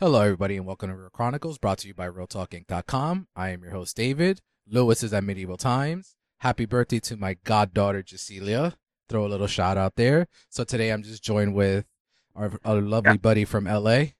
[0.00, 3.26] Hello, everybody, and welcome to Real Chronicles, brought to you by RealTalking.com.
[3.34, 4.40] I am your host, David.
[4.68, 6.14] Lewis is at Medieval Times.
[6.38, 8.74] Happy birthday to my goddaughter, Jacilia.
[9.08, 10.28] Throw a little shout out there.
[10.50, 11.84] So today I'm just joined with
[12.36, 13.16] our, our lovely Yeah.
[13.16, 14.12] buddy from LA.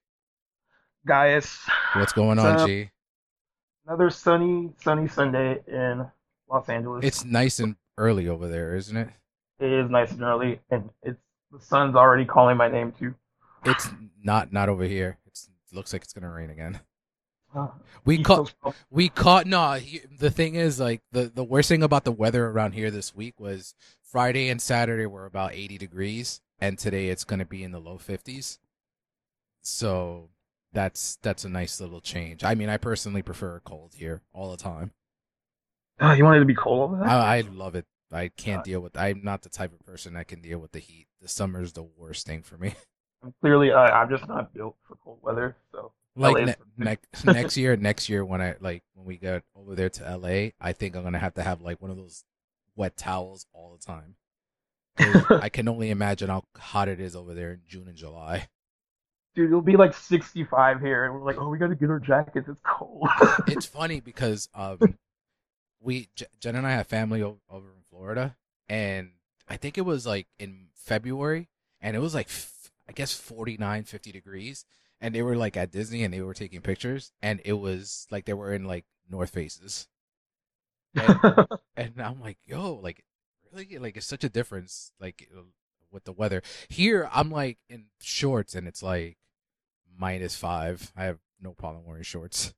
[1.07, 1.57] Guys,
[1.95, 2.67] What's going What's on, up?
[2.67, 2.89] G?
[3.87, 6.05] another sunny, sunny Sunday in
[6.49, 7.05] Los Angeles.
[7.05, 9.09] It's nice and early over there, isn't it?
[9.59, 11.19] it is nice and early, and it's
[11.51, 13.15] the sun's already calling my name too.
[13.65, 13.89] It's
[14.23, 15.17] not not over here.
[15.71, 16.79] It looks like it's gonna rain again.
[18.05, 18.53] We East caught
[18.89, 19.73] we caught no.
[19.73, 23.15] he- The thing is, like the the worst thing about the weather around here this
[23.15, 27.71] week was Friday and Saturday were about eighty degrees, and today it's gonna be in
[27.71, 28.59] the low fifties.
[29.61, 30.29] So
[30.73, 32.43] that's that's a nice little change.
[32.43, 34.91] I mean, I personally prefer cold here all the time.
[35.99, 37.07] Oh, you wanted to be cold over there?
[37.07, 37.85] I, I love it.
[38.11, 38.63] I can't ah.
[38.63, 38.95] deal with.
[38.97, 41.07] I'm not the type of person that can deal with the heat.
[41.21, 42.75] The summer's the worst thing for me.
[43.41, 45.55] Clearly, uh, I'm just not built for cold weather.
[45.71, 49.75] So like ne- next next year next year when i like when we get over
[49.75, 50.27] there to la
[50.59, 52.23] i think i'm gonna have to have like one of those
[52.75, 54.15] wet towels all the time.
[55.41, 58.47] i can only imagine how hot it is over there in june and july
[59.35, 62.49] dude, it'll be like 65 here, and we're like, oh, we gotta get our jackets.
[62.49, 63.07] It's cold.
[63.47, 64.97] it's funny because um
[65.79, 68.35] we J- jen and i have family o- over in florida
[68.67, 69.11] and
[69.47, 71.47] i think it was like in february
[71.79, 72.27] and it was like
[72.89, 74.65] i guess 49 50 degrees
[74.99, 78.25] and they were like at disney and they were taking pictures and it was like
[78.25, 79.87] they were in like north faces
[81.77, 83.03] and I'm like, yo, like,
[83.53, 85.41] really, like, it's such a difference, like, uh,
[85.91, 86.41] with the weather.
[86.67, 89.17] Here, I'm like in shorts, and it's like
[89.97, 90.91] minus five.
[90.95, 92.53] I have no problem wearing shorts.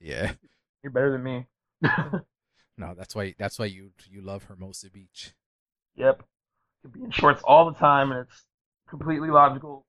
[0.00, 0.32] Yeah,
[0.82, 1.46] You're better than me.
[2.78, 5.32] no, that's why that's why you you love Hermosa Beach.
[5.96, 6.22] yep.
[6.90, 8.44] Be in shorts all the time, and it's
[8.88, 9.84] completely logical.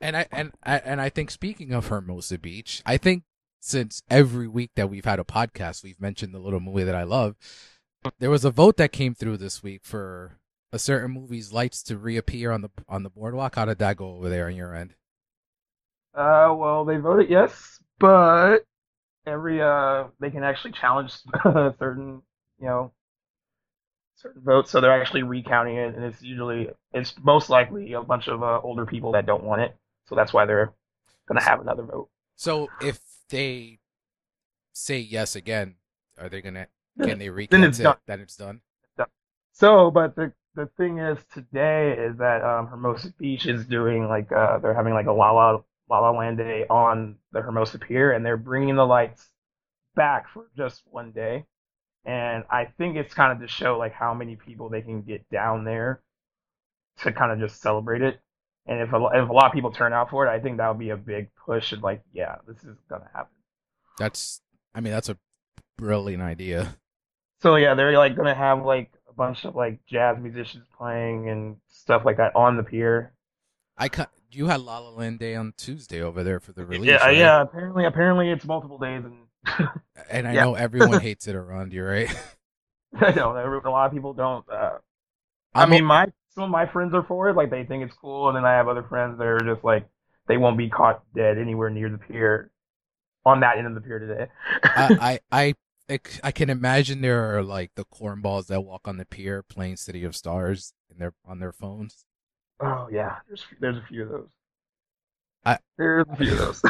[0.00, 3.24] And I and I and I think speaking of Hermosa Beach, I think
[3.60, 7.04] since every week that we've had a podcast, we've mentioned the little movie that I
[7.04, 7.36] love.
[8.18, 10.38] There was a vote that came through this week for
[10.72, 13.54] a certain movie's lights to reappear on the on the boardwalk.
[13.54, 14.94] How did that go over there on your end?
[16.14, 18.64] Uh, well, they voted yes, but
[19.26, 21.12] every uh, they can actually challenge
[21.78, 22.22] certain,
[22.58, 22.92] you know,
[24.22, 24.70] certain votes.
[24.70, 28.60] So they're actually recounting it, and it's usually it's most likely a bunch of uh,
[28.62, 29.76] older people that don't want it.
[30.06, 30.72] So that's why they're
[31.26, 32.08] gonna have another vote.
[32.36, 33.78] So if they
[34.72, 35.76] say yes again,
[36.18, 36.68] are they gonna
[37.02, 37.84] can they Then it's it?
[37.84, 37.96] done.
[38.06, 38.60] Then it's done.
[39.52, 44.30] So, but the the thing is, today is that um, Hermosa Beach is doing like
[44.32, 48.12] uh, they're having like a La La La La Land Day on the Hermosa Pier,
[48.12, 49.28] and they're bringing the lights
[49.94, 51.44] back for just one day.
[52.04, 55.28] And I think it's kind of to show like how many people they can get
[55.30, 56.02] down there
[56.98, 58.20] to kind of just celebrate it.
[58.66, 60.68] And if a, if a lot of people turn out for it, I think that
[60.68, 61.72] would be a big push.
[61.72, 63.34] And like, yeah, this is gonna happen.
[63.98, 64.40] That's
[64.74, 65.18] I mean that's a
[65.76, 66.76] brilliant idea.
[67.40, 71.56] So yeah, they're like gonna have like a bunch of like jazz musicians playing and
[71.68, 73.12] stuff like that on the pier.
[73.76, 76.90] I ca- you had La La Land Day on Tuesday over there for the release.
[76.90, 77.16] yeah, right?
[77.16, 77.42] yeah.
[77.42, 79.21] Apparently, apparently it's multiple days, and
[80.10, 80.40] And I Yeah.
[80.42, 82.08] know everyone hates it around you, right?
[83.00, 84.44] I know a lot of people don't.
[84.48, 84.78] Uh,
[85.54, 88.28] I mean, my some of my friends are for it, like they think it's cool,
[88.28, 89.88] and then I have other friends that are just like
[90.28, 92.50] they won't be caught dead anywhere near the pier,
[93.24, 94.26] on that end of the pier today.
[94.74, 95.54] I, I
[95.88, 99.76] I I can imagine there are like the cornballs that walk on the pier playing
[99.76, 102.04] City of Stars in their on their phones.
[102.60, 104.28] oh yeah, there's there's a few of those.
[105.44, 106.62] I- there's a few of those.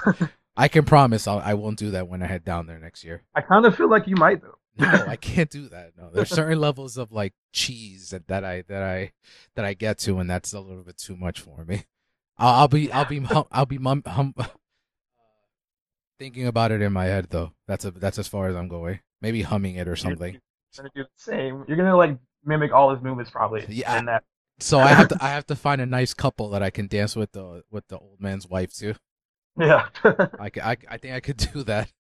[0.57, 3.23] I can promise I'll, I won't do that when I head down there next year.
[3.35, 4.59] I kind of feel like you might though.
[4.79, 5.93] No, I can't do that.
[5.97, 9.13] No, there's certain levels of like cheese that, that I that I
[9.57, 11.85] that I get to, and that's a little bit too much for me.
[12.39, 14.35] I'll, I'll be I'll be hum, I'll be mum, hum,
[16.19, 17.53] thinking about it in my head though.
[17.67, 19.01] That's a that's as far as I'm going.
[19.21, 20.33] Maybe humming it or something.
[20.35, 20.41] You're
[20.77, 21.65] gonna do the same.
[21.69, 23.65] You're gonna like mimic all his movements probably.
[23.69, 24.03] Yeah.
[24.03, 24.25] That.
[24.59, 27.17] So I have to I have to find a nice couple that I can dance
[27.17, 28.95] with the with the old man's wife too.
[29.59, 29.89] Yeah.
[30.05, 31.91] I, I, I think I could do that.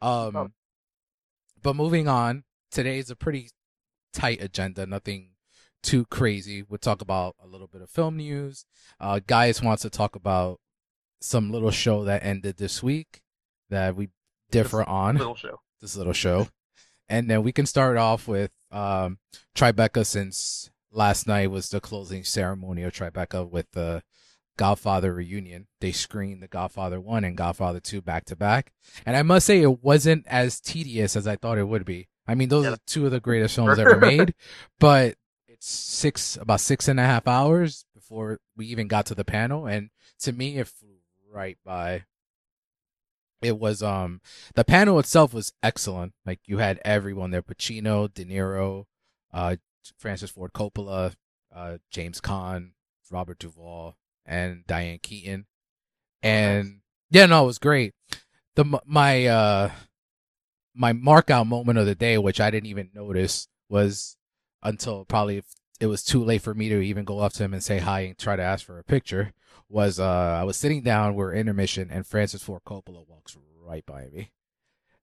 [0.00, 0.48] Um, Oh.
[1.62, 3.50] but moving on, today is a pretty
[4.12, 4.86] tight agenda.
[4.86, 5.30] Nothing
[5.82, 6.62] too crazy.
[6.62, 8.66] We'll talk about a little bit of film news.
[9.00, 10.60] Uh, Guys wants to talk about
[11.20, 13.20] some little show that ended this week
[13.70, 14.08] that we
[14.50, 15.60] differ on Little show.
[15.80, 16.48] this little show.
[17.08, 19.18] And then we can start off with um,
[19.56, 24.02] Tribeca since last night was the closing ceremony of Tribeca with the
[24.60, 25.68] Godfather reunion.
[25.80, 28.74] They screened the Godfather 1 and Godfather 2 back to back.
[29.06, 32.08] And I must say, it wasn't as tedious as I thought it would be.
[32.28, 32.72] I mean, those Yeah.
[32.72, 34.34] are two of the greatest films ever made,
[34.78, 35.14] but
[35.48, 39.64] it's six, about six and a half hours before we even got to the panel.
[39.66, 40.98] And to me, it flew
[41.32, 42.04] right by.
[43.40, 44.20] It was um
[44.54, 46.12] the panel itself was excellent.
[46.26, 48.84] Like you had everyone there: Pacino, De Niro,
[49.32, 49.56] uh,
[49.96, 51.14] Francis Ford Coppola,
[51.50, 52.72] uh, James Caan,
[53.10, 53.96] Robert Duvall,
[54.30, 55.46] and Diane Keaton.
[56.22, 56.80] And
[57.10, 57.92] yeah, no, it was great.
[58.54, 59.70] The my uh
[60.74, 64.16] my mark out moment of the day, which I didn't even notice, was
[64.62, 65.42] until probably
[65.80, 68.00] it was too late for me to even go up to him and say hi
[68.00, 69.32] and try to ask for a picture.
[69.68, 74.06] Was uh I was sitting down, we're intermission, and Francis Ford Coppola walks right by
[74.12, 74.30] me.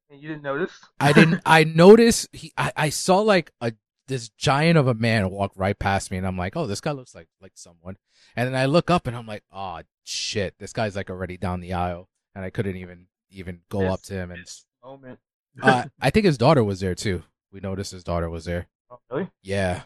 [0.10, 0.72] And you didn't notice?
[1.02, 1.42] I didn't.
[1.46, 2.54] I noticed he.
[2.58, 3.74] I, I saw like a
[4.08, 6.92] this giant of a man walk right past me, and I'm like, oh, this guy
[6.92, 7.98] looks like like someone.
[8.36, 11.60] And then I look up, and I'm like, oh shit, this guy's like already down
[11.60, 14.46] the aisle, and I couldn't even even go Yes, up to him and.
[14.84, 15.20] Moment.
[15.62, 17.24] uh, I think his daughter was there too.
[17.52, 18.68] We noticed his daughter was there.
[18.90, 19.30] oh, really?
[19.42, 19.82] Yeah.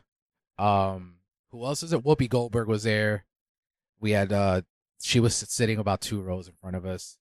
[0.60, 1.16] Um,
[1.52, 2.04] who else is it?
[2.04, 3.26] Whoopi Goldberg was there.
[4.00, 4.62] We had uh,
[5.02, 7.18] she was sitting about two rows in front of us.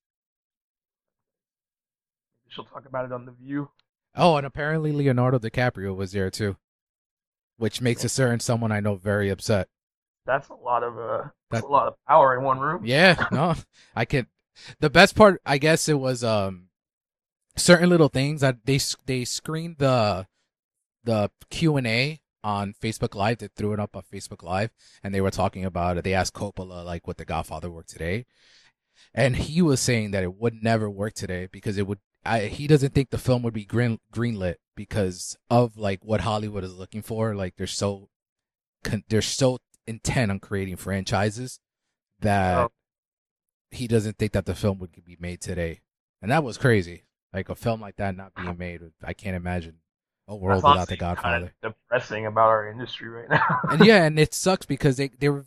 [2.49, 3.70] She'll talk about it on the View.
[4.17, 6.56] Oh, and apparently Leonardo DiCaprio was there too,
[7.60, 9.68] which makes a certain someone I know very upset.
[10.26, 12.82] That's a lot of uh, that's That- a lot of power in one room.
[12.84, 13.54] Yeah, no,
[13.94, 14.26] I can.
[14.80, 16.68] The best part, I guess, it was um,
[17.56, 20.26] certain little things that they they screened the
[21.04, 23.38] the Q and A on Facebook Live.
[23.38, 24.70] They threw it up on Facebook Live,
[25.02, 26.04] and they were talking about it.
[26.04, 28.26] They asked Coppola like, what The Godfather work today?"
[29.14, 31.98] And he was saying that it would never work today because it would.
[32.25, 36.64] I, he doesn't think the film would be green greenlit because of like what Hollywood
[36.64, 37.34] is looking for.
[37.34, 38.08] Like they're so
[38.84, 41.61] con- they're so intent on creating franchises
[42.20, 42.72] that Oh.
[43.70, 45.81] he doesn't think that the film would be made today.
[46.20, 47.05] And that was crazy.
[47.32, 49.76] Like a film like that not being made, I can't imagine
[50.28, 51.38] a world without the Godfather.
[51.38, 53.61] Kind of depressing about our industry right now.
[53.70, 55.46] and yeah, and it sucks because they they were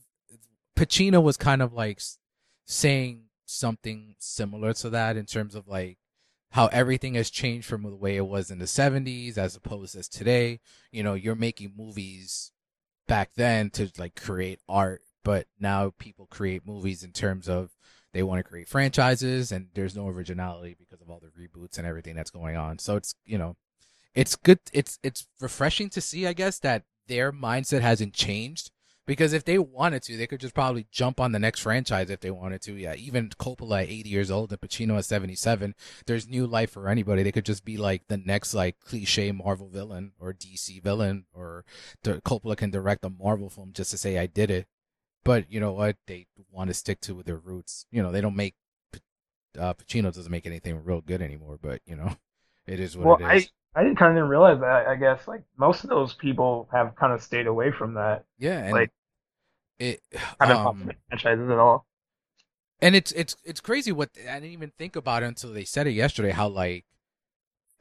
[0.75, 2.02] Pacino was kind of like
[2.66, 5.98] saying something similar to that in terms of like
[6.54, 10.08] how everything has changed from the way it was in the 70s as opposed as
[10.08, 10.60] today.
[10.92, 12.52] You know, you're making movies
[13.08, 17.72] back then to like create art, but now people create movies in terms of
[18.14, 21.88] they want to create franchises and there's no originality because of all the reboots and
[21.88, 22.78] everything that's going on.
[22.78, 23.56] So it's, you know,
[24.14, 28.70] it's good it's it's refreshing to see, I guess, that their mindset hasn't changed.
[29.06, 32.22] Because if they wanted to, they could just probably jump on the next franchise if
[32.22, 32.74] they wanted to.
[32.74, 36.88] Yeah, even Coppola at 80 years old and Pacino at 77, there's new life for
[36.88, 37.22] anybody.
[37.22, 41.66] They could just be like the next like cliche Marvel villain or DC villain, or
[42.04, 44.68] Coppola can direct a Marvel film just to say I did it.
[45.26, 45.98] But you know what?
[46.08, 47.86] They want to stick to their roots.
[47.92, 48.56] You know, they don't make
[49.60, 51.60] uh, Pacino doesn't make anything real good anymore.
[51.62, 52.16] But you know,
[52.68, 53.22] it is what it is.
[53.22, 53.46] well, it is.
[53.46, 54.88] I I didn't kind of didn't realize that.
[54.88, 58.60] I guess like most of those people have kind of stayed away from that, yeah,
[58.60, 58.92] and like
[59.84, 60.02] it
[60.40, 61.86] haven't um, franchises at all.
[62.82, 65.88] and it's it's it's crazy what I didn't even think about it until they said
[65.88, 66.32] it yesterday.
[66.32, 66.86] How like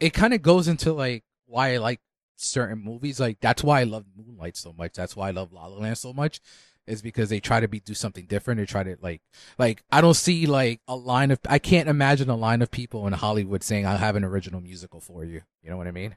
[0.01, 2.01] it kind of goes into like why I like
[2.37, 3.21] certain movies.
[3.21, 4.95] Like that's why I love Moonlight so much.
[4.95, 6.41] That's why I love La La Land so much.
[6.85, 8.59] Is because they try to be do something different.
[8.59, 9.23] They try to like
[9.57, 13.07] like I don't see like a line of I can't imagine a line of people
[13.07, 15.43] in Hollywood saying I'll have an original musical for you.
[15.63, 16.17] You know what I mean?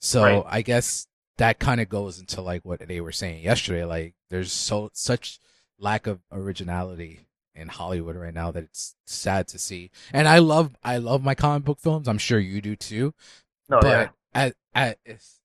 [0.00, 0.44] So Right.
[0.46, 1.06] I guess
[1.38, 3.84] that kind of goes into like what they were saying yesterday.
[3.84, 5.40] Like there's so such
[5.78, 7.20] lack of originality
[7.54, 9.90] in Hollywood right now that it's sad to see.
[10.12, 12.08] And I love I love my comic book films.
[12.08, 13.14] I'm sure you do too.
[13.70, 14.08] Oh, no, but yeah.
[14.34, 14.98] at at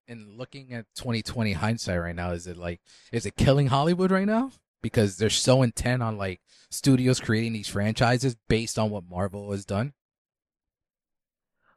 [0.08, 2.82] in looking at 2020 hindsight right now, is it like
[3.12, 4.52] is it killing Hollywood right now?
[4.82, 9.64] Because they're so intent on like studios creating these franchises based on what Marvel has
[9.64, 9.94] done.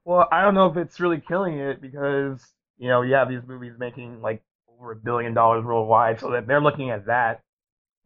[0.05, 2.41] Well, I don't know if it's really killing it because
[2.79, 6.47] you know you have these movies making like over a billion dollars worldwide, so that
[6.47, 7.41] they're looking at that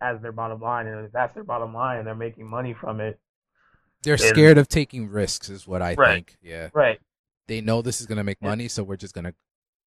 [0.00, 3.00] as their bottom line, and if that's their bottom line, and they're making money from
[3.00, 3.18] it.
[4.02, 6.14] They're scared of taking risks, is what I Right.
[6.14, 6.38] think.
[6.40, 6.98] Yeah, Right.
[7.48, 8.48] they know this is gonna make Yeah.
[8.50, 9.34] money, so we're just gonna,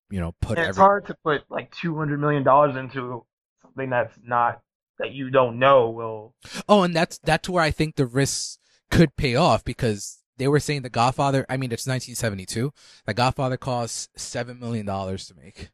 [0.09, 0.81] you know, put And it's every.
[0.81, 3.25] hard to put like two hundred million dollars into
[3.61, 4.61] something that's not
[4.99, 6.35] that you don't know will.
[6.69, 8.59] Oh, and that's that's where I think the risks
[8.91, 11.45] could pay off because they were saying the Godfather.
[11.49, 12.73] I mean, it's 1972.
[13.05, 15.69] The Godfather cost seven million dollars to make.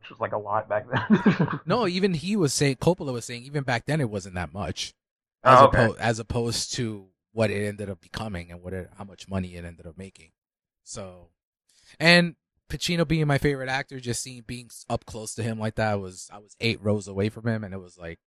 [0.00, 1.60] Which was like a lot back then.
[1.66, 4.92] No, even he was saying Coppola was saying even back then it wasn't that much,
[5.44, 5.84] oh, as Oh, okay.
[5.84, 9.56] opposed as opposed to what it ended up becoming and what it, how much money
[9.56, 10.30] it ended up making.
[10.84, 11.30] So,
[11.98, 12.36] and
[12.68, 16.28] Pacino being my favorite actor, just seeing being up close to him like that was
[16.32, 18.18] I was eight rows away from him, and it was like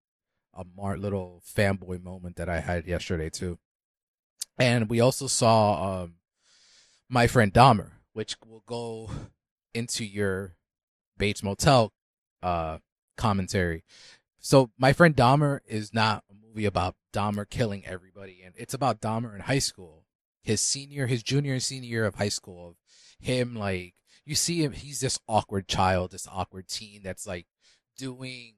[0.54, 3.58] a smart little fanboy moment that I had yesterday too.
[4.58, 6.14] And we also saw um,
[7.08, 9.10] my friend Dahmer, which will go
[9.74, 10.56] into your
[11.18, 11.92] Bates Motel
[12.42, 12.78] uh,
[13.16, 13.84] commentary.
[14.38, 19.00] So my friend Dahmer is not a movie about Dahmer killing everybody, and it's about
[19.00, 20.04] Dahmer in high school,
[20.42, 22.76] his senior, his junior and senior year of high school, of
[23.18, 23.94] him like
[24.24, 27.46] you see him, he's this awkward child, this awkward teen that's like
[27.96, 28.55] doing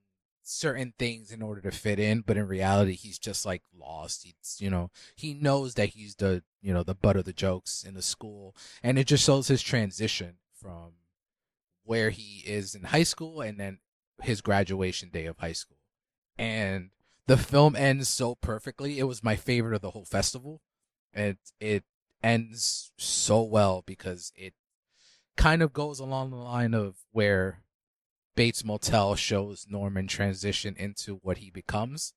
[0.48, 4.24] certain things in order to fit in, but in reality, he's just like lost.
[4.24, 7.84] He's, you know, he knows that he's the, you know, the butt of the jokes
[7.86, 10.92] in the school, and it just shows his transition from
[11.84, 13.78] where he is in high school and then
[14.22, 15.78] his graduation day of high school.
[16.36, 16.90] And
[17.26, 18.98] the film ends so perfectly.
[18.98, 20.60] It was my favorite of the whole festival.
[21.12, 21.84] And it
[22.22, 24.54] ends so well because it
[25.36, 27.62] kind of goes along the line of where
[28.38, 32.14] Bates Motel shows Norman transition into what he becomes.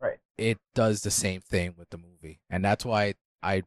[0.00, 0.18] Right.
[0.36, 2.40] It does the same thing with the movie.
[2.50, 3.62] And that's why I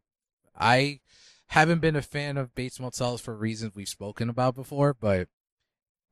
[0.54, 1.00] I
[1.48, 5.30] haven't been a fan of Bates Motels for reasons we've spoken about before, but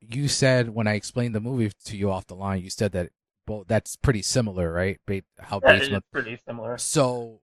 [0.00, 3.10] you said when I explained the movie to you off the line, you said that
[3.46, 4.98] well, that's pretty similar, right?
[5.40, 6.78] how yeah, Bates Motel pretty similar.
[6.78, 7.42] So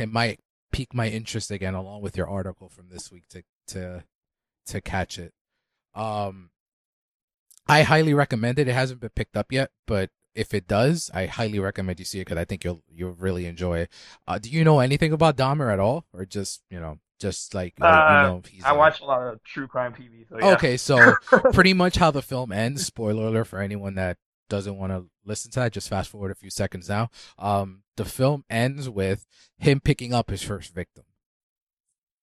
[0.00, 0.40] it might
[0.72, 4.04] pique my interest again, along with your article from this week to to
[4.68, 5.34] to catch it.
[5.94, 6.52] Um,
[7.68, 8.68] I highly recommend it.
[8.68, 12.20] It hasn't been picked up yet, but if it does, I highly recommend you see
[12.20, 13.92] it because I think you'll you'll really enjoy it.
[14.28, 17.74] Uh, do you know anything about Dahmer at all, or just you know just like
[17.80, 17.86] uh,
[18.46, 20.28] you know, I watch a lot of true crime TV.
[20.28, 20.52] So yeah.
[20.52, 21.14] Okay, so
[21.52, 22.86] pretty much how the film ends.
[22.86, 24.18] Spoiler alert for anyone that
[24.48, 25.72] doesn't want to listen to that.
[25.72, 27.08] Just fast forward a few seconds now.
[27.38, 29.26] Um, the film ends with
[29.58, 31.04] him picking up his first victim.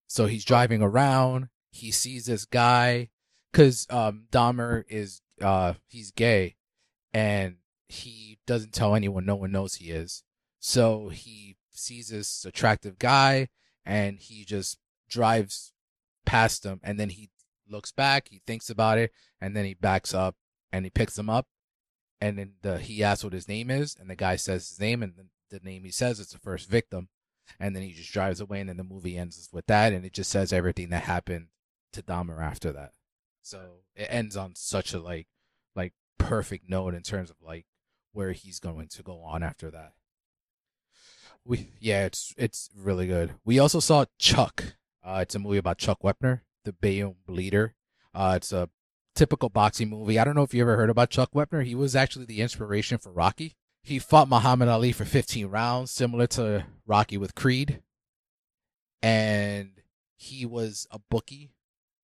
[0.07, 1.49] So he's driving around.
[1.71, 3.09] He sees this guy
[3.51, 6.55] because um, Dahmer is uh, he's gay,
[7.13, 9.25] and he doesn't tell anyone.
[9.25, 10.23] No one knows he is.
[10.59, 13.49] So he sees this attractive guy,
[13.85, 14.77] and he just
[15.09, 15.73] drives
[16.25, 17.29] past him, and then he
[17.67, 18.29] looks back.
[18.29, 19.11] He thinks about it,
[19.41, 20.35] and then he backs up
[20.71, 21.47] and he picks him up,
[22.19, 25.03] and then the, he asks what his name is, and the guy says his name,
[25.03, 27.09] and the, the name he says is the first victim,
[27.59, 30.13] and then he just drives away, and then the movie ends with that, and it
[30.13, 31.47] just says everything that happened
[31.91, 32.93] to Dahmer after that.
[33.43, 35.27] So it ends on such a like
[35.75, 37.65] like perfect note in terms of like
[38.13, 39.93] where he's going to go on after that.
[41.45, 43.35] We yeah, it's it's really good.
[43.43, 44.75] We also saw Chuck.
[45.03, 47.75] Uh, it's a movie about Chuck Wepner, the Bayonne Bleeder.
[48.15, 48.69] Uh, it's a
[49.13, 50.17] typical boxing movie.
[50.17, 51.65] I don't know if you ever heard about Chuck Wepner.
[51.65, 53.57] He was actually the inspiration for Rocky.
[53.81, 57.81] He fought Muhammad Ali for 15 rounds, similar to Rocky with Creed.
[59.01, 59.81] And
[60.15, 61.51] he was a bookie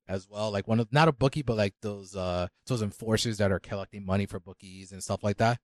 [0.10, 0.52] as well.
[0.52, 4.06] Like one of not a bookie, but like those uh those enforcers that are collecting
[4.06, 5.60] money for bookies and stuff like that.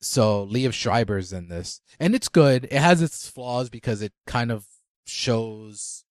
[0.00, 2.64] So Liev Schreiber's in this, and it's good.
[2.64, 4.66] It has its flaws because it kind of
[5.06, 6.04] shows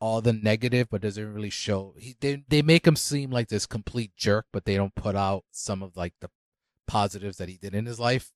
[0.00, 1.94] all the negative, but doesn't really show.
[1.98, 5.44] He they they make him seem like this complete jerk, but they don't put out
[5.52, 6.30] some of like the
[6.86, 8.32] positives that he did in his life.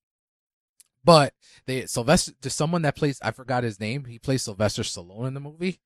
[1.02, 1.32] But
[1.66, 3.20] they Sylvester, there's someone that plays.
[3.22, 4.04] I forgot his name.
[4.04, 5.80] He plays Sylvester Stallone in the movie,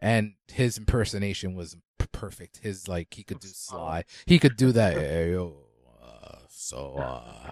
[0.00, 1.76] and his impersonation was
[2.12, 2.58] perfect.
[2.62, 4.94] His like he could do Sly, he could do that.
[4.96, 5.56] Hey, yo,
[6.02, 7.50] uh, so uh,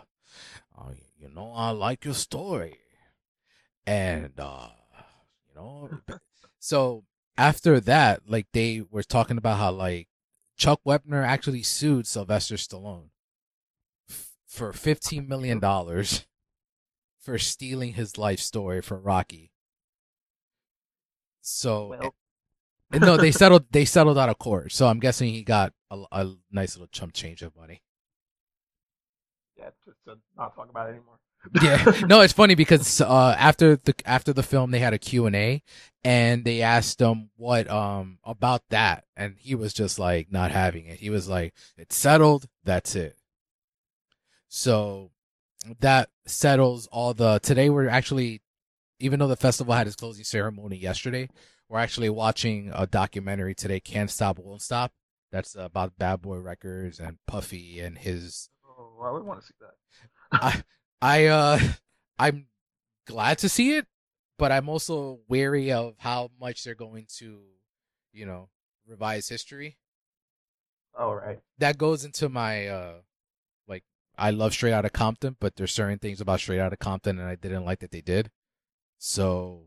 [0.77, 2.79] uh, you know, I like your story,
[3.87, 4.69] and uh,
[5.49, 5.91] you know,
[6.59, 7.05] so
[7.37, 10.09] after that, like they were talking about how like
[10.57, 13.11] Chuck Wepner actually sued Sylvester Stallone
[14.11, 16.27] f- for fifteen million dollars
[17.21, 19.53] for stealing his life story from Rocky.
[21.41, 22.15] So well,
[22.93, 23.67] no, they settled.
[23.71, 27.13] They settled out of court, so I'm guessing he got a, a nice little chump
[27.13, 27.83] change of money.
[29.57, 31.19] Yeah, just to not talk about it anymore.
[31.63, 35.27] yeah, no, it's funny because uh, after the after the film, they had a Q
[35.27, 35.63] and A,
[36.05, 40.87] and they asked him what um about that, and he was just like not having
[40.87, 40.99] it.
[40.99, 42.47] He was like, "It's settled.
[42.65, 43.17] That's it."
[44.49, 45.11] So
[45.81, 47.39] that settles all the.
[47.41, 48.43] Today we're actually,
[48.99, 51.29] even though the festival had its closing ceremony yesterday,
[51.69, 54.93] we're actually watching a documentary today, Can't Stop, Won't Stop.
[55.31, 58.49] That's about Bad Boy Records and Puffy and his.
[58.67, 59.75] Oh, I would want to see that.
[60.33, 60.63] I,
[61.03, 61.59] I, uh,
[62.19, 62.47] I'm
[63.07, 63.87] glad to see it,
[64.39, 67.41] but I'm also wary of how much they're going to,
[68.13, 68.49] you know,
[68.87, 69.77] revise history.
[70.99, 71.39] Oh, right.
[71.59, 72.95] That goes into my, uh,
[73.69, 73.85] like,
[74.17, 77.35] I love Straight Outta Compton, but there's certain things about Straight Outta Compton and I
[77.35, 78.31] didn't like that they did.
[78.99, 79.67] So,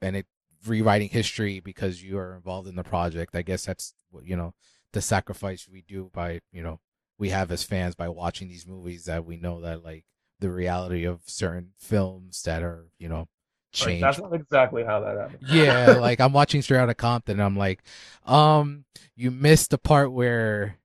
[0.00, 0.26] and it
[0.66, 3.34] rewriting history because you are involved in the project.
[3.34, 4.54] I guess that's what you know
[4.92, 6.80] the sacrifice we do by you know
[7.18, 10.04] we have as fans by watching these movies that we know that like
[10.40, 13.28] the reality of certain films that are you know
[13.72, 14.02] changed.
[14.02, 15.38] Right, that's not exactly how that happened.
[15.48, 17.82] yeah, like I'm watching Straight Outta Compton, and I'm like,
[18.26, 18.84] um,
[19.16, 20.78] you missed the part where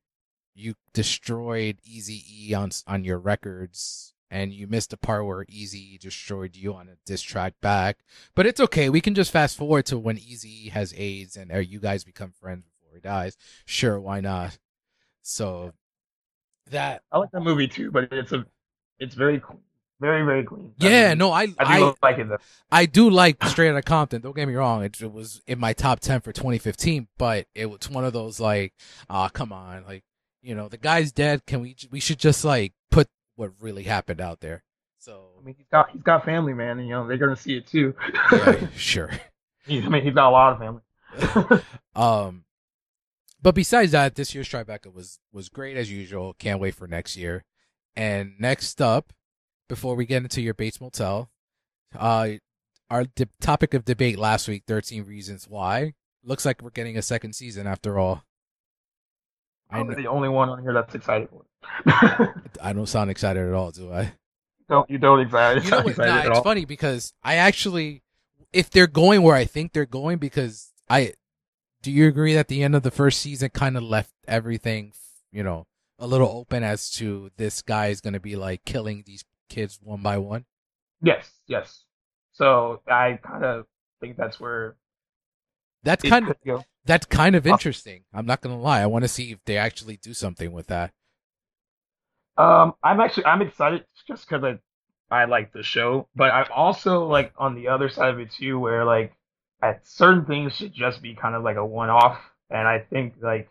[0.55, 5.99] you destroyed Easy E on on your records and you missed the part where Eazy
[5.99, 7.99] destroyed you on a diss track back.
[8.35, 8.89] But it's okay.
[8.89, 12.33] We can just fast forward to when Eazy has AIDS and or you guys become
[12.39, 13.37] friends before he dies.
[13.65, 14.57] Sure, why not?
[15.21, 15.73] So
[16.71, 18.45] that I like that movie too, but it's a
[18.99, 19.41] it's very.
[19.99, 20.73] Very, very clean.
[20.77, 22.37] Yeah, no, I I do I, like it though.
[22.71, 24.21] I do like Straight Outta Compton.
[24.21, 27.65] Don't get me wrong; it, it, was in my top ten for 2015, but it
[27.65, 28.73] was one of those like,
[29.09, 30.03] ah, oh, come on, like
[30.43, 31.47] you know, the guy's dead.
[31.47, 31.75] Can we?
[31.89, 32.73] We should just like
[33.37, 34.63] what really happened out there.
[34.99, 37.55] So I mean, he's got he's got family, man, and you know they're gonna see
[37.55, 37.95] it too.
[38.31, 39.11] yeah, sure.
[39.65, 41.63] He's, I mean, he's got a lot of family.
[41.95, 42.43] um,
[43.41, 46.33] but besides that, this year's Tribeca was was great as usual.
[46.33, 47.45] Can't wait for next year.
[47.95, 49.13] And next up,
[49.67, 51.29] before we get into your Bates Motel,
[51.97, 52.29] uh,
[52.89, 55.93] our di- topic of debate last week, 13 Reasons Why.
[56.23, 58.23] Looks like we're getting a second season after all.
[59.69, 61.46] I'm the only one on here that's excited for it.
[61.85, 64.13] I don't sound excited at all, do I?
[64.69, 65.63] Don't you don't excited?
[65.63, 65.97] You know what?
[65.97, 66.43] Nah, it's all.
[66.43, 68.03] funny because I actually,
[68.51, 71.13] if they're going where I think they're going, because I,
[71.81, 74.93] do you agree that the end of the first season kind of left everything,
[75.31, 75.67] you know,
[75.99, 79.79] a little open as to this guy is going to be like killing these kids
[79.81, 80.45] one by one?
[81.01, 81.83] Yes, yes.
[82.33, 83.65] So I kind of
[83.99, 84.75] think that's where
[85.83, 88.03] that's kind of that's kind of uh, interesting.
[88.13, 88.81] I'm not gonna lie.
[88.81, 90.91] I want to see if they actually do something with that.
[92.37, 94.59] Um, I'm actually I'm excited just because I
[95.09, 98.59] I like the show, but I'm also like on the other side of it too,
[98.59, 99.13] where like
[99.61, 102.19] at certain things should just be kind of like a one off,
[102.49, 103.49] and I think like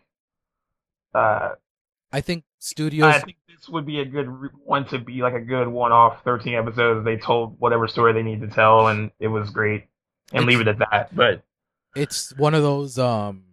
[1.13, 1.55] uh
[2.11, 3.13] I think studios.
[3.13, 4.27] I think this would be a good
[4.63, 6.23] one to be like a good one-off.
[6.23, 7.03] Thirteen episodes.
[7.03, 9.85] They told whatever story they need to tell, and it was great.
[10.33, 11.15] And leave it at that.
[11.15, 11.43] But
[11.95, 13.43] it's one of those um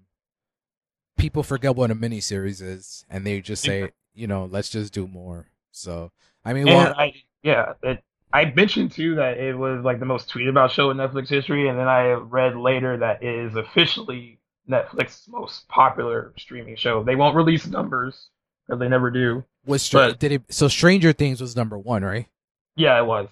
[1.16, 5.06] people forget what a miniseries is, and they just say, you know, let's just do
[5.06, 5.46] more.
[5.72, 6.10] So
[6.44, 10.28] I mean, well, I, yeah, it, I mentioned too that it was like the most
[10.28, 14.38] tweeted about show in Netflix history, and then I read later that it is officially
[14.68, 17.02] Netflix's most popular streaming show.
[17.02, 18.28] They won't release numbers
[18.66, 19.44] because they never do.
[19.66, 20.42] Was Str- but, did it?
[20.50, 22.26] So Stranger Things was number one, right?
[22.76, 23.28] Yeah, it was.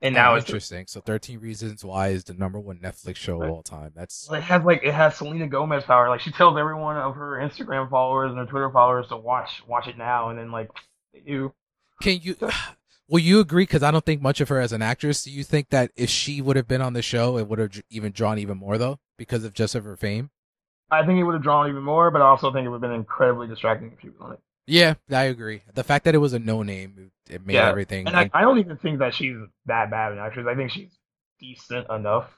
[0.00, 0.86] And oh, now oh, it's interesting.
[0.86, 3.48] So, Thirteen Reasons Why is the number one Netflix show right.
[3.48, 3.92] of all time.
[3.96, 6.08] That's it has like it has Selena Gomez power.
[6.08, 9.88] Like she tells everyone of her Instagram followers and her Twitter followers to watch watch
[9.88, 10.70] it now, and then like
[11.12, 11.52] they do.
[12.00, 12.36] Can you?
[13.10, 13.62] Will you agree?
[13.62, 15.24] Because I don't think much of her as an actress.
[15.24, 17.82] Do you think that if she would have been on the show, it would have
[17.88, 20.30] even drawn even more though, because of just of her fame?
[20.90, 22.90] I think it would have drawn even more, but I also think it would have
[22.90, 24.40] been incredibly distracting if she was on it.
[24.68, 25.62] Yeah, I agree.
[25.72, 27.68] The fact that it was a no name, it made yeah.
[27.68, 28.06] everything.
[28.06, 30.46] And I, I, don't even think that she's that bad an actress.
[30.48, 30.90] I think she's
[31.40, 32.30] decent enough.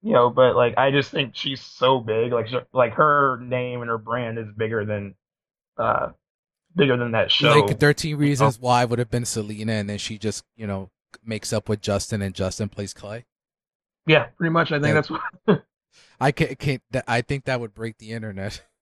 [0.00, 2.32] You know, but like I just think she's so big.
[2.32, 5.16] Like like her name and her brand is bigger than,
[5.76, 6.10] uh,
[6.76, 7.58] bigger than that show.
[7.58, 10.90] Like Thirteen Reasons Why would have been Selena, and then she just you know
[11.24, 13.26] makes up with Justin, and Justin plays Clay.
[14.06, 14.70] Yeah, pretty much.
[14.70, 14.94] I think yeah.
[14.94, 15.64] that's what.
[16.20, 16.82] I can't, can't.
[17.08, 18.62] I think that would break the internet.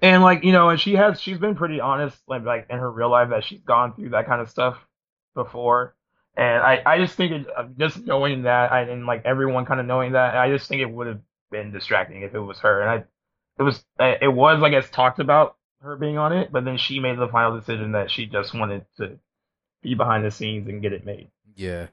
[0.00, 2.90] And like you know, and she has she's been pretty honest, like like in her
[2.90, 4.76] real life that she's gone through that kind of stuff
[5.34, 5.94] before.
[6.36, 9.80] And I I just think it, uh, just knowing that, I and like everyone kind
[9.80, 12.82] of knowing that, I just think it would have been distracting if it was her.
[12.82, 13.04] And I
[13.58, 17.00] it was it was I guess talked about her being on it, but then she
[17.00, 19.18] made the final decision that she just wanted to
[19.82, 21.30] be behind the scenes and get it made.
[21.54, 21.86] Yeah.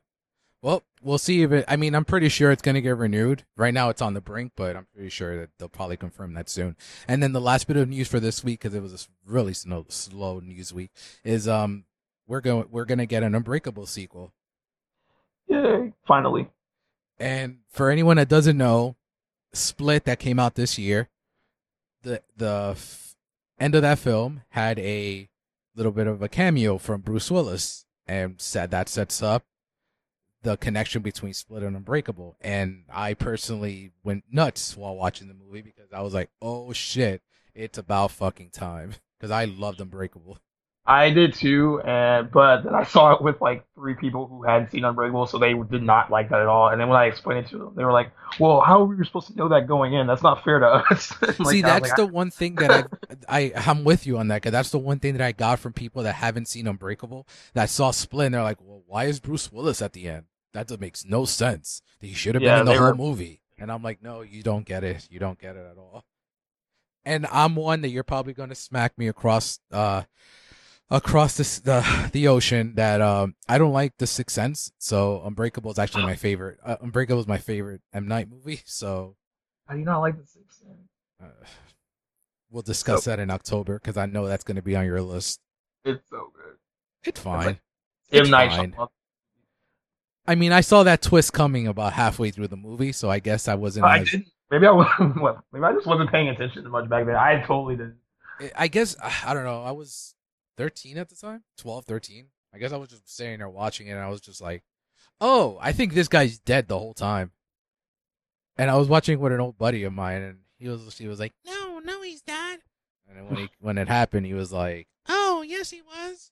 [0.63, 1.65] Well, we'll see if it.
[1.67, 3.43] I mean, I'm pretty sure it's going to get renewed.
[3.57, 6.47] Right now, it's on the brink, but I'm pretty sure that they'll probably confirm that
[6.47, 6.77] soon.
[7.05, 9.53] And then the last bit of news for this week, because it was a really
[9.53, 10.91] slow, slow news week,
[11.25, 11.83] is um
[12.27, 14.31] we're going we're going to get an Unbreakable sequel.
[15.49, 15.91] Yay!
[16.07, 16.49] Finally.
[17.19, 18.95] And for anyone that doesn't know,
[19.51, 21.09] Split that came out this year,
[22.03, 23.15] the the f-
[23.59, 25.27] end of that film had a
[25.75, 29.43] little bit of a cameo from Bruce Willis, and said that sets up
[30.43, 32.37] the connection between Split and Unbreakable.
[32.41, 37.21] And I personally went nuts while watching the movie because I was like, oh shit,
[37.55, 38.93] it's about fucking time.
[39.19, 40.37] Because I loved Unbreakable.
[40.85, 44.71] I did too, and but then I saw it with like three people who hadn't
[44.71, 46.67] seen Unbreakable, so they did not like that at all.
[46.67, 49.05] And then when I explained it to them, they were like, "Well, how were we
[49.05, 50.07] supposed to know that going in?
[50.07, 52.11] That's not fair to us." like, See, that's like, the I...
[52.11, 52.89] one thing that
[53.29, 55.59] I, I I'm with you on that because that's the one thing that I got
[55.59, 58.25] from people that haven't seen Unbreakable that saw Split.
[58.25, 61.81] and They're like, "Well, why is Bruce Willis at the end?" That makes no sense.
[61.99, 62.95] He should have yeah, been in the whole were...
[62.95, 63.41] movie.
[63.57, 65.07] And I'm like, no, you don't get it.
[65.09, 66.05] You don't get it at all.
[67.05, 70.03] And I'm one that you're probably going to smack me across, uh,
[70.89, 72.75] across this, the the ocean.
[72.75, 74.71] That um, I don't like the Sixth Sense.
[74.79, 76.59] So Unbreakable is actually my favorite.
[76.63, 78.61] Uh, Unbreakable is my favorite M Night movie.
[78.65, 79.15] So
[79.67, 80.89] how do you not like the Sixth Sense?
[81.21, 81.45] Uh,
[82.49, 83.09] we'll discuss so...
[83.11, 85.39] that in October because I know that's going to be on your list.
[85.85, 86.55] It's so good.
[87.03, 87.47] It's fine.
[87.47, 87.59] M
[88.11, 88.71] It's Night fine.
[88.71, 88.87] Shyamalan.
[90.25, 93.47] I mean, I saw that twist coming about halfway through the movie, so I guess
[93.47, 93.85] I wasn't.
[93.85, 94.27] I as- didn't.
[94.51, 95.15] Maybe I wasn't.
[95.51, 97.15] Maybe I just wasn't paying attention as much back then.
[97.15, 97.97] I totally didn't.
[98.55, 99.63] I guess I don't know.
[99.63, 100.15] I was
[100.57, 102.27] 13 at the time, 12, 13.
[102.53, 104.63] I guess I was just sitting there watching it, and I was just like,
[105.19, 107.31] "Oh, I think this guy's dead the whole time."
[108.57, 111.19] And I was watching with an old buddy of mine, and he was he was
[111.19, 112.59] like, "No, no, he's not."
[113.09, 116.31] And when he when it happened, he was like, "Oh, yes, he was."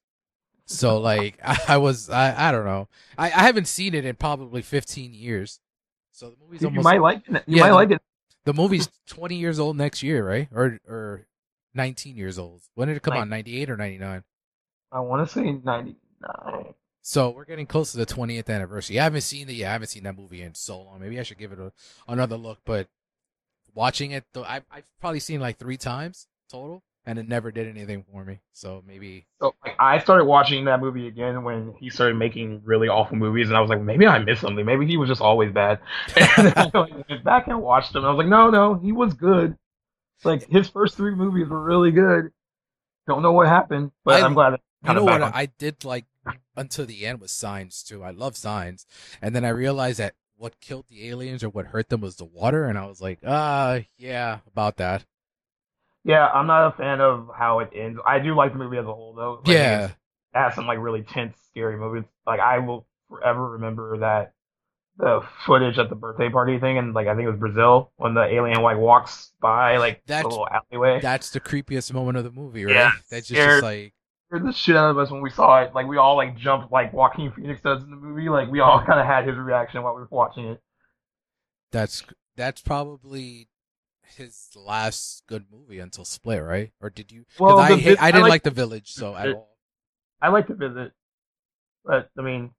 [0.71, 2.87] So like I, I was I I don't know.
[3.17, 5.59] I I haven't seen it in probably 15 years.
[6.11, 7.43] So the movie's You, almost might like it.
[7.47, 8.01] You Yeah, might the- like it.
[8.45, 10.47] the movie's 20 years old next year, right?
[10.53, 11.27] Or or
[11.73, 12.61] 19 years old.
[12.75, 13.27] When did it come Nin- out?
[13.29, 14.23] 98 or 99?
[14.91, 16.73] I want to say ninety nine.
[17.01, 18.99] So we're getting close to the 20th anniversary.
[18.99, 19.69] I haven't seen it yet.
[19.69, 20.99] I haven't seen that movie in so long.
[20.99, 21.71] Maybe I should give it a,
[22.07, 22.59] another look.
[22.65, 22.89] But
[23.73, 27.51] watching it, though, I, I've probably seen it like three times total, and it never
[27.51, 28.39] did anything for me.
[28.53, 32.87] So maybe So like, I started watching that movie again when he started making really
[32.87, 34.65] awful movies, and I was like, maybe I missed something.
[34.65, 35.79] Maybe he was just always bad.
[36.37, 37.99] And then I like, went back and watched him.
[37.99, 39.57] And I was like, no, no, he was good.
[40.23, 42.31] Like his first three movies were really good.
[43.07, 44.59] Don't know what happened, but I- I'm glad.
[44.83, 45.31] You know what on.
[45.33, 46.05] I did like
[46.55, 48.03] until the end was signs too.
[48.03, 48.85] I love signs,
[49.21, 52.25] and then I realized that what killed the aliens or what hurt them was the
[52.25, 55.05] water, and I was like, ah, yeah, about that.
[56.03, 57.99] Yeah, I'm not a fan of how it ends.
[58.05, 59.41] I do like the movie as a whole, though.
[59.45, 59.91] Like, yeah, it
[60.33, 62.03] has some like really tense, scary movies.
[62.25, 64.33] Like I will forever remember that
[64.97, 68.13] the footage at the birthday party thing, and like I think it was Brazil when
[68.13, 70.99] the alien like walks by like That's- the little alleyway.
[71.01, 72.75] that's the creepiest moment of the movie, right?
[72.75, 73.93] Yeah, that's just, just like
[74.27, 75.73] scared the shit out of us when we saw it.
[75.75, 78.27] Like we all like jumped like Joaquin Phoenix does in the movie.
[78.29, 80.61] Like we all kind of had his reaction while we were watching it.
[81.71, 82.03] that's
[82.35, 83.47] that's probably
[84.11, 86.71] his last good movie until Split, right?
[86.81, 87.25] Or did you?
[87.39, 89.49] Well, I The Vi- I I didn't like- like, the Village, so at It- all.
[90.21, 90.93] I like to visit,
[91.83, 92.51] but I mean,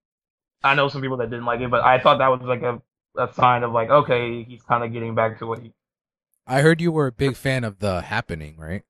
[0.65, 2.83] I know some people that didn't like it, but I thought that was like a
[3.17, 5.73] a sign of like okay, he's kind of getting back to what he.
[6.47, 8.83] I heard you were a big fan of The Happening, right?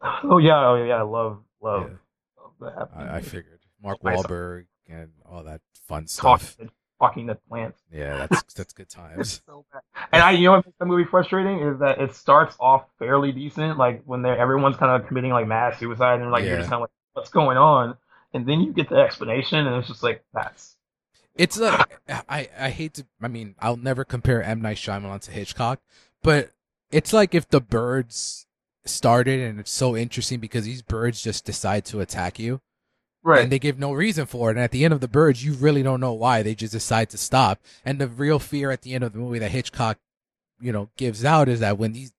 [0.22, 2.42] Oh yeah, oh yeah, I love love, Yeah.
[2.42, 2.96] love that.
[2.96, 6.56] I, I figured Mark I Wahlberg and all that fun stuff.
[7.00, 7.80] Fucking the plants.
[7.92, 9.42] Yeah, that's that's good times.
[9.44, 9.64] so.
[10.12, 13.32] And I, you know, what makes the movie frustrating is that it starts off fairly
[13.32, 16.70] decent, like when they're everyone's kind of committing like mass suicide, and like you're just
[16.70, 17.96] kind of like, what's going on?
[18.32, 20.76] And then you get the explanation, and it's just like that's
[21.34, 23.06] It's like I I hate to.
[23.20, 25.80] I mean, I'll never compare M Night Shyamalan to Hitchcock,
[26.22, 26.50] but
[26.92, 28.46] it's like if the birds
[28.84, 32.60] started and it's so interesting because these birds just decide to attack you
[33.22, 33.42] right.
[33.42, 34.54] and they give no reason for it.
[34.56, 36.42] And at the end of the birds, you really don't know why.
[36.42, 37.60] They just decide to stop.
[37.84, 39.98] And the real fear at the end of the movie that Hitchcock,
[40.60, 42.12] you know, gives out is that when these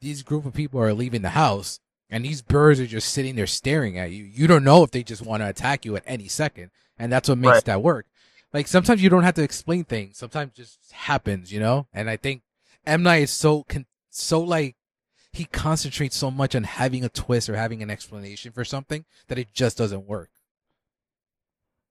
[0.00, 3.46] these group of people are leaving the house and these birds are just sitting there
[3.46, 6.28] staring at you, you don't know if they just want to attack you at any
[6.28, 6.70] second.
[6.98, 7.64] And that's what makes Right.
[7.64, 8.06] that work.
[8.52, 10.18] Like sometimes you don't have to explain things.
[10.18, 11.86] Sometimes it just happens, you know?
[11.92, 12.42] And I think
[12.86, 13.02] M.
[13.02, 14.76] Night is so, con- so like,
[15.32, 19.38] he concentrates so much on having a twist or having an explanation for something that
[19.38, 20.30] it just doesn't work.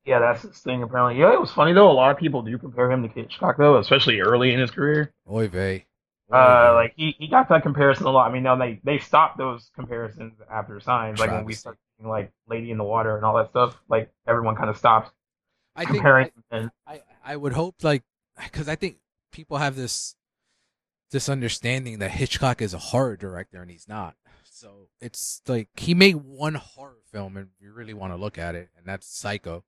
[0.06, 1.20] Yeah, that's his thing apparently.
[1.20, 1.90] Yeah, it was funny though.
[1.90, 5.14] A lot of people do compare him to Hitchcock though, especially early in his career.
[5.30, 5.86] Oy vey.
[6.32, 8.30] Uh, like he, he got that comparison a lot.
[8.30, 12.10] I mean, now they they stopped those comparisons after Signs, like when we started seeing,
[12.10, 13.80] like Lady in the Water and all that stuff.
[13.88, 15.12] Like everyone kind of stopped
[15.76, 16.32] I think comparing.
[16.52, 18.04] I, and I, I would hope like
[18.42, 18.98] because I think
[19.32, 20.16] people have this
[21.12, 24.16] this understanding that Hitchcock is a horror director and he's not.
[24.44, 28.56] So it's like he made one horror film and you really want to look at
[28.56, 29.64] it, and that's Psycho,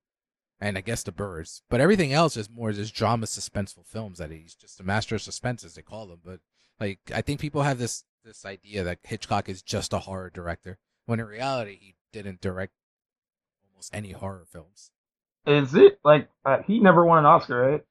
[0.60, 1.64] and I guess The Birds.
[1.70, 5.22] But everything else is more just drama, suspenseful films that he's just a master of
[5.22, 6.20] suspense as they call them.
[6.24, 6.40] But
[6.80, 10.78] like I think people have this this idea that Hitchcock is just a horror director
[11.06, 12.74] when in reality he didn't direct
[13.70, 14.92] almost any horror films.
[15.46, 17.86] is it like uh, he never won an Oscar, right?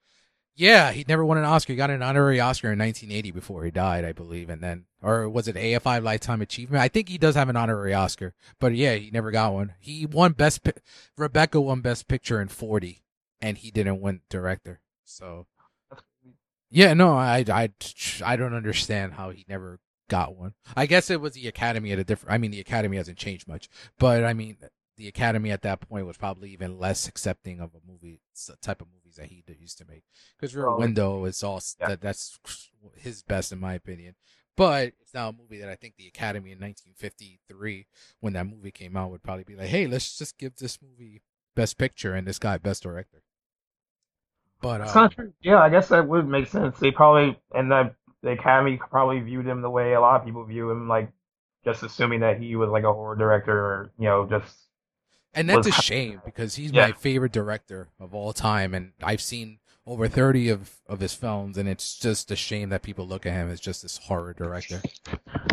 [0.56, 1.72] Yeah, he never won an Oscar.
[1.72, 5.28] He got an honorary Oscar in 1980 before he died, I believe, and then or
[5.28, 6.80] was it AFI Lifetime Achievement?
[6.80, 9.74] I think he does have an honorary Oscar, but yeah, he never got one.
[9.80, 10.62] He won best.
[10.62, 10.72] Pi-
[11.18, 13.02] Rebecca won Best Picture in 40,
[13.40, 14.80] and he didn't win Director.
[15.04, 15.46] So
[16.70, 17.70] yeah, no, I I
[18.24, 20.54] I don't understand how he never got one.
[20.76, 22.32] I guess it was the Academy at a different.
[22.32, 24.56] I mean, the Academy hasn't changed much, but I mean,
[24.96, 28.20] the Academy at that point was probably even less accepting of a movie
[28.62, 30.04] type of movies that he used to make.
[30.36, 31.88] Because Rear Well, Window is all yeah.
[31.88, 32.38] that that's
[32.96, 34.14] his best in my opinion.
[34.56, 37.86] But it's now a movie that I think the Academy in 1953,
[38.20, 41.22] when that movie came out, would probably be like, "Hey, let's just give this movie
[41.56, 43.22] Best Picture and this guy Best Director."
[44.60, 45.32] But um, not true.
[45.42, 46.78] Yeah, I guess that would make sense.
[46.78, 50.44] They probably and the the Academy probably viewed him the way a lot of people
[50.44, 51.10] view him, like
[51.64, 54.56] just assuming that he was like a horror director or you know just
[55.34, 56.86] And that's a shame because he's yeah.
[56.86, 61.58] my favorite director of all time, and I've seen over 30 of, of his films,
[61.58, 64.80] and it's just a shame that people look at him as just this horror director.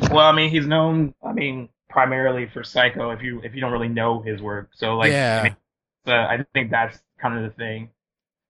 [0.10, 3.12] Well, I mean, he's known, I mean, primarily for Psycho.
[3.12, 5.56] If you if you don't really know his work, so like, yeah, I, mean,
[6.06, 7.90] so I think that's kind of the thing.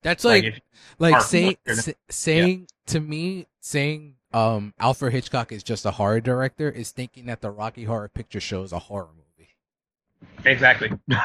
[0.04, 0.62] That's like,
[0.98, 2.94] like, like say, say, saying yeah.
[2.94, 7.52] to me, saying um Alfred Hitchcock is just a horror director is thinking that the
[7.52, 9.21] Rocky Horror Picture Show is a horror movie.
[10.46, 10.92] Exactly.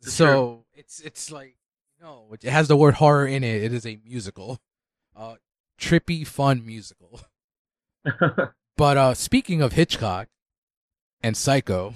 [0.00, 0.64] so true.
[0.74, 1.56] it's it's like
[2.00, 3.62] no, it has the word horror in it.
[3.62, 4.60] It is a musical,
[5.16, 5.36] uh,
[5.80, 7.20] trippy, fun musical.
[8.76, 10.28] but uh, speaking of Hitchcock
[11.22, 11.94] and Psycho,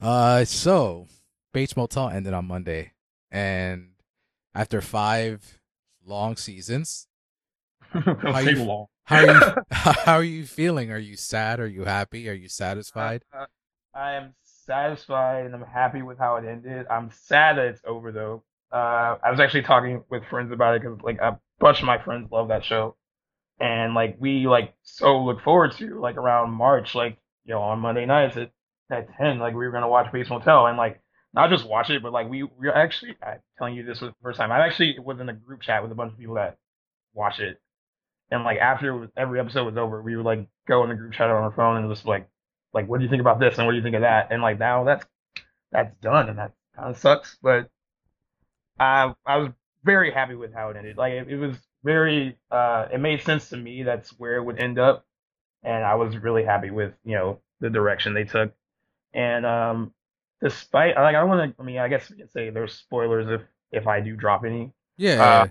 [0.00, 1.08] uh, so
[1.52, 2.92] Bates Motel ended on Monday,
[3.30, 3.88] and
[4.54, 5.58] after five
[6.04, 7.08] long seasons,
[7.90, 10.92] how, you, how, are you, how are you feeling?
[10.92, 11.58] Are you sad?
[11.58, 12.28] Are you happy?
[12.28, 13.24] Are you satisfied?
[13.36, 13.46] Uh,
[13.92, 14.34] I am
[14.66, 16.86] satisfied and I'm happy with how it ended.
[16.90, 18.42] I'm sad that it's over though.
[18.72, 22.02] Uh, I was actually talking with friends about it because like a bunch of my
[22.02, 22.96] friends love that show,
[23.60, 27.78] and like we like so look forward to like around March, like you know on
[27.78, 28.50] Monday nights at
[28.90, 31.00] at ten, like we were gonna watch Bates Motel and like
[31.32, 34.16] not just watch it, but like we we actually I'm telling you this was the
[34.22, 36.58] first time I actually was in a group chat with a bunch of people that
[37.14, 37.60] watch it,
[38.30, 41.30] and like after every episode was over, we would like go in the group chat
[41.30, 42.28] on our phone and just like
[42.72, 44.42] like what do you think about this and what do you think of that, and
[44.42, 45.06] like now that's
[45.72, 47.68] that's done and that kind of sucks, but
[48.78, 49.50] I I was
[49.84, 50.96] very happy with how it ended.
[50.96, 53.82] Like it, it was very uh, it made sense to me.
[53.82, 55.06] That's where it would end up,
[55.62, 58.52] and I was really happy with you know the direction they took.
[59.14, 59.94] And um,
[60.42, 61.62] despite like I don't want to.
[61.62, 64.72] I mean, I guess we can say there's spoilers if if I do drop any.
[64.98, 65.22] Yeah.
[65.22, 65.46] Uh,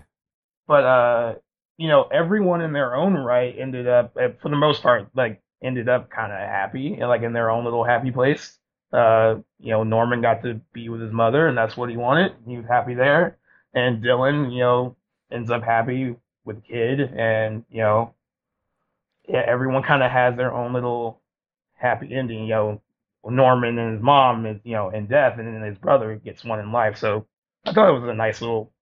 [0.66, 1.34] but uh,
[1.78, 5.42] you know, everyone in their own right ended up, eh, for the most part, like
[5.62, 8.58] ended up kind of happy, like in their own little happy place.
[8.92, 12.32] Uh, you know, Norman got to be with his mother, and that's what he wanted.
[12.46, 13.36] He was happy there.
[13.74, 14.96] And Dylan, you know,
[15.30, 18.14] ends up happy with the kid, and you know,
[19.28, 21.20] yeah, everyone kind of has their own little
[21.74, 22.42] happy ending.
[22.42, 22.82] You know,
[23.24, 26.60] Norman and his mom is, you know, in death, and then his brother gets one
[26.60, 26.96] in life.
[26.98, 27.26] So
[27.64, 28.72] I thought it was a nice little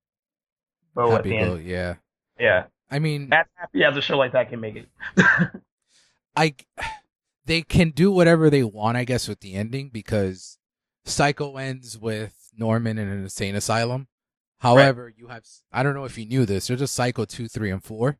[0.95, 1.65] bow happy at the end.
[1.65, 1.95] yeah.
[2.39, 2.65] Yeah.
[2.91, 4.89] I mean, as happy as a show like that can make it.
[6.37, 6.55] I
[7.47, 10.59] they can do whatever they want, I guess, with the ending because
[11.05, 14.09] Psycho ends with Norman in an insane asylum.
[14.59, 15.15] However, right.
[15.17, 16.67] you have I don't know if you knew this.
[16.67, 18.19] There's a Psycho two, three, and four.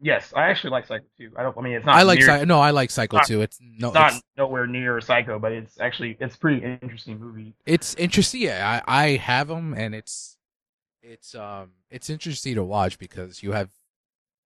[0.00, 1.32] Yes, I actually like Psycho two.
[1.36, 1.56] I don't.
[1.56, 1.96] I mean, it's not.
[1.96, 3.40] I like near, no, I like Psycho two.
[3.40, 7.54] It's no, it's not it's, nowhere near Psycho, but it's actually it's pretty interesting movie.
[7.66, 8.42] It's interesting.
[8.42, 10.36] Yeah, I I have them, and it's
[11.02, 13.70] it's um it's interesting to watch because you have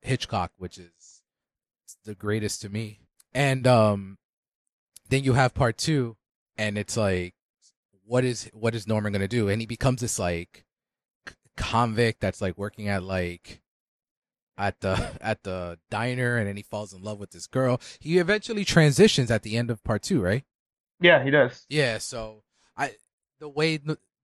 [0.00, 0.90] Hitchcock, which is
[2.04, 3.00] the greatest to me.
[3.34, 4.18] And um
[5.08, 6.16] then you have part two
[6.56, 7.34] and it's like
[8.04, 9.48] what is what is norman gonna do?
[9.48, 10.64] And he becomes this like
[11.56, 13.60] convict that's like working at like
[14.56, 17.80] at the at the diner and then he falls in love with this girl.
[18.00, 20.44] He eventually transitions at the end of part two right?
[21.00, 21.64] Yeah he does.
[21.68, 22.42] Yeah so
[22.76, 22.94] i
[23.40, 23.78] the way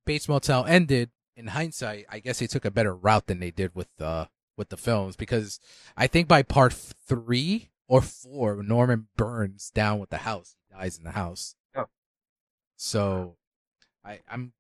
[0.04, 3.74] bates motel ended in hindsight i guess they took a better route than they did
[3.74, 5.58] with the with the films because
[5.96, 10.56] i think by part three or four, Norman burns down with the house.
[10.68, 11.54] He dies in the house.
[11.76, 11.86] Oh.
[12.76, 13.36] So,
[14.04, 14.52] I I'm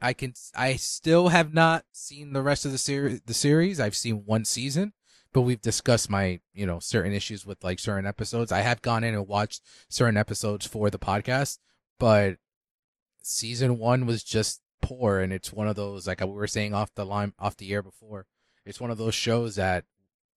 [0.00, 3.20] I can I still have not seen the rest of the series.
[3.22, 4.92] The series I've seen one season,
[5.32, 8.52] but we've discussed my you know certain issues with like certain episodes.
[8.52, 11.58] I have gone in and watched certain episodes for the podcast,
[11.98, 12.36] but
[13.22, 16.94] season one was just poor, and it's one of those like we were saying off
[16.94, 18.26] the line off the air before.
[18.64, 19.84] It's one of those shows that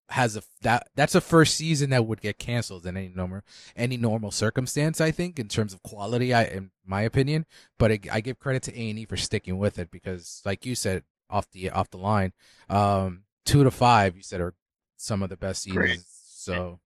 [0.09, 3.41] has a that that's a first season that would get canceled in any normal
[3.75, 5.01] any normal circumstance.
[5.01, 7.45] I think in terms of quality, I in my opinion.
[7.77, 10.65] But I, I give credit to A and E for sticking with it because, like
[10.65, 12.33] you said off the off the line,
[12.69, 14.53] um, two to five you said are
[14.97, 15.77] some of the best seasons.
[15.77, 15.99] Great.
[16.05, 16.79] So.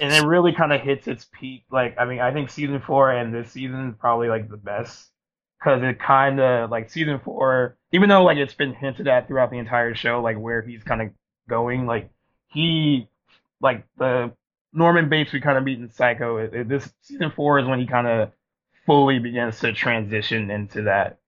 [0.00, 1.64] And it really kind of hits its peak.
[1.72, 5.10] Like, I mean, I think season four and this season is probably like the best
[5.58, 9.50] because it kind of like season four, even though like it's been hinted at throughout
[9.50, 11.10] the entire show, like where he's kind of
[11.48, 12.10] going, like
[12.48, 13.08] he
[13.60, 14.32] like the
[14.72, 16.36] Norman Bates we kind of meet in Psycho.
[16.38, 18.30] It, it, this season four is when he kind of
[18.86, 21.18] fully begins to transition into that,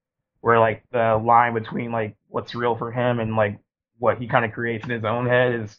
[0.41, 3.59] where like the line between like what's real for him and like
[3.99, 5.77] what he kind of creates in his own head is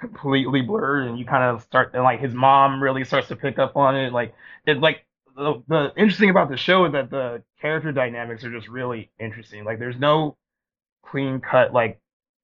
[0.00, 3.58] completely blurred, and you kind of start and like his mom really starts to pick
[3.58, 4.12] up on it.
[4.12, 4.34] Like
[4.66, 5.04] it's like
[5.36, 9.64] the, the interesting about the show is that the character dynamics are just really interesting.
[9.64, 10.36] Like there's no
[11.04, 12.00] clean cut like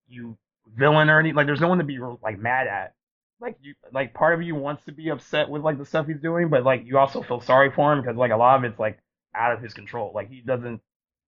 [0.09, 0.37] you
[0.77, 1.37] villain or anything.
[1.37, 2.94] Like, there's no one to be like mad at.
[3.40, 6.20] Like you, like part of you wants to be upset with like the stuff he's
[6.20, 8.81] doing, but like you also feel sorry for him because like a lot of it's
[8.81, 8.98] like
[9.35, 10.11] out of his control.
[10.12, 10.81] Like he doesn't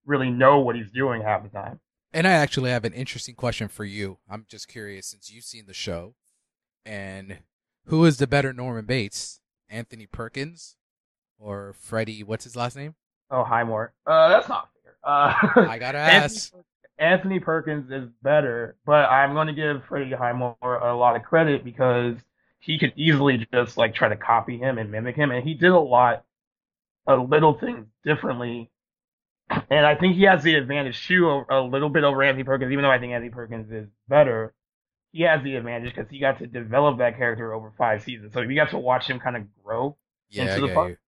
[0.05, 1.79] really know what he's doing half the time.
[2.13, 4.17] And I actually have an interesting question for you.
[4.29, 6.15] I'm just curious since you've seen the show,
[6.85, 7.39] and
[7.85, 10.75] who is the better Norman Bates, Anthony Perkins
[11.41, 12.23] or Freddie?
[12.23, 12.95] What's his last name?
[13.29, 13.93] Oh, Highmore.
[14.05, 14.95] Uh, that's not fair.
[15.03, 15.33] Uh,
[15.67, 16.51] I gotta ask.
[16.53, 16.63] Anthony,
[16.99, 21.63] Anthony Perkins is better, but I'm going to give Freddie Highmore a lot of credit
[21.63, 22.17] because
[22.59, 25.71] he could easily just like try to copy him and mimic him, and he did
[25.71, 26.23] a lot
[27.07, 28.69] of little things differently.
[29.69, 32.83] And I think he has the advantage too, a little bit over Anthony Perkins, even
[32.83, 34.53] though I think Anthony Perkins is better.
[35.11, 38.41] He has the advantage because he got to develop that character over five seasons, so
[38.41, 39.97] you got to watch him kind of grow
[40.29, 40.99] Yeah, into the part.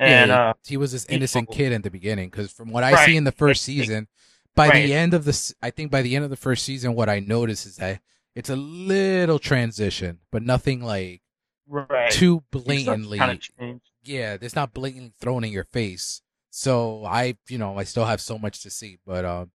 [0.00, 0.06] You.
[0.06, 2.82] And yeah, uh, he was this he- innocent kid in the beginning because from what
[2.84, 3.06] I Right.
[3.06, 4.08] see in the first season,
[4.54, 4.86] by Right.
[4.86, 7.20] the end of the, I think by the end of the first season, what I
[7.20, 8.00] noticed is that
[8.34, 11.22] it's a little transition, but nothing like
[11.68, 13.18] right, too kind blatantly.
[13.20, 16.22] of yeah, it's not blatantly thrown in your face.
[16.50, 19.52] So I, you know, I still have so much to see, but um,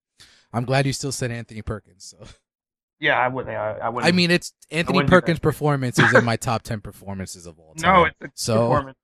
[0.54, 2.06] I'm glad you still said Anthony Perkins.
[2.18, 2.26] So
[3.00, 3.54] Yeah, I wouldn't.
[3.56, 4.08] I, I wouldn't.
[4.14, 5.22] I mean, it's Anthony wouldn't do that.
[5.22, 7.94] Perkins' performance is in my top ten performances of all time.
[7.94, 8.98] no, it's a So- performance.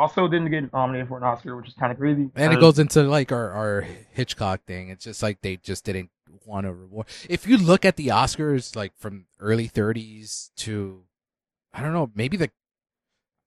[0.00, 2.30] Also, didn't get nominated for an Oscar, which is kind of crazy.
[2.34, 4.88] And it Uh, goes into like our, our Hitchcock thing.
[4.88, 6.10] It's just like they just didn't
[6.46, 7.06] want to reward.
[7.28, 11.04] If you look at the Oscars, like from early 30s to,
[11.74, 12.50] I don't know, maybe the,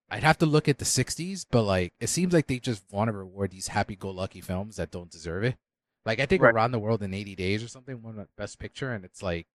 [0.09, 3.07] I'd have to look at the 60s, but like it seems like they just want
[3.07, 5.55] to reward these happy-go-lucky films that don't deserve it.
[6.05, 6.53] Like I think Right.
[6.53, 9.47] Around the World in 80 Days or something won the Best Picture, and it's like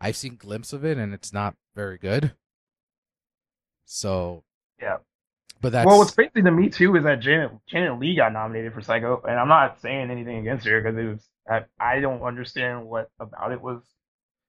[0.00, 2.34] I've seen glimpse of it, and it's not very good.
[3.86, 4.44] So
[4.80, 4.98] Yeah.
[5.60, 8.72] But that's well, what's crazy to me too is that Janet Janet Leigh got nominated
[8.74, 12.22] for Psycho, and I'm not saying anything against her because it was I, I don't
[12.22, 13.82] understand what about it was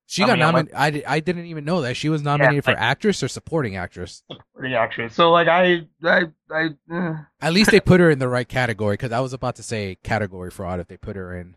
[0.10, 0.74] she I got nominated.
[0.74, 3.76] I, di- I didn't even know that she was nominated like- for actress or supporting
[3.76, 4.24] actress.
[4.56, 5.13] pretty actress.
[5.13, 7.13] So like I I I eh.
[7.41, 9.98] At least they put her in the right category because I was about to say
[10.04, 11.56] category fraud if they put her in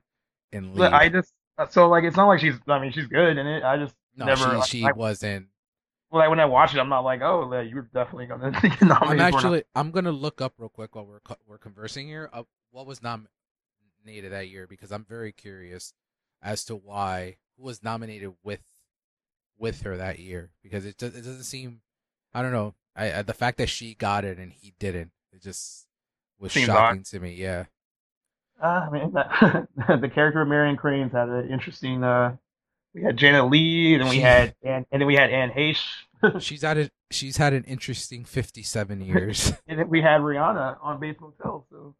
[0.53, 0.93] in lead.
[0.93, 1.33] I just
[1.71, 3.63] so like it's not like she's I mean she's good in it.
[3.63, 5.47] I just no, never like, she she I- wasn't.
[6.11, 8.83] Well, like when I watch it, I'm not like oh yeah, you're definitely gonna get
[8.83, 9.21] nominated.
[9.21, 12.29] I'm actually I'm gonna look up real quick while we're we're conversing here.
[12.33, 15.93] Up what was nominated that year because I'm very curious
[16.43, 18.63] as to why who was nominated with
[19.59, 21.83] with her that year because it does, it doesn't seem
[22.33, 25.43] I don't know I, I the fact that she got it and he didn't it
[25.43, 25.87] just
[26.41, 27.35] was Seems shocking to me.
[27.35, 27.65] Yeah.
[28.63, 29.69] Uh, I mean, that,
[30.01, 32.03] the character of Marion Crane's had an interesting.
[32.03, 32.37] Uh,
[32.95, 35.85] we had Janet Leigh, and we She- had Anne, and then we had Anne Heche,
[36.41, 39.53] she's had a she's had an interesting 57 years.
[39.67, 41.67] and then we had Rihanna on Bates Motel.
[41.71, 41.95] So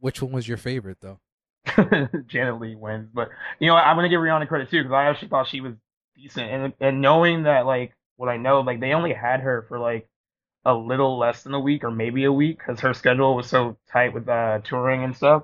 [0.00, 1.20] Which one was your favorite though?
[2.26, 5.28] Janet Leigh wins, but you know I'm gonna give Rihanna credit too because I actually
[5.28, 5.74] thought she was
[6.16, 9.78] decent, and and knowing that like what I know, like they only had her for
[9.78, 10.06] like
[10.66, 13.76] a little less than a week or maybe a week because her schedule was so
[13.90, 15.42] tight with uh touring and stuff.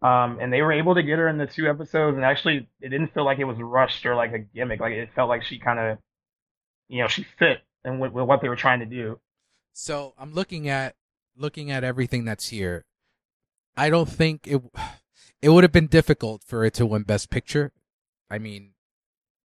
[0.00, 2.88] Um, and they were able to get her in the two episodes, and actually, it
[2.90, 4.78] didn't feel like it was rushed or like a gimmick.
[4.80, 5.98] Like it felt like she kind of,
[6.88, 9.18] you know, she fit and with, with what they were trying to do.
[9.72, 10.94] So I'm looking at
[11.36, 12.84] looking at everything that's here.
[13.76, 14.62] I don't think it
[15.42, 17.72] it would have been difficult for it to win Best Picture.
[18.30, 18.74] I mean,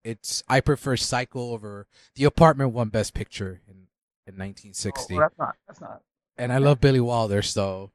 [0.04, 3.86] it's I prefer Psycho over The Apartment won Best Picture in
[4.26, 5.56] in 1960, Oh, well, that's not.
[5.66, 6.02] That's not.
[6.36, 7.90] and I love Billy Wilder, so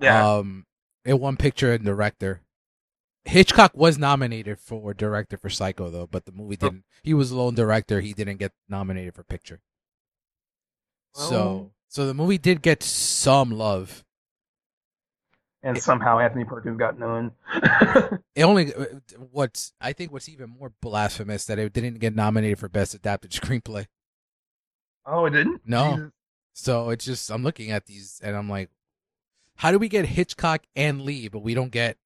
[0.00, 0.36] Yeah.
[0.36, 0.66] um,
[1.06, 2.42] it won picture and director.
[3.24, 6.84] Hitchcock was nominated for director for Psycho though, but the movie didn't.
[7.02, 8.00] He was lone director.
[8.00, 9.60] He didn't get nominated for picture.
[11.14, 14.04] so, Well- so the movie did get some love.
[15.62, 17.32] and somehow Anthony Perkins got none.
[18.34, 18.84] It only uh,
[19.30, 23.30] what's I think what's even more blasphemous that it didn't get nominated for best adapted
[23.32, 23.86] screenplay.
[25.06, 25.62] oh, it didn't.
[25.64, 25.96] No.
[25.96, 26.10] Jesus.
[26.52, 28.70] So it's just I'm looking at these and I'm like,
[29.56, 31.96] how do we get Hitchcock and Leigh, but we don't get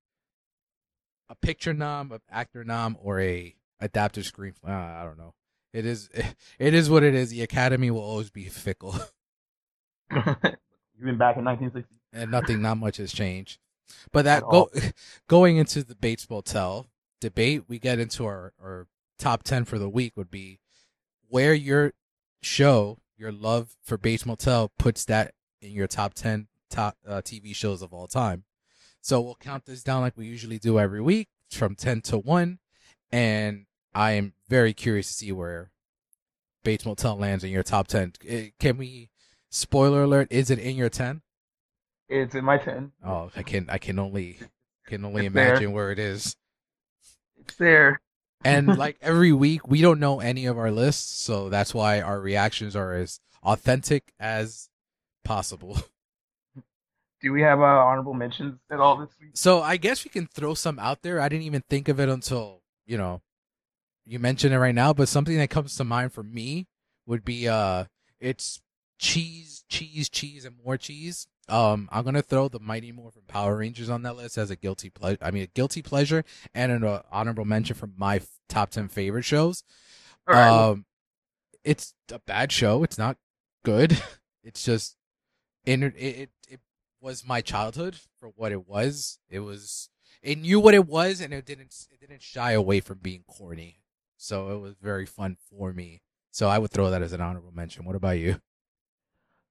[1.29, 4.69] a picture nom, a actor nom, or a adapted screenplay?
[4.69, 5.35] Uh, I don't know.
[5.73, 6.09] It is
[6.59, 7.31] it is what it is.
[7.31, 8.95] The Academy will always be fickle,
[10.11, 11.95] Even back in 1960.
[12.13, 13.59] and nothing, not much has changed.
[14.13, 14.71] But that go
[15.29, 16.89] going into the Bates Motel
[17.21, 18.87] debate, we get into our our
[19.19, 20.61] top ten for the week would be
[21.29, 21.93] where your
[22.43, 27.55] show, your love for Bates Motel, puts that in your top ten top uh, TV
[27.55, 28.45] shows of all time.
[29.03, 32.59] So we'll count this down like we usually do every week from ten to one,
[33.11, 35.71] and I am very curious to see where
[36.65, 38.13] Bates Motel lands in your top ten.
[38.27, 39.11] Eh, Can we?
[39.51, 41.23] Spoiler alert: Is it in your ten?
[42.09, 42.91] It's in my 10.
[43.07, 44.39] Oh, I can I can only
[44.87, 45.49] can only It's there.
[45.51, 46.35] imagine where it is.
[47.39, 48.01] It's there.
[48.45, 52.21] And like every week, we don't know any of our lists, so that's why our
[52.21, 54.69] reactions are as authentic as
[55.25, 55.79] possible.
[57.21, 59.31] do we have uh, honorable mentions at all this week?
[59.35, 61.21] So I guess we can throw some out there.
[61.21, 63.21] I didn't even think of it until you know
[64.07, 64.93] you mentioned it right now.
[64.93, 66.67] But something that comes to mind for me
[67.07, 67.85] would be uh,
[68.21, 68.61] it's
[68.99, 71.27] cheese, cheese, cheese, and more cheese.
[71.49, 74.89] Um, I'm gonna throw the Mighty Morphin Power Rangers on that list as a guilty
[74.91, 75.19] pleasure.
[75.21, 78.89] I mean, a guilty pleasure and an uh, honorable mention from my f- top ten
[78.89, 79.65] favorite shows.
[80.27, 80.49] Right.
[80.49, 80.85] Um,
[81.65, 82.83] it's a bad show.
[82.83, 83.17] It's not
[83.65, 84.01] good.
[84.43, 84.97] It's just,
[85.67, 86.31] in it, it it
[87.01, 89.19] was my childhood for what it was.
[89.29, 89.91] It was
[90.23, 93.81] it knew what it was, and it didn't it didn't shy away from being corny.
[94.17, 96.03] So it was very fun for me.
[96.31, 97.85] So I would throw that as an honorable mention.
[97.85, 98.41] What about you?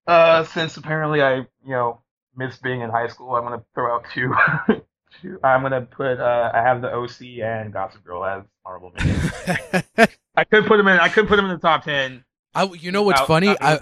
[0.07, 2.01] Uh, since apparently I, you know,
[2.35, 4.33] miss being in high school, I'm gonna throw out two.
[5.21, 5.39] two.
[5.43, 6.19] I'm gonna put.
[6.19, 9.83] Uh, I have the OC and Gossip Girl as honorable mentions.
[10.35, 10.99] I could put them in.
[10.99, 12.23] I could put them in the top ten.
[12.53, 13.55] I you know what's funny?
[13.59, 13.81] I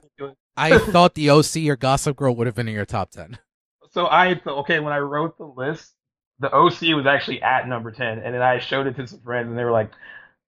[0.55, 3.38] I thought the OC or Gossip Girl would have been in your top ten.
[3.97, 5.91] So I thought, okay, when I wrote the list,
[6.37, 9.49] the OC was actually at number ten, and then I showed it to some friends,
[9.49, 9.89] and they were like,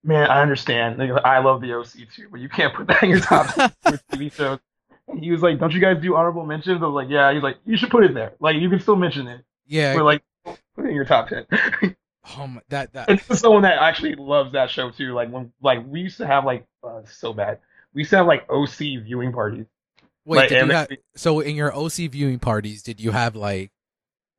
[0.03, 0.99] "Man, I understand.
[0.99, 3.47] They- I love the OC too, but you can't put that in your top
[4.11, 4.59] TV shows."
[5.07, 7.41] And he was like, "Don't you guys do honorable mentions?" I was like, "Yeah." He's
[7.41, 8.33] like, "You should put it there.
[8.39, 9.95] Like, you can still mention it, Yeah.
[9.95, 11.47] but like, put it in your top 10.
[12.37, 15.13] oh my, that that and someone that actually loves that show too.
[15.13, 17.61] Like when, like we used to have like, uh, so bad.
[17.95, 19.65] We used to have like OC viewing parties.
[20.25, 20.37] Wait.
[20.37, 23.71] like, did you have, they- so in your OC viewing parties, did you have like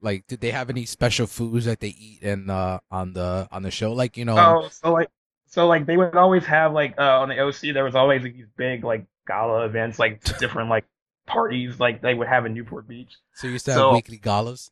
[0.02, 3.62] like did they have any special foods that they eat and uh on the on
[3.62, 3.92] the show?
[3.92, 4.36] Like you know.
[4.38, 5.08] Oh, so like,
[5.46, 8.34] so like they would always have like uh, on the OC there was always like
[8.34, 10.84] these big like gala events, like different like
[11.26, 13.12] parties, like they would have in Newport Beach.
[13.34, 14.70] So you used to have so- weekly galas.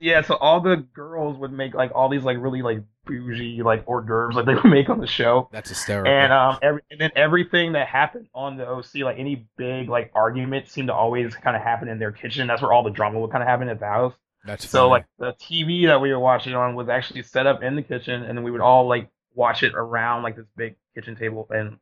[0.00, 3.84] Yeah, so all the girls would make like all these like really like bougie like
[3.88, 5.48] hors d'oeuvres like they would make on the show.
[5.50, 6.12] That's hysterical.
[6.12, 10.12] And um, every, and then everything that happened on the OC, like any big like
[10.14, 12.46] argument, seemed to always kind of happen in their kitchen.
[12.46, 14.14] That's where all the drama would kind of happen at the house.
[14.44, 14.90] That's So funny.
[14.90, 18.22] like the TV that we were watching on was actually set up in the kitchen,
[18.22, 21.78] and then we would all like watch it around like this big kitchen table, and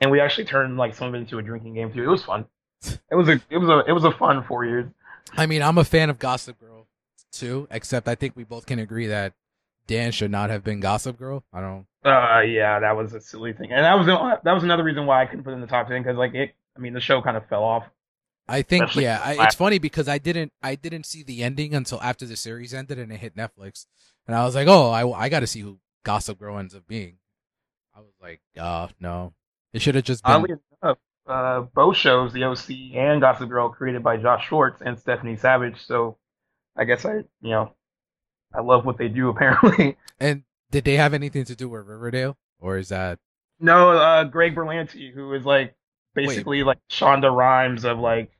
[0.00, 2.02] and we actually turned like some of it into a drinking game too.
[2.04, 2.44] It was fun.
[3.10, 4.86] It was a it was a it was a fun four years.
[5.36, 6.86] I mean, I'm a fan of Gossip Girl
[7.32, 9.32] too, except I think we both can agree that
[9.86, 11.44] Dan should not have been Gossip Girl.
[11.52, 11.86] I don't.
[12.04, 15.06] Uh, yeah, that was a silly thing, and that was the, that was another reason
[15.06, 16.54] why I couldn't put it in the top ten because like it.
[16.76, 17.84] I mean, the show kind of fell off.
[18.48, 21.74] I think Especially yeah, I, it's funny because I didn't I didn't see the ending
[21.74, 23.86] until after the series ended and it hit Netflix,
[24.26, 26.86] and I was like, oh, I I got to see who Gossip Girl ends up
[26.86, 27.18] being.
[27.94, 29.32] I was like, uh, no,
[29.72, 30.32] it should have just been.
[30.32, 30.50] Oddly
[30.82, 35.36] enough, uh, both shows, the OC and Gossip Girl, created by Josh Schwartz and Stephanie
[35.36, 35.84] Savage.
[35.84, 36.16] So
[36.76, 37.72] I guess I, you know,
[38.56, 39.28] I love what they do.
[39.36, 43.18] Apparently, and did they have anything to do with Riverdale, or is that?
[43.58, 45.74] no, uh, Greg Berlanti, who is like
[46.14, 48.30] basically like Shonda Rhimes of like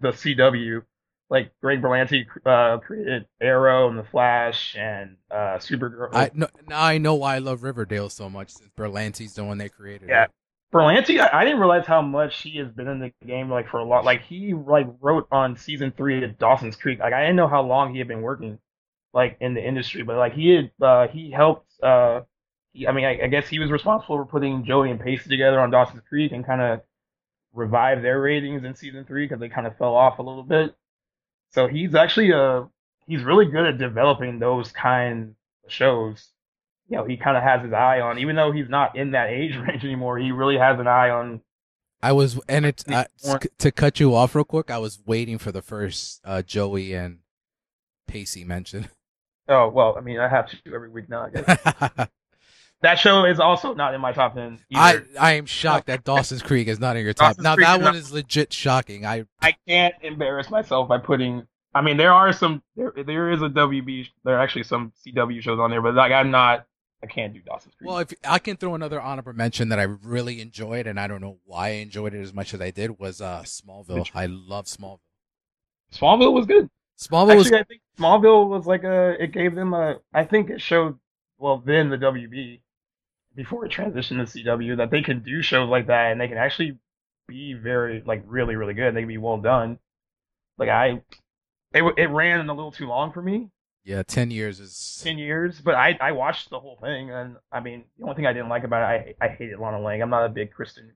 [0.00, 0.82] the CW.
[1.28, 6.10] Like Greg Berlanti uh, created Arrow and The Flash and uh, Supergirl.
[6.14, 9.58] I no, now I know why I love Riverdale so much since Berlanti's the one
[9.58, 10.24] that created Yeah.
[10.26, 10.30] it.
[10.72, 13.78] Berlanti, I, I didn't realize how much he has been in the game like for
[13.78, 14.04] a lot.
[14.04, 17.00] Like he like wrote on season three of Dawson's Creek.
[17.00, 18.58] Like I didn't know how long he had been working
[19.16, 21.72] like in the industry, but like he had uh, he helped.
[21.82, 22.20] Uh,
[22.72, 25.58] he, I mean, I, I guess he was responsible for putting Joey and Pacey together
[25.58, 26.82] on Dawson's Creek and kind of
[27.54, 30.76] revive their ratings in season three because they kind of fell off a little bit.
[31.50, 32.64] So he's actually uh
[33.06, 36.28] he's really good at developing those kind of shows
[36.88, 39.30] you know, he kind of has his eye on, even though he's not in that
[39.30, 41.40] age range anymore, he really has an eye on.
[42.02, 44.70] I was, and it's Yeah, uh, to cut you off real quick.
[44.70, 47.20] I was waiting for the first uh, Joey and
[48.06, 48.88] Pacey mention.
[49.48, 52.08] Oh, well, I mean, I have to do every week now, I guess.
[52.82, 55.06] that show is also not in my top 10 I either.
[55.18, 57.30] I am shocked that Dawson's Creek is not in your top.
[57.36, 59.06] Dawson's now Creek that is one not- is legit shocking.
[59.06, 61.46] I I can't embarrass myself by putting.
[61.74, 62.62] I mean, there are some.
[62.74, 64.08] There, there is a WB.
[64.24, 66.66] There are actually some CW shows on there, but like, I'm not.
[67.02, 67.88] I can't do Dawson's Creek.
[67.88, 71.20] well, if I can throw another honorable mention that I really enjoyed, and I don't
[71.20, 74.08] know why I enjoyed it as much as I did, was uh Smallville.
[74.14, 75.00] I love Smallville.
[75.92, 76.68] Smallville was good.
[76.98, 79.22] Smallville was Actually, I think Smallville was like a.
[79.22, 79.96] It gave them a.
[80.12, 80.98] I think it showed.
[81.38, 82.60] Well, then the WB,
[83.34, 86.38] before it transitioned to CW, that they can do shows like that and they can
[86.38, 86.78] actually
[87.28, 88.94] be very like really really good.
[88.94, 89.78] They can be well done.
[90.58, 91.02] Like I,
[91.74, 93.50] it it ran a little too long for me,
[93.86, 95.60] yeah, ten years is ten years.
[95.60, 98.48] But I I watched the whole thing and I mean the only thing I didn't
[98.48, 100.02] like about it, I I hated Lana Lang.
[100.02, 100.90] I'm not a big Kristin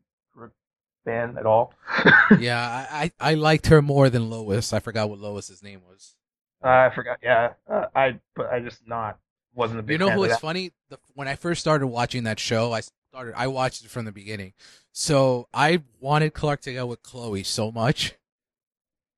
[1.04, 1.74] fan at all.
[2.38, 2.86] yeah.
[2.90, 4.72] I, I I liked her more than Lois.
[4.72, 6.14] I forgot what Lois's name was.
[6.62, 7.18] I forgot.
[7.22, 9.18] Yeah, uh, I but I just not
[9.54, 9.94] wasn't a big.
[9.94, 10.72] You know who is funny?
[10.90, 14.12] The, when I first started watching that show, I started I watched it from the
[14.12, 14.52] beginning.
[14.92, 18.14] So I wanted Clark to go with Chloe so much.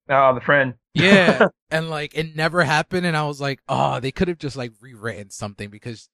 [0.08, 0.74] Oh, the friend.
[0.94, 4.56] Yeah, and like it never happened, and I was like, oh, they could have just
[4.56, 6.08] like rewritten something because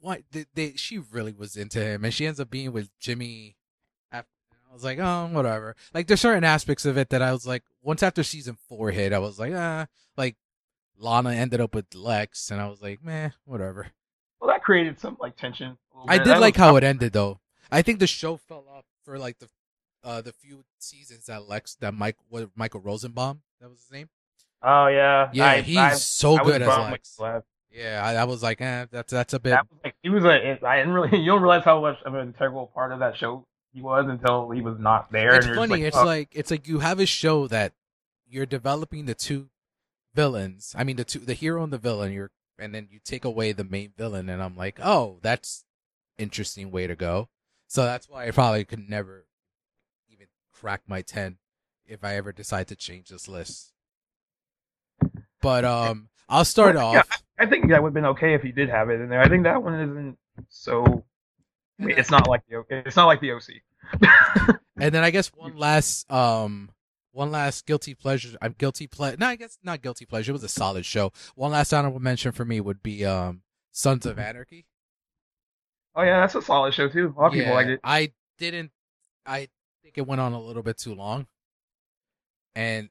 [0.00, 3.56] what they, they she really was into him, and she ends up being with Jimmy.
[4.70, 5.74] I was like, oh, whatever.
[5.92, 9.12] Like there's certain aspects of it that I was like, once after season four hit,
[9.12, 10.36] I was like, ah, like
[10.96, 13.88] Lana ended up with Lex, and I was like, meh, whatever.
[14.40, 15.76] Well, that created some like tension.
[16.06, 17.40] I did like how it ended though.
[17.70, 19.48] I think the show fell off for like the
[20.04, 24.08] uh the few seasons that Lex that Mike what Michael Rosenbaum that was his name.
[24.62, 27.18] Oh yeah, Yeah, I, he's I, so I good as Lex.
[27.72, 29.50] Yeah, I, I was like, eh, that's that's a bit.
[29.50, 30.58] That was like he was a.
[30.66, 31.18] I didn't really.
[31.18, 34.50] You don't realize how much of an integral part of that show he was until
[34.50, 35.34] he was not there.
[35.36, 35.72] it's and funny.
[35.72, 37.72] like, it's oh, like it's like you have a show that
[38.28, 39.48] you're developing the two
[40.14, 40.74] villains.
[40.76, 42.12] I mean, the two the hero and the villain.
[42.12, 45.64] You're and then you take away the main villain, and I'm like, oh, that's
[46.18, 47.28] interesting way to go.
[47.66, 49.26] So that's why I probably could never
[50.08, 51.38] even crack my ten
[51.86, 53.72] if I ever decide to change this list.
[55.40, 56.94] But um, I'll start Well, off.
[56.94, 59.20] yeah, I think that would have been okay if he did have it in there.
[59.20, 60.18] I think that one isn't
[60.48, 61.04] so.
[61.80, 64.60] It's not like the it's not like the OC.
[64.80, 66.70] And then I guess one last um
[67.12, 70.44] one last guilty pleasure I'm guilty ple no I guess not guilty pleasure it was
[70.44, 71.12] a solid show.
[71.34, 74.66] One last honorable mention for me would be um Sons of Anarchy.
[75.94, 77.14] Oh yeah, that's a solid show too.
[77.16, 77.80] A lot of people like it.
[77.84, 78.70] I didn't
[79.26, 79.48] I
[79.82, 81.26] think it went on a little bit too long.
[82.54, 82.88] And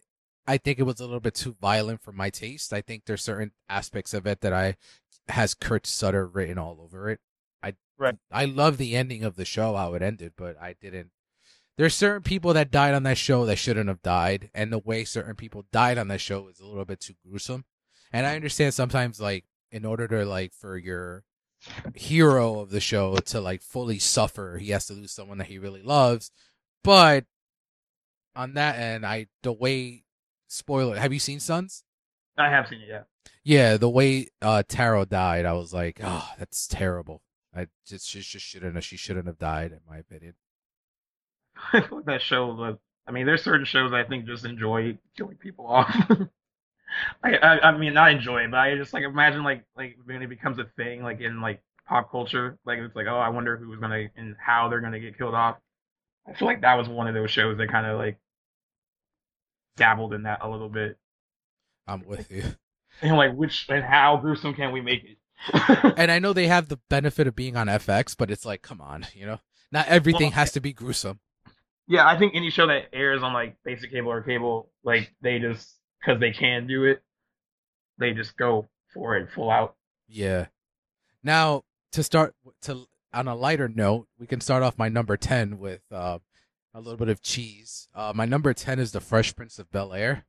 [0.48, 2.72] I think it was a little bit too violent for my taste.
[2.72, 4.76] I think there's certain aspects of it that I
[5.28, 7.20] has Kurt Sutter written all over it.
[8.00, 8.16] I Right.
[8.32, 11.12] I love the ending of the show how it ended, but I didn't
[11.80, 15.06] there's certain people that died on that show that shouldn't have died, and the way
[15.06, 17.64] certain people died on that show is a little bit too gruesome.
[18.12, 21.24] And I understand sometimes, like, in order to like for your
[21.96, 25.58] hero of the show to like fully suffer, he has to lose someone that he
[25.58, 26.32] really loves.
[26.84, 27.24] But
[28.36, 30.04] on that end, I the way
[30.48, 30.98] spoiler.
[30.98, 31.86] Have you seen Sons?
[32.38, 32.90] I have seen it.
[32.90, 33.04] Yeah.
[33.46, 37.22] Yeah, the way uh Tara died, I was like, oh, that's terrible.
[37.60, 38.86] I just she just shouldn't have.
[38.86, 40.36] She shouldn't have died, in my opinion.
[41.74, 42.78] I feel like that show was.
[43.08, 45.94] I mean, there's certain shows I think just enjoy killing people off.
[47.24, 50.22] I, I I mean, not enjoy it, but I just like imagine like like when
[50.22, 53.58] it becomes a thing like in like pop culture, like it's like oh, I wonder
[53.58, 55.58] who's gonna and how they're gonna get killed off.
[56.28, 58.20] I feel like that was one of those shows that kind of like
[59.78, 60.98] dabbled in that a little bit.
[61.88, 62.44] I'm with you.
[63.02, 65.19] And like which and how gruesome can we make it?
[65.98, 68.82] And I know they have the benefit of being on FX, but it's like, come
[68.82, 69.40] on, you know,
[69.72, 71.20] not everything Well, has to be gruesome.
[71.88, 75.40] yeah, I think any show that airs on like basic cable or cable, like they
[75.40, 77.02] just because they can do it,
[77.98, 79.76] they just go for it full out.
[80.08, 80.48] Yeah.
[81.24, 85.58] Now to start to on a lighter note, we can start off my number ten
[85.58, 86.20] with uh,
[86.74, 87.88] a little bit of cheese.
[87.96, 90.26] Uh, my number ten is the Fresh Prince of Bel Air.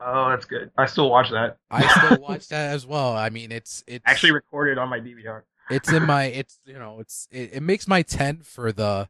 [0.00, 0.70] Oh, that's good.
[0.78, 1.56] I still watch that.
[1.70, 3.16] I still watch that as well.
[3.16, 5.42] I mean, it's it's Actually recorded on my DVR.
[5.70, 9.08] it's in my it's you know it's it, it makes my 10 for the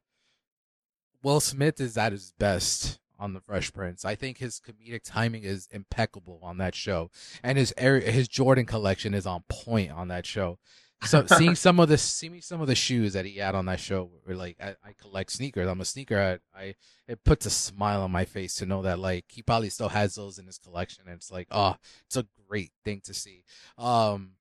[1.23, 5.43] will smith is at his best on the fresh prince i think his comedic timing
[5.43, 7.11] is impeccable on that show
[7.43, 10.59] and his his jordan collection is on point on that show
[11.03, 13.81] so seeing some of the seeing some of the shoes that he had on that
[13.81, 16.75] show were like I, I collect sneakers i'm a sneaker I, I
[17.07, 20.15] it puts a smile on my face to know that like he probably still has
[20.15, 21.77] those in his collection and it's like oh
[22.07, 23.45] it's a great thing to see
[23.77, 24.33] um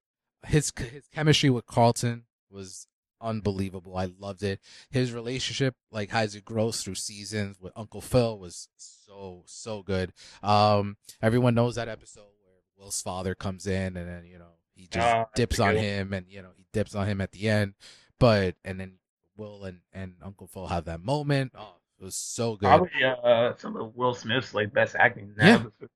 [0.45, 2.87] his his chemistry with Carlton was
[3.21, 3.97] unbelievable.
[3.97, 4.59] I loved it.
[4.89, 10.13] His relationship, like as it grows through seasons with Uncle Phil, was so so good.
[10.43, 14.83] Um, everyone knows that episode where Will's father comes in and then you know he
[14.87, 17.73] just that's dips on him and you know he dips on him at the end,
[18.19, 18.93] but and then
[19.35, 21.51] Will and and Uncle Phil have that moment.
[21.57, 22.67] Oh, it was so good.
[22.67, 25.29] Probably uh, some of Will Smith's like best acting.
[25.29, 25.87] in that Yeah.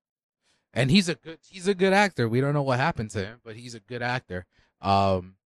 [0.74, 2.28] and he's a good he's a good actor.
[2.28, 4.46] We don't know what happened to him, but he's a good actor.
[4.80, 5.36] Um,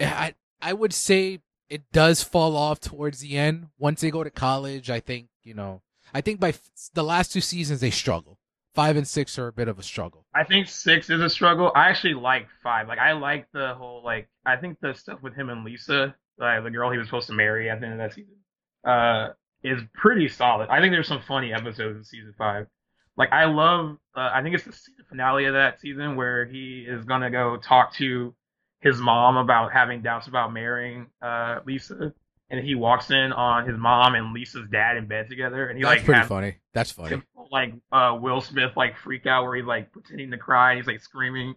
[0.00, 3.68] I I would say it does fall off towards the end.
[3.78, 5.82] Once they go to college, I think you know.
[6.14, 8.37] I think by f- the last two seasons they struggle.
[8.78, 10.24] Five and six are a bit of a struggle.
[10.32, 11.72] I think six is a struggle.
[11.74, 12.86] I actually like five.
[12.86, 16.62] Like I like the whole like I think the stuff with him and Lisa, like
[16.62, 18.36] the girl he was supposed to marry at the end of that season,
[18.84, 19.30] uh,
[19.64, 20.68] is pretty solid.
[20.68, 22.68] I think there's some funny episodes in season five.
[23.16, 24.72] Like I love, uh, I think it's the
[25.08, 28.32] finale of that season where he is gonna go talk to
[28.80, 32.12] his mom about having doubts about marrying uh Lisa,
[32.50, 35.84] and he walks in on his mom and Lisa's dad in bed together, and he
[35.84, 36.56] That's like pretty has funny.
[36.72, 37.22] That's funny.
[37.50, 41.00] like uh Will Smith like freak out where he's like pretending to cry, he's like
[41.00, 41.54] screaming.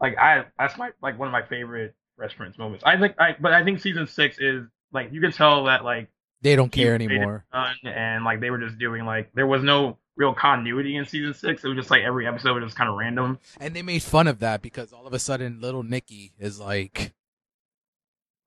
[0.00, 2.84] Like I that's my like one of my favorite Fresh Prince moments.
[2.84, 6.08] I think I but I think season six is like you can tell that like
[6.42, 7.44] They don't care anymore.
[7.84, 11.64] and like they were just doing like there was no real continuity in season six.
[11.64, 13.38] It was just like every episode was just kind of random.
[13.60, 17.12] And they made fun of that because all of a sudden, little Nicky is like,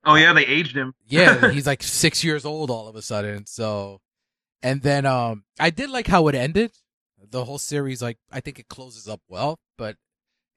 [0.03, 0.93] Oh yeah, they aged him.
[1.07, 3.45] yeah, he's like six years old all of a sudden.
[3.45, 4.01] So,
[4.63, 6.71] and then um, I did like how it ended.
[7.29, 9.95] The whole series, like, I think it closes up well, but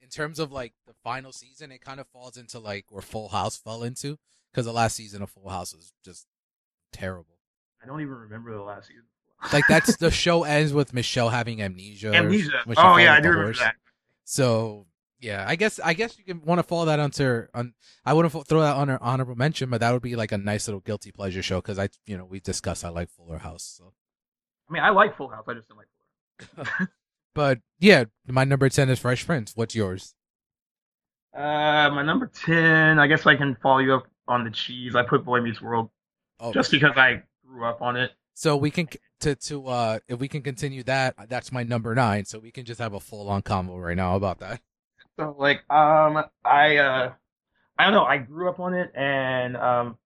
[0.01, 3.29] in terms of like the final season, it kind of falls into like where Full
[3.29, 4.17] House fell into
[4.51, 6.25] because the last season of Full House was just
[6.91, 7.37] terrible.
[7.83, 9.03] I don't even remember the last season.
[9.53, 12.13] Like that's the show ends with Michelle having amnesia.
[12.13, 12.63] Amnesia.
[12.77, 13.75] Oh yeah, I do remember that.
[14.23, 14.87] So
[15.19, 17.73] yeah, I guess I guess you can want to follow that onto on.
[18.05, 20.37] I wouldn't fo- throw that on an honorable mention, but that would be like a
[20.37, 23.75] nice little guilty pleasure show because I, you know, we discussed I like Fuller House.
[23.77, 23.93] So,
[24.69, 25.45] I mean, I like Full House.
[25.47, 25.87] I just don't like
[26.49, 26.65] Fuller.
[26.67, 26.87] House.
[27.33, 29.53] but yeah, my number ten is Fresh Prince.
[29.55, 30.13] What's yours?
[31.33, 32.99] Uh, my number ten.
[32.99, 34.95] I guess I can follow you up on the cheese.
[34.95, 35.89] I put Boy Meets World
[36.39, 38.11] Oh, just because I grew up on it.
[38.33, 38.87] so we can
[39.21, 42.25] to to uh if we can continue that, that's my number nine.
[42.25, 44.61] So we can just have a full on convo right now about that.
[45.17, 47.13] So like, um, I uh,
[47.77, 48.03] I don't know.
[48.05, 49.97] I grew up on it, and um,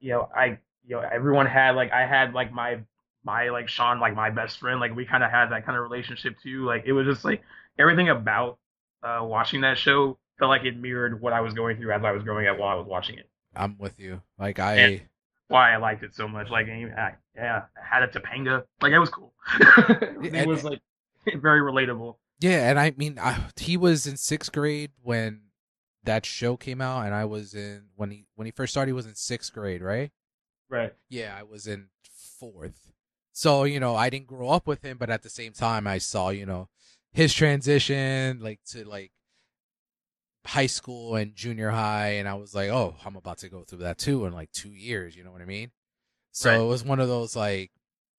[0.00, 2.80] you know, I you know, everyone had like I had like my
[3.24, 4.80] my like Sean like my best friend.
[4.80, 6.64] Like we kind of had that kind of relationship too.
[6.64, 7.42] Like it was just like
[7.78, 8.58] everything about
[9.02, 12.12] uh watching that show felt like it mirrored what I was going through as I
[12.12, 13.28] was growing up while I was watching it.
[13.54, 14.22] I'm with you.
[14.38, 14.74] Like I.
[14.76, 15.02] And-
[15.48, 16.50] Why I liked it so much.
[16.50, 18.64] Like I, yeah, I had a Topanga.
[18.82, 19.32] Like it was cool.
[19.60, 20.80] it and- was like
[21.36, 22.16] very relatable.
[22.38, 25.42] Yeah, and I mean, I, he was in sixth grade when
[26.04, 28.90] that show came out, and I was in when he when he first started.
[28.90, 30.10] He was in sixth grade, right?
[30.68, 30.94] Right.
[31.08, 31.88] Yeah, I was in
[32.38, 32.92] fourth.
[33.32, 35.98] So you know, I didn't grow up with him, but at the same time, I
[35.98, 36.68] saw you know
[37.12, 39.12] his transition, like to like
[40.46, 43.78] high school and junior high, and I was like, oh, I'm about to go through
[43.78, 45.16] that too in like two years.
[45.16, 45.70] You know what I mean?
[46.32, 46.60] So Right.
[46.60, 47.70] it was one of those like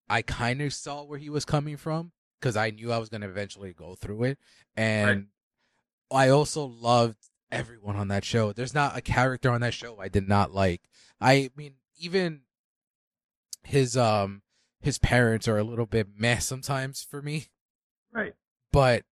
[0.08, 3.20] I kind of saw where he was coming from because I knew I was going
[3.22, 4.38] to eventually go through it,
[4.76, 5.26] and
[6.10, 7.16] I also loved
[7.50, 8.52] everyone on that show.
[8.52, 10.82] There's not a character on that show I did not like.
[11.20, 12.42] I mean, even
[13.64, 14.42] his um
[14.80, 17.46] his parents are a little bit meh sometimes for me,
[18.12, 18.34] Right.
[18.72, 19.04] but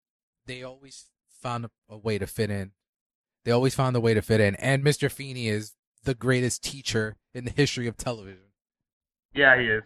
[0.46, 2.72] they always found a, a way to fit in.
[3.44, 5.12] They always found a way to fit in, and Mr.
[5.12, 5.74] Feeney is
[6.04, 8.52] the greatest teacher in the history of television.
[9.34, 9.84] Yeah, he is.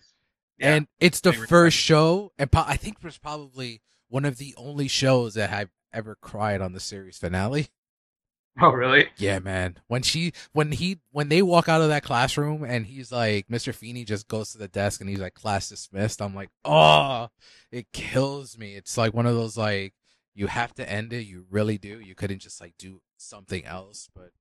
[0.59, 0.75] Yeah.
[0.75, 4.53] And it's the first show, and po- I think it was probably one of the
[4.57, 7.69] only shows that I've ever cried on the series finale.
[8.61, 9.07] oh, really?
[9.17, 9.77] Yeah, man.
[9.87, 13.73] When she, when he, when they walk out of that classroom and he's like, Mr.
[13.73, 16.21] Feeney just goes to the desk and he's like, class dismissed.
[16.21, 17.29] I'm like, oh,
[17.71, 18.75] it kills me.
[18.75, 19.93] It's like one of those like,
[20.33, 21.25] you have to end it.
[21.25, 21.99] You really do.
[21.99, 24.09] You couldn't just like do something else.
[24.13, 24.31] But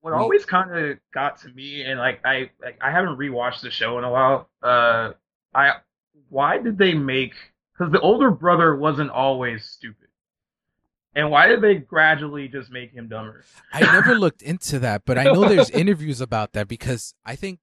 [0.00, 3.70] What always kind of got to me, and like I, like I haven't rewatched the
[3.70, 4.48] show in a while.
[4.62, 5.12] Uh,
[5.54, 5.72] I,
[6.28, 7.34] why did they make?
[7.76, 10.08] Because the older brother wasn't always stupid,
[11.14, 13.44] and why did they gradually just make him dumber?
[13.72, 17.58] I never looked into that, but I know there's interviews about that because I think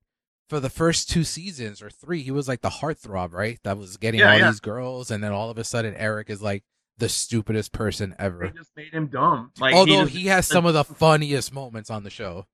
[0.50, 3.60] for the first two seasons or three, he was like the heartthrob, right?
[3.64, 4.48] That was getting Yeah, all yeah.
[4.52, 6.64] these girls, and then all of a sudden, Eric is like
[6.98, 8.40] the stupidest person ever.
[8.52, 9.52] They just made him dumb.
[9.60, 12.46] Like Although just- he has some of the funniest moments on the show.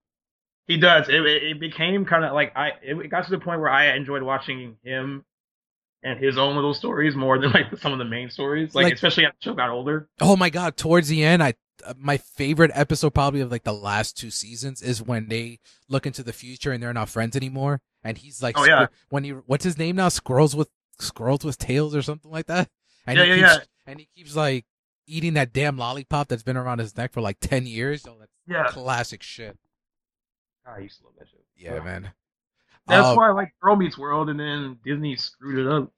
[0.67, 1.09] He does.
[1.09, 2.71] It it, became kind of like I.
[2.81, 5.25] It, got to the point where I enjoyed watching him
[6.03, 8.73] and his own little stories more than like some of the main stories.
[8.73, 10.07] Like, Like- especially as the show got older.
[10.21, 10.77] Oh my god!
[10.77, 11.55] Towards the end, I
[11.97, 15.59] my favorite episode probably of like the last two seasons is when they
[15.89, 18.87] look into the future and they're not friends anymore, and he's like, Oh, yeah.
[19.09, 20.07] when he what's his name now?
[20.09, 22.69] Squirrels with squirrels with tails or something like that.
[23.05, 24.65] And Yeah, he yeah, keeps, And he keeps like
[25.07, 28.03] eating that damn lollipop that's been around his neck for like ten years.
[28.03, 29.57] That's Yeah, classic shit.
[30.65, 31.37] I used to love that show.
[31.57, 32.11] Yeah, man.
[32.87, 35.91] That's Um, why I like Girl Meets World, and then Disney screwed it up.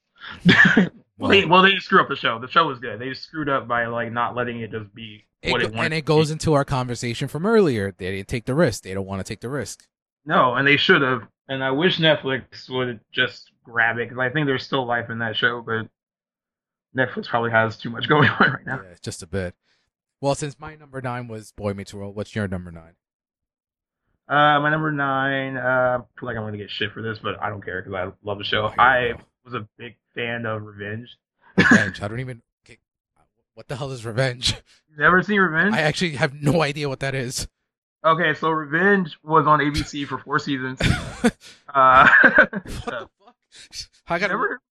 [1.17, 2.39] well, they, well, they didn't screw up the show.
[2.39, 2.99] The show was good.
[2.99, 5.85] They just screwed up by like not letting it just be it what it wanted.
[5.85, 7.93] and it goes into our conversation from earlier.
[7.97, 8.83] They didn't take the risk.
[8.83, 9.85] They don't want to take the risk.
[10.25, 11.23] no, and they should have.
[11.47, 15.19] And I wish Netflix would just grab it because I think there's still life in
[15.19, 15.87] that show, but
[16.97, 18.81] Netflix probably has too much going on right now.
[18.83, 19.53] Yeah, just a bit.
[20.21, 22.93] Well, since my number nine was Boy Meets World, what's your number nine?
[24.27, 25.55] Uh, my number nine.
[25.57, 27.93] Uh, I feel like I'm gonna get shit for this, but I don't care because
[27.93, 28.69] I love the show.
[28.69, 29.17] Here I go.
[29.43, 31.15] was a big fan of Revenge.
[31.57, 32.01] Revenge.
[32.01, 32.41] I don't even.
[32.65, 32.79] okay,
[33.53, 34.55] What the hell is Revenge?
[34.89, 35.75] You never seen Revenge?
[35.75, 37.47] I actually have no idea what that is.
[38.03, 40.79] Okay, so Revenge was on ABC for four seasons.
[41.73, 43.35] Uh, What the fuck?
[44.07, 44.29] I got.
[44.29, 44.61] never,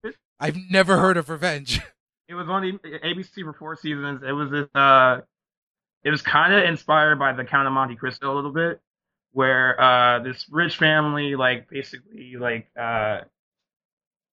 [0.41, 1.81] I've never heard of Revenge.
[2.29, 4.23] it was on ABC for four seasons.
[4.27, 4.67] It was this.
[4.75, 5.21] Uh,
[6.03, 8.81] it was kind of inspired by the Count of Monte Cristo a little bit,
[9.35, 13.21] where uh, this rich family, like basically, like uh,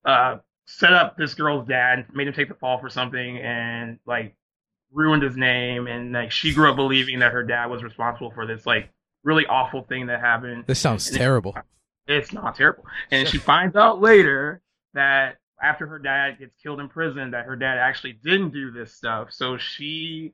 [0.04, 4.34] uh, set up this girl's dad, made him take the fall for something, and like
[4.92, 5.86] ruined his name.
[5.88, 8.90] And like she grew up believing that her dad was responsible for this like
[9.24, 10.64] really awful thing that happened.
[10.66, 11.56] This sounds And it- terrible.
[12.08, 12.84] It's not terrible.
[13.10, 14.60] And she finds out later
[14.94, 18.92] that after her dad gets killed in prison, that her dad actually didn't do this
[18.94, 19.28] stuff.
[19.32, 20.32] So she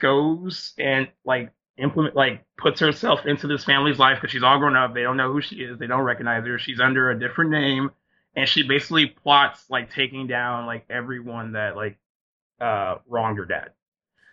[0.00, 4.76] goes and like implement like puts herself into this family's life because she's all grown
[4.76, 4.94] up.
[4.94, 5.78] They don't know who she is.
[5.78, 6.58] They don't recognize her.
[6.58, 7.90] She's under a different name,
[8.36, 11.98] and she basically plots like taking down like everyone that like
[12.60, 13.70] uh wronged her dad.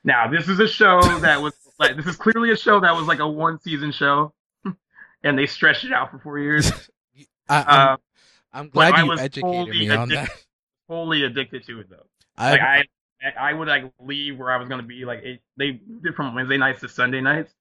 [0.03, 3.07] Now this is a show that was like this is clearly a show that was
[3.07, 4.33] like a one season show,
[5.23, 6.71] and they stretched it out for four years.
[7.49, 7.97] I,
[8.53, 10.29] I'm, Uh, glad you educated me on that.
[10.87, 12.05] Totally addicted to it though.
[12.37, 12.83] I, Like I,
[13.39, 15.05] I would like leave where I was gonna be.
[15.05, 17.53] Like it, they did from Wednesday nights to Sunday nights,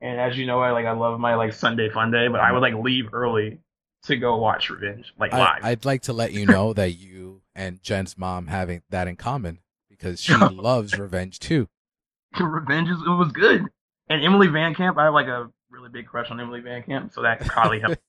[0.00, 2.52] and as you know, I like I love my like Sunday fun day, but I
[2.52, 3.58] would like leave early
[4.04, 5.64] to go watch Revenge like I, live.
[5.64, 9.60] I'd like to let you know that you and Jen's mom having that in common
[9.88, 11.68] because she loves Revenge too.
[12.40, 13.66] Revenge is, it was good,
[14.08, 14.98] and Emily VanCamp.
[14.98, 18.02] I have like a really big crush on Emily VanCamp, so that could probably helped.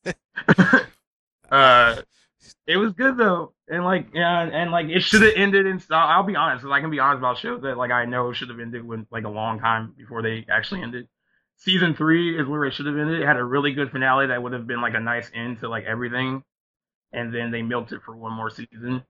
[1.51, 2.01] uh,
[2.67, 5.81] it was good though, and like yeah, and, and like it should have ended in.
[5.91, 8.33] I'll, I'll be honest, 'cause I can be honest about shows that like I know
[8.33, 11.07] should have ended when like a long time before they actually ended.
[11.57, 13.21] Season three is where it should have ended.
[13.21, 15.69] It had a really good finale that would have been like a nice end to
[15.69, 16.43] like everything,
[17.13, 19.03] and then they milked it for one more season.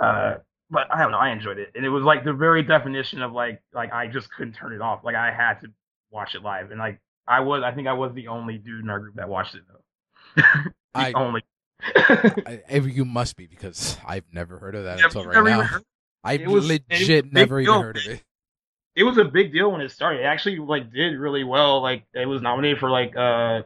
[0.00, 0.36] Uh,
[0.70, 3.32] but I don't know, I enjoyed it, and it was like the very definition of
[3.32, 5.04] like like I just couldn't turn it off.
[5.04, 5.68] Like I had to
[6.10, 8.90] watch it live, and like I was, I think I was the only dude in
[8.90, 10.42] our group that watched it though.
[10.94, 11.42] the I, only.
[11.96, 15.80] I, you must be because I've never heard of that Never- until right now.
[16.24, 17.82] I was- it was a legit never even deal.
[17.82, 18.22] heard of it.
[18.94, 20.20] It was a big deal when it started.
[20.20, 21.80] It actually like did really well.
[21.80, 23.62] Like it was nominated for like uh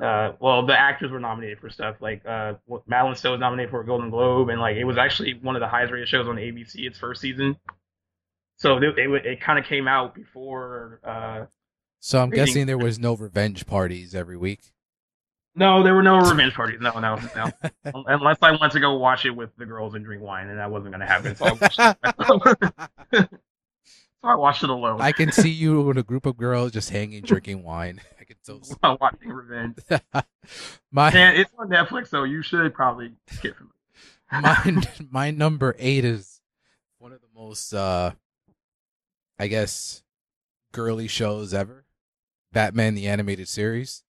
[0.00, 2.54] uh well the actors were nominated for stuff like uh
[2.86, 5.60] Madeleine Stowe was nominated for a Golden Globe and like it was actually one of
[5.60, 7.56] the highest rated shows on ABC its first season.
[8.56, 11.46] So it it, it kind of came out before uh
[11.98, 14.60] So I'm guessing there was no revenge parties every week.
[15.54, 17.50] No there were no revenge parties no no no
[18.06, 20.70] unless I went to go watch it with the girls and drink wine and that
[20.70, 21.80] wasn't gonna happen so I watched
[23.12, 23.28] it,
[24.20, 25.02] so I watched it alone.
[25.02, 28.00] I can see you with a group of girls just hanging, drinking wine.
[28.18, 29.76] I can so while watching Revenge.
[30.90, 33.70] my And it's on Netflix, so you should probably get from
[34.32, 36.40] my my number eight is
[36.98, 38.12] one of the most uh
[39.38, 40.02] I guess
[40.72, 41.84] girly shows ever.
[42.52, 44.04] Batman the animated series.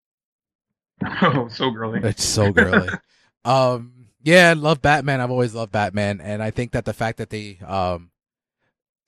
[1.23, 2.01] Oh, so girly.
[2.03, 2.89] It's so girly.
[3.45, 3.93] um
[4.23, 5.21] yeah, I love Batman.
[5.21, 8.11] I've always loved Batman and I think that the fact that they um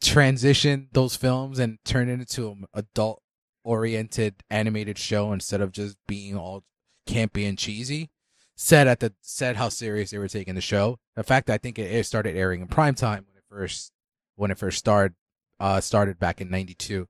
[0.02, 3.22] transition those films and turn it into an adult
[3.64, 6.64] oriented animated show instead of just being all
[7.08, 8.10] campy and cheesy
[8.56, 10.98] said at the said how serious they were taking the show.
[11.14, 13.92] The fact that I think it, it started airing in prime time when it first
[14.34, 15.14] when it first started
[15.60, 17.06] uh started back in 92.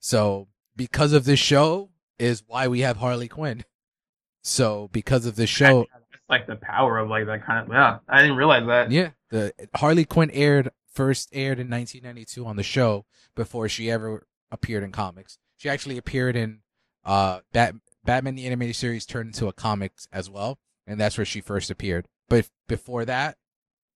[0.00, 3.64] So because of this show is why we have Harley Quinn.
[4.46, 5.90] So because of this show, It's
[6.28, 7.72] like the power of like that kind of.
[7.72, 8.90] Yeah, I didn't realize that.
[8.92, 14.26] yeah, the Harley Quinn aired first aired in 1992 on the show before she ever
[14.52, 15.38] appeared in comics.
[15.56, 16.60] She actually appeared in
[17.04, 17.74] uh Bat-
[18.04, 21.70] Batman the animated series turned into a comics as well, and that's where she first
[21.70, 22.06] appeared.
[22.28, 23.38] But before that,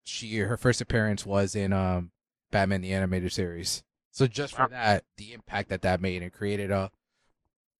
[0.04, 2.10] she her first appearance was in um
[2.50, 3.82] Batman the animated series.
[4.12, 4.68] So just for Wow.
[4.70, 6.90] that, the impact that that made and created a,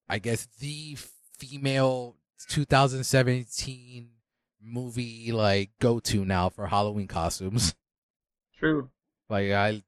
[0.08, 0.96] I guess the
[1.38, 2.16] female
[2.46, 4.10] 2017
[4.62, 7.74] movie like go to now for Halloween costumes.
[8.58, 8.90] True.
[9.28, 9.82] Like I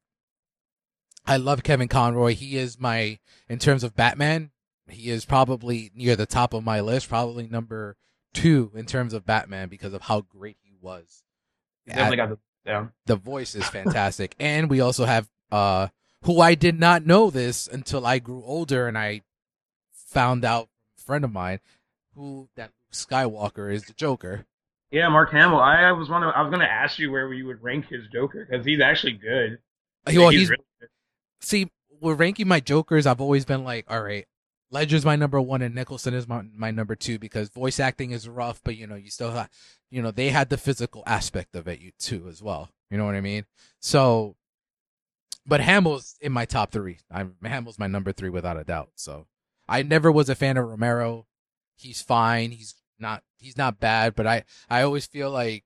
[1.27, 2.35] I love Kevin Conroy.
[2.35, 4.51] He is my in terms of Batman,
[4.89, 7.97] he is probably near the top of my list, probably number
[8.35, 11.25] 2 in terms of Batman because of how great he was.
[11.87, 12.93] Definitely got the down.
[13.07, 14.35] The voice is fantastic.
[14.41, 15.89] and we also have uh
[16.25, 19.23] who I did not know this until I grew older and I
[19.93, 21.61] found out a friend of mine
[22.21, 24.45] who that Skywalker is the Joker.
[24.91, 25.61] Yeah, Mark Hamill.
[25.61, 26.35] I, I was wondering.
[26.35, 29.59] I was gonna ask you where you would rank his Joker because he's actually good.
[30.07, 30.89] Well, he's really good.
[31.41, 34.27] see, with ranking my Jokers, I've always been like, all right,
[34.71, 38.29] Ledger's my number one and Nicholson is my, my number two because voice acting is
[38.29, 39.51] rough, but you know, you still have,
[39.91, 42.71] you know, they had the physical aspect of it you too as well.
[42.91, 43.45] You know what I mean?
[43.81, 44.37] So,
[45.47, 46.99] but Hamill's in my top three.
[47.11, 48.91] I'm Hamill's my number three without a doubt.
[48.97, 49.27] So,
[49.69, 51.27] I never was a fan of Romero.
[51.81, 52.51] He's fine.
[52.51, 53.23] He's not.
[53.39, 55.65] He's not bad, but I I always feel like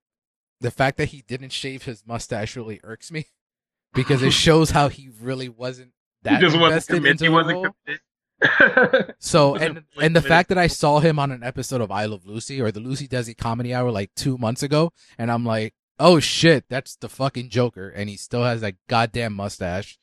[0.60, 3.26] the fact that he didn't shave his mustache really irks me
[3.94, 5.92] because it shows how he really wasn't
[6.22, 8.00] that he just wasn't invested into He wasn't committed.
[9.18, 12.26] So and and the fact that I saw him on an episode of I Love
[12.26, 16.64] Lucy or the Lucy-Desi Comedy Hour like two months ago, and I'm like, oh shit,
[16.68, 19.98] that's the fucking Joker, and he still has that goddamn mustache.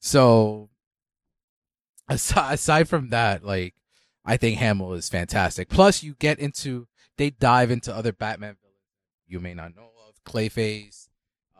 [0.00, 0.70] So
[2.08, 3.74] aside, aside from that, like
[4.30, 5.68] I think Hamill is fantastic.
[5.68, 8.76] Plus, you get into they dive into other Batman villains
[9.26, 11.08] you may not know of, Clayface.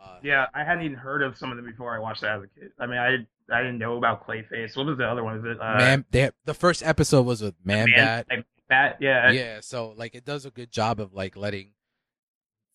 [0.01, 2.43] Uh, Yeah, I hadn't even heard of some of them before I watched that as
[2.43, 2.71] a kid.
[2.79, 3.17] I mean, I
[3.53, 4.77] I didn't know about Clayface.
[4.77, 5.39] What was the other one?
[5.39, 8.27] Is it uh, Man, they, the first episode was with Man, Bat.
[8.29, 8.97] like, Bat?
[9.01, 9.31] Yeah.
[9.31, 11.73] yeah so like it does a good job of like letting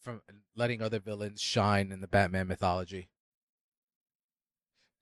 [0.03, 0.21] from
[0.55, 3.09] letting other villains shine in the batman mythology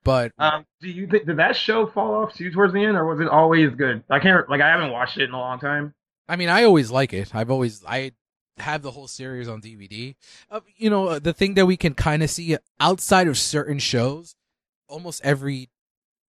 [0.05, 3.07] but Um, do you think did that show fall off too towards the end, or
[3.07, 4.05] was it always good?
[4.11, 5.95] I can't like I haven't watched it in a long time.
[6.29, 7.35] i mean i always like it.
[7.35, 8.13] I've always i
[8.59, 10.15] have the whole series on dvd
[10.49, 13.81] uh, you know uh, the thing that we can kind of see outside of certain
[13.81, 14.37] shows
[14.89, 15.71] almost every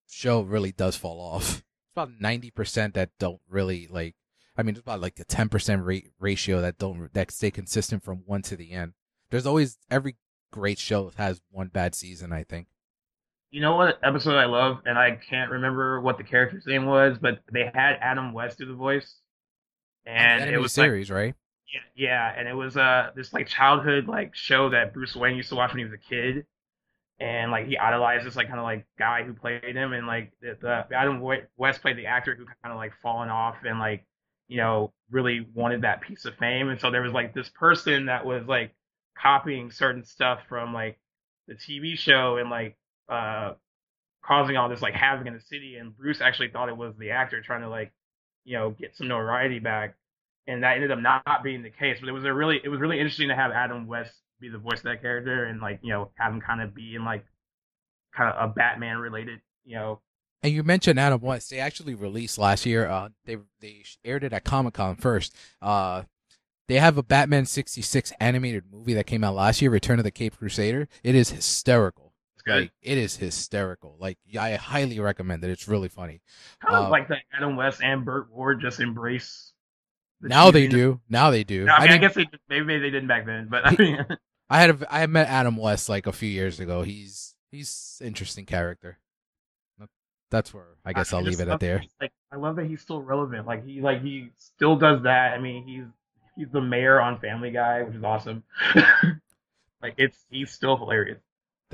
[0.09, 1.57] show really does fall off.
[1.57, 1.63] It's
[1.93, 4.15] about 90% that don't really like
[4.57, 8.23] i mean it's about like a 10% rate ratio that don't that stay consistent from
[8.25, 8.93] one to the end.
[9.29, 10.15] There's always every
[10.51, 12.67] great show has one bad season i think
[13.55, 17.17] You know what episode I love, and I can't remember what the character's name was,
[17.17, 19.15] but they had Adam West do the voice,
[20.05, 21.33] and it was like series right?
[21.73, 25.47] Yeah, yeah, and it was uh this like childhood like show that Bruce Wayne used
[25.47, 26.45] to watch when he was a kid,
[27.21, 30.33] and like he idolized this like kind of like guy who played him, and like
[30.41, 31.21] the, the Adam
[31.55, 34.05] West played the actor who kind of like fallen off and like
[34.49, 38.07] you know really wanted that piece of fame, and so there was like this person
[38.07, 38.75] that was like
[39.17, 40.99] copying certain stuff from like
[41.47, 42.75] the TV show and like
[43.09, 43.53] uh
[44.25, 47.11] causing all this like havoc in the city, and Bruce actually thought it was the
[47.11, 47.91] actor trying to like
[48.43, 49.95] you know get some notoriety back
[50.47, 51.97] and that ended up not being the case.
[51.99, 54.57] But it was a really it was really interesting to have Adam West be the
[54.57, 57.25] voice of that character and like you know have him kind of be in like
[58.15, 60.01] kind of a Batman related you know
[60.43, 61.49] And you mentioned Adam West.
[61.49, 62.87] They actually released last year.
[62.87, 65.35] Uh, they they aired it at Comic Con first.
[65.61, 66.03] Uh,
[66.67, 70.03] they have a Batman sixty six animated movie that came out last year, Return of
[70.03, 70.87] the Cape Crusader.
[71.03, 72.04] It is hysterical.
[72.45, 72.61] It's good.
[72.63, 73.95] Like, it is hysterical.
[73.99, 75.49] Like I highly recommend it.
[75.49, 76.21] It's really funny.
[76.61, 79.53] kind of uh, like that Adam West and Burt Ward just embrace.
[80.21, 81.01] the now they do.
[81.09, 81.67] Now they do.
[81.67, 84.05] I, mean, I, mean, guess they maybe maybe they didn't back then, but I mean,
[84.49, 86.83] I had a, I had met Adam West like a few years ago.
[86.83, 88.99] He's he's interesting character.
[90.31, 91.83] That's where I guess I I'll leave it at there.
[92.01, 93.45] Like I love that he's still relevant.
[93.45, 95.33] Like he like he still does that.
[95.33, 95.85] I mean, he's
[96.35, 98.43] he's the mayor on Family Guy, which is awesome.
[99.81, 101.19] like it's he's still hilarious.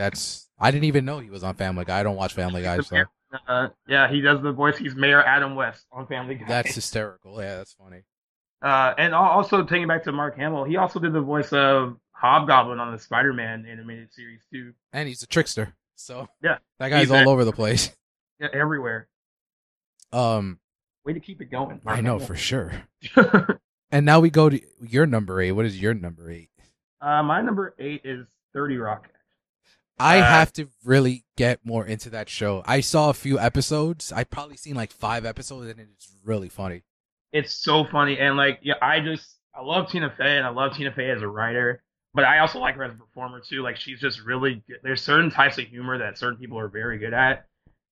[0.01, 1.99] That's I didn't even know he was on Family Guy.
[1.99, 3.03] I don't watch Family Guy, so
[3.47, 4.77] uh, yeah, he does the voice.
[4.77, 6.45] He's Mayor Adam West on Family Guy.
[6.47, 7.39] that's hysterical.
[7.39, 8.01] Yeah, that's funny.
[8.63, 12.79] uh, and also taking back to Mark Hamill, he also did the voice of Hobgoblin
[12.79, 14.73] on the Spider-Man animated series too.
[14.91, 15.75] And he's a trickster.
[15.95, 17.91] So Yeah, that guy's all over the place.
[18.39, 19.07] Yeah, everywhere.
[20.11, 20.57] Um,
[21.05, 21.79] Way to keep it going.
[21.83, 22.25] Mark I know Hamill.
[22.25, 22.71] for sure.
[23.91, 25.51] And now we go to your number eight.
[25.51, 26.49] What is your number eight?
[27.01, 29.09] uh, my number eight is Thirty Rock.
[30.01, 32.63] I Uh, have to really get more into that show.
[32.65, 34.11] I saw a few episodes.
[34.11, 36.83] I probably seen like five episodes, and it's really funny.
[37.31, 40.75] It's so funny, and like, yeah, I just I love Tina Fey, and I love
[40.75, 41.83] Tina Fey as a writer,
[42.13, 43.61] but I also like her as a performer too.
[43.61, 44.79] Like, she's just really good.
[44.83, 47.45] There's certain types of humor that certain people are very good at,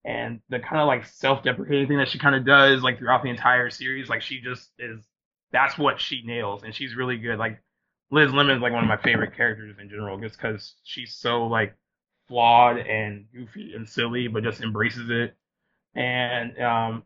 [0.03, 3.30] and the kind of like self-deprecating thing that she kind of does, like throughout the
[3.30, 5.05] entire series, like she just is.
[5.51, 7.39] That's what she nails, and she's really good.
[7.39, 7.62] Like
[8.12, 11.47] Liz Lemon is like one of my favorite characters in general, just because she's so
[11.47, 11.76] like
[12.30, 15.36] flawed and goofy and silly, but just embraces it.
[15.95, 17.03] And um,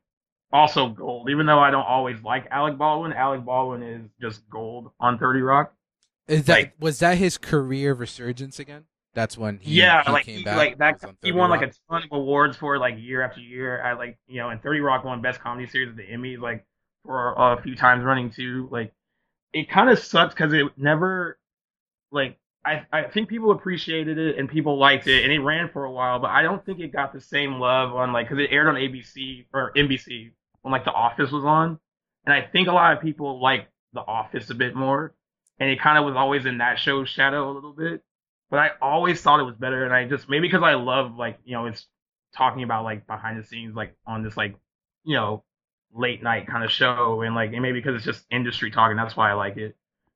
[0.51, 1.29] also gold.
[1.31, 5.41] Even though I don't always like Alec Baldwin, Alec Baldwin is just gold on Thirty
[5.41, 5.73] Rock.
[6.27, 8.85] Is that Like- was that his career resurgence again?
[9.15, 10.57] That's when he yeah, he like came he, back.
[10.57, 10.95] like that.
[11.21, 13.81] He 30 won like a ton of awards for like year after year.
[13.83, 16.65] I like you know, and Thirty Rock won Best Comedy Series at the Emmys like
[17.05, 18.67] for a few times running too.
[18.71, 18.91] Like
[19.53, 21.37] it kind of sucks because it never
[22.11, 25.83] like I I think people appreciated it and people liked it and it ran for
[25.85, 28.51] a while, but I don't think it got the same love on like because it
[28.51, 31.79] aired on ABC or NBC when like The Office was on,
[32.25, 35.13] and I think a lot of people like The Office a bit more,
[35.59, 38.01] and it kind of was always in that show's shadow a little bit.
[38.49, 41.39] But I always thought it was better, and I just maybe because I love like
[41.43, 41.85] you know it's
[42.35, 44.55] talking about like behind the scenes like on this like
[45.03, 45.43] you know
[45.93, 49.17] late night kind of show, and like and maybe because it's just industry talking, that's
[49.17, 49.75] why I like it.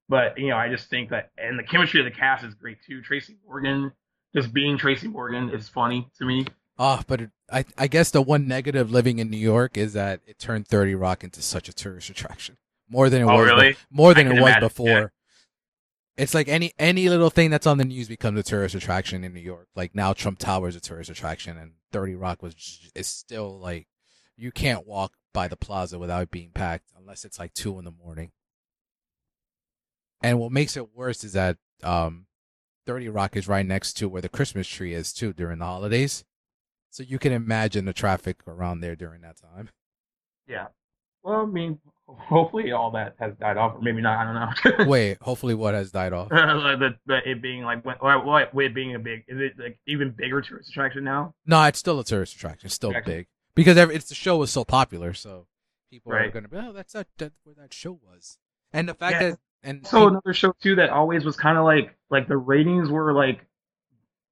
[0.09, 2.77] But you know, I just think that, and the chemistry of the cast is great
[2.85, 3.01] too.
[3.01, 3.91] Tracy Morgan,
[4.35, 6.45] just being Tracy Morgan, is funny to me.
[6.79, 10.21] Oh, but it, I I guess the one negative living in New York is that
[10.25, 12.57] it turned Thirty Rock into such a tourist attraction.
[12.89, 13.71] More than it Oh, was really?
[13.73, 14.87] be- more than I it was imagine, before.
[14.87, 15.05] yeah.
[16.15, 19.33] It's like any any little thing that's on the news becomes a tourist attraction in
[19.33, 19.67] New York.
[19.75, 22.55] Like now Trump Tower is a tourist attraction and 30 Rock was
[22.95, 23.87] is still like
[24.35, 27.91] you can't walk by the plaza without being packed unless it's like 2 in the
[27.91, 28.31] morning.
[30.21, 32.25] And what makes it worse is that um
[32.85, 36.23] 30 Rock is right next to where the Christmas tree is too during the holidays.
[36.89, 39.69] So you can imagine the traffic around there during that time.
[40.47, 40.67] Yeah.
[41.21, 44.17] Well, I mean, hopefully all that has died off, or maybe not.
[44.17, 44.85] I don't know.
[44.89, 46.29] Wait, hopefully what has died off?
[46.29, 50.11] the, the, it being like what, what, it being a big is it like even
[50.11, 51.33] bigger tourist attraction now?
[51.45, 52.67] No, it's still a tourist attraction.
[52.67, 53.13] It's still Attraction.
[53.13, 55.47] big because every, it's the show was so popular, so
[55.91, 58.37] people are going to be, oh, that's that, that's where that show was.
[58.71, 59.29] And the fact Yeah.
[59.31, 62.37] that and So peop- another show too that always was kind of like like the
[62.37, 63.41] ratings were like.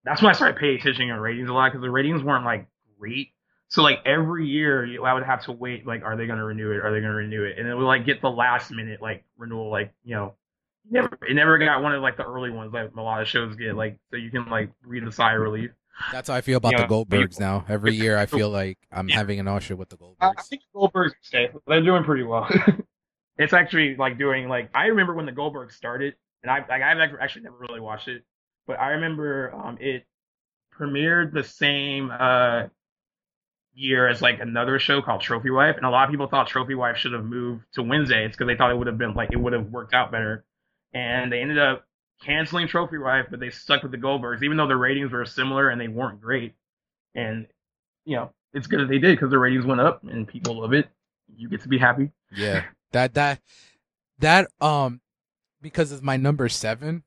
[0.04, 2.68] That's when I started paying attention to ratings a lot because the ratings weren't like
[3.00, 3.30] great.
[3.70, 6.78] So like every year I would have to wait like are they gonna renew it?
[6.86, 7.58] Are they gonna renew it?
[7.58, 10.36] And it would like get the last minute like renewal like you know
[10.92, 13.56] never it never got one of like the early ones like a lot of shows
[13.56, 15.72] get like so you can like breathe a sigh of relief.
[16.12, 16.86] that's how I feel about Yeah.
[16.86, 17.66] the Goldbergs now.
[17.68, 19.16] Every year I feel like I'm Yeah.
[19.16, 20.48] having an usher with the I, I Goldbergs.
[20.48, 21.50] think Goldberg's stay.
[21.66, 22.48] They're doing pretty well.
[23.38, 27.00] it's actually like doing like I remember when the Goldberg started, and I like I've
[27.20, 28.24] actually- never really watched it,
[28.68, 30.06] but I remember um it
[30.78, 32.68] premiered the same uh
[33.74, 36.76] year as like another show called Trophy Wife, and a lot of people thought Trophy
[36.76, 38.26] Wife should have moved to Wednesday.
[38.26, 40.46] It's because they thought it would have been like it would have worked out better,
[40.94, 41.86] and they ended up
[42.24, 45.70] canceling Trophy Wife, but they stuck with the Goldbergs, even though the ratings were similar
[45.70, 46.54] and they weren't great.
[47.14, 47.48] And
[48.06, 50.74] you know, it's good that they did because the ratings went up and people love
[50.74, 50.88] it.
[51.36, 52.12] You get to be happy.
[52.32, 53.42] Yeah, that that
[54.20, 55.02] that um
[55.62, 57.04] because of my number seven,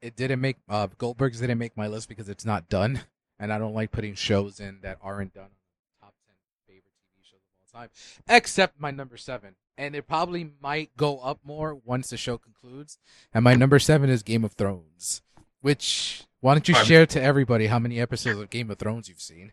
[0.00, 3.00] it didn't make uh Goldbergs didn't make my list because it's not done,
[3.38, 6.92] and I don't like putting shows in that aren't done on the top ten favorite
[7.04, 7.90] TV shows of all time,
[8.28, 12.98] except my number seven, and it probably might go up more once the show concludes.
[13.34, 15.22] And my number seven is Game of Thrones,
[15.60, 19.20] which why don't you share to everybody how many episodes of Game of Thrones you've
[19.20, 19.52] seen?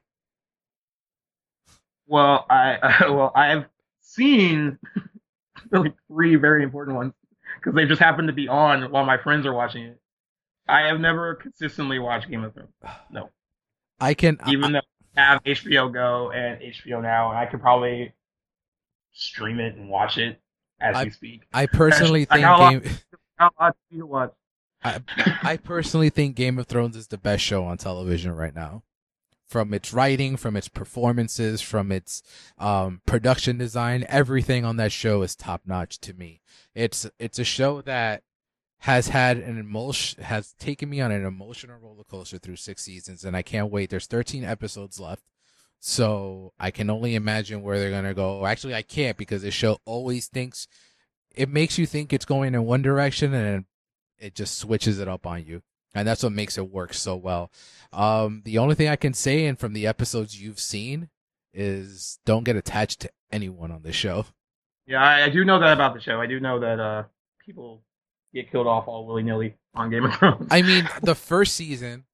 [2.08, 3.66] Well, I well I've
[4.02, 4.78] seen
[5.72, 7.14] like three very important ones
[7.59, 9.99] because they just happen to be on while my friends are watching it.
[10.68, 12.72] I have never consistently watched Game of Thrones,
[13.11, 13.30] No.
[13.99, 14.82] I can even though
[15.16, 18.14] I have HBO Go and HBO Now, and I could probably
[19.14, 20.39] stream it and watch it
[20.80, 21.41] as we speak.
[21.53, 22.91] I personally I think got a lot- Game.
[23.39, 24.32] Got a lot to watch.
[24.86, 24.99] I,
[25.43, 28.84] I personally think Game of Thrones is the best show on television right now.
[29.54, 32.24] From its writing, from its performances, from its
[32.58, 36.41] um, production design, everything on that show is top notch to me.
[36.74, 38.24] It's it's a show that
[38.80, 43.24] has had an emotion has taken me on an emotional roller coaster through six seasons,
[43.24, 43.91] and I can't wait.
[43.91, 45.22] There's 13 episodes left,
[45.80, 48.47] so I can only imagine where they're gonna go.
[48.47, 50.66] Actually, I can't because this show always thinks
[51.36, 53.66] it makes you think it's going in one direction, and
[54.18, 55.62] it just switches it up on you
[55.94, 57.52] and that's what makes it work so well
[57.91, 61.10] um the only thing i can say and from the episodes you've seen
[61.54, 64.26] is don't get attached to anyone on this show
[64.88, 66.20] Yeah, I, I do know that about the show.
[66.20, 67.04] I do know that uh,
[67.46, 67.84] people
[68.34, 70.48] get killed off all willy nilly on Game of Thrones.
[70.52, 72.06] i mean the first season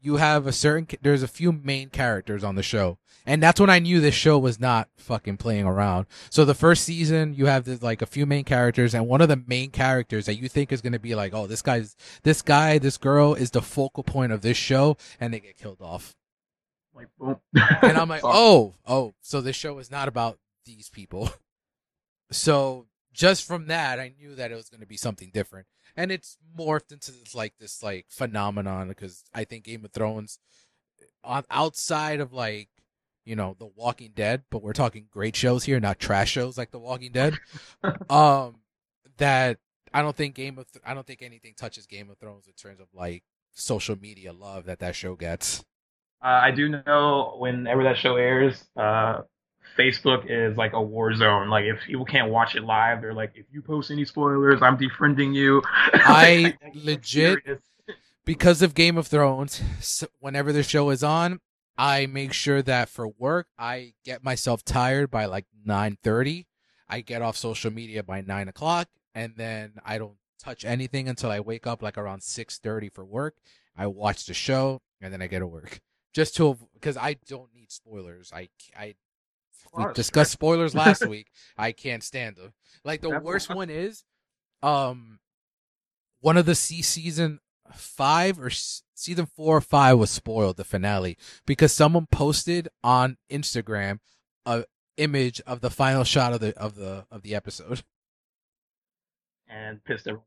[0.00, 3.70] you have a certain there's a few main characters on the show and that's when
[3.70, 7.64] i knew this show was not fucking playing around so the first season you have
[7.64, 10.72] this, like a few main characters and one of the main characters that you think
[10.72, 14.02] is going to be like oh this guy's this guy this girl is the focal
[14.02, 16.14] point of this show and they get killed off
[16.98, 17.36] like boom.
[17.54, 21.30] and I'm like, oh, oh, so this show is not about these people.
[22.30, 22.84] So
[23.18, 25.66] just from that, I knew that it was going to be something different,
[25.96, 30.38] and it's morphed into this like this like phenomenon because I think Game of Thrones,
[31.24, 32.68] on outside of like
[33.24, 36.70] you know The Walking Dead, but we're talking great shows here, not trash shows like
[36.70, 37.36] The Walking Dead.
[38.08, 38.60] um,
[39.16, 39.58] that
[39.92, 42.52] I don't think Game of Th- I don't think anything touches Game of Thrones in
[42.52, 45.64] terms of like social media love that that show gets.
[46.22, 49.22] Uh, I do know whenever that show airs, uh,
[49.78, 51.48] Facebook is like a war zone.
[51.48, 54.76] Like if people can't watch it live, they're like, if you post any spoilers, I'm
[54.76, 55.62] defriending you.
[55.66, 57.60] I legit-
[58.24, 59.62] because of Game of Thrones,
[60.18, 61.40] whenever the show is on,
[61.78, 66.46] I make sure that for work I get myself tired by like nine thirty.
[66.88, 71.30] I get off social media by nine o'clock, and then I don't touch anything until
[71.30, 73.36] I wake up like around six thirty for work.
[73.76, 75.80] I watch the show, and then I get to work
[76.12, 78.32] just to because I don't need spoilers.
[78.34, 78.96] I I
[79.74, 81.28] we discussed spoilers last week.
[81.56, 82.52] I can't stand them.
[82.84, 84.04] Like the worst one is,
[84.62, 85.18] um,
[86.20, 87.40] one of the C season
[87.74, 91.16] five or s- season four or five was spoiled the finale
[91.46, 93.98] because someone posted on Instagram
[94.46, 94.64] a
[94.96, 97.82] image of the final shot of the of the of the episode.
[99.48, 100.24] and pissed everyone.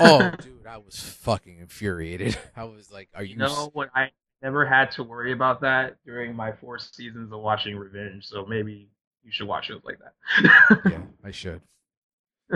[0.00, 2.38] Oh, dude, I was fucking infuriated.
[2.56, 3.90] I was like, "Are you?" you know what?
[3.94, 4.10] I
[4.46, 8.24] never had to worry about that during my four seasons of watching Revenge.
[8.26, 8.88] So maybe
[9.24, 10.80] you should watch shows like that.
[10.92, 11.62] yeah, I should.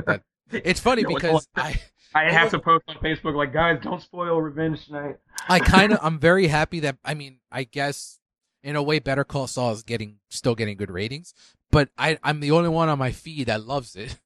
[0.07, 0.23] That,
[0.53, 1.81] it's funny because "Oh, I
[2.15, 5.17] I have to post on Facebook like, guys, don't spoil Revenge tonight.
[5.49, 6.97] I kind of, I'm very happy that.
[7.05, 8.21] I mean, I guess
[8.63, 11.35] in a way, Better Call Saul is getting still getting good ratings,
[11.73, 14.17] but I I'm the only one on my feed that loves it,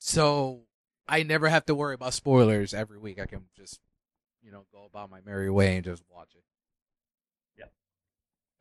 [0.00, 0.62] so
[1.06, 3.20] I never have to worry about spoilers every week.
[3.20, 3.78] I can just
[4.42, 6.42] you know go about my merry way and just watch it.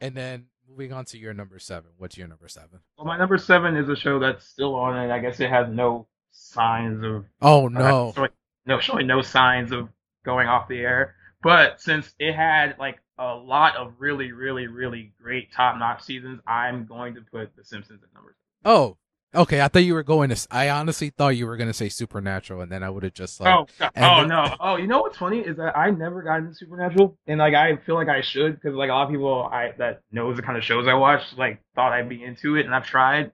[0.01, 1.91] And then moving on to your number seven.
[1.97, 2.79] What's your number seven?
[2.97, 5.67] Well, my number seven is a show that's still on, and I guess it has
[5.69, 8.09] no signs of Oh no.
[8.09, 8.29] uh, showing,
[8.65, 9.89] no showing no signs of
[10.25, 11.15] going off the air.
[11.43, 16.39] But since it had like a lot of really, really, really great top notch seasons,
[16.47, 18.35] I'm going to put The Simpsons at number.
[18.63, 18.77] Seven.
[18.77, 18.97] Oh,
[19.35, 19.61] okay.
[19.61, 20.47] I thought you were going to.
[20.49, 23.39] I honestly thought you were going to say Supernatural, and then I would have just
[23.39, 23.53] like.
[23.53, 24.55] oh, oh no!
[24.59, 27.77] Oh, you know what's funny is that I never got into Supernatural, and like I
[27.77, 30.57] feel like I should because like a lot of people I that knows the kind
[30.57, 33.31] of shows I watch like thought I'd be into it, and I've tried.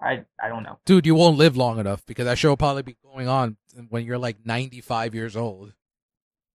[0.00, 0.78] I I don't know.
[0.84, 3.56] Dude, you won't live long enough because that show will probably be going on
[3.88, 5.72] when you're like 95 years old.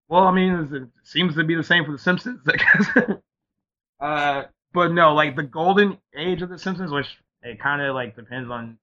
[0.07, 3.17] Well, I mean, it seems to be the same for The Simpsons, I guess.
[3.99, 4.43] uh,
[4.73, 7.07] but no, like the golden age of The Simpsons, which
[7.43, 8.77] it kind of like depends on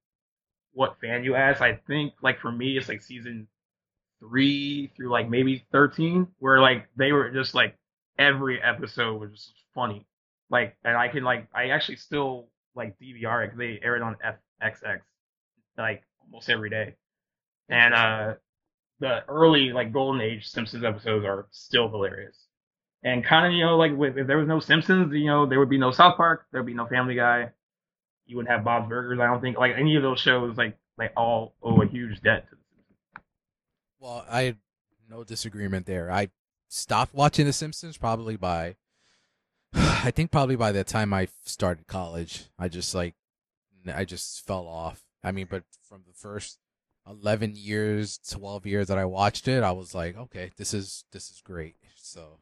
[0.73, 1.61] what fan you ask.
[1.61, 3.49] I think like for me, it's like season
[4.21, 7.77] three through like maybe thirteen, where like they were just like
[8.19, 10.07] every episode was just funny.
[10.51, 14.17] Like, and I can like I actually still like DVR it they air it on
[14.63, 15.01] FXX
[15.79, 16.95] like almost every day,
[17.69, 18.35] and uh
[19.01, 22.37] the early like golden age Simpsons episodes are still hilarious.
[23.03, 25.59] And kind of, you know, like with, if there was no Simpsons, you know, there
[25.59, 27.51] would be no South Park, there would be no Family Guy.
[28.31, 29.19] You wouldn't have Bob's Burgers.
[29.21, 32.49] I don't think like any of those shows like they all owe a huge debt
[32.49, 33.27] to the Simpsons.
[33.99, 34.55] Well, I
[35.09, 36.11] no disagreement there.
[36.11, 36.29] I
[36.69, 38.77] stopped watching The Simpsons probably by
[39.75, 42.45] I think probably by the time I started college.
[42.59, 43.15] I just like
[43.93, 45.03] I just fell off.
[45.25, 46.59] I mean, but from the first
[47.09, 51.31] 11 years, 12 years that I watched it, I was like, okay, this is this
[51.31, 51.77] is great.
[51.97, 52.39] So,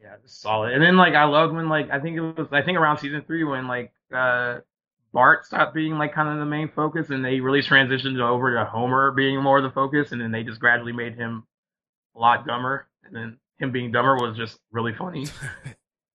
[0.00, 0.72] Yeah, solid.
[0.72, 3.22] And then like I loved when like I think it was I think around season
[3.26, 4.58] three when like uh
[5.12, 8.64] Bart stopped being like kind of the main focus and they really transitioned over to
[8.64, 11.44] Homer being more the focus and then they just gradually made him
[12.16, 15.26] a lot dumber and then him being dumber was just really funny.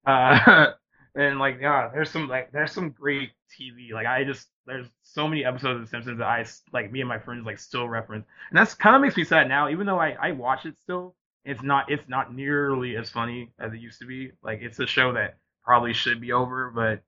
[0.08, 0.72] Uh,
[1.16, 3.92] and like, yeah, there's some like there's some great TV.
[3.92, 7.10] Like I just there's so many episodes of The Simpsons that I like me and
[7.10, 9.70] my friends like still reference, and that's kind of makes me sad now.
[9.70, 13.74] Even though I I watch it still, it's not it's not nearly as funny as
[13.74, 14.32] it used to be.
[14.42, 17.02] Like it's a show that probably should be over, but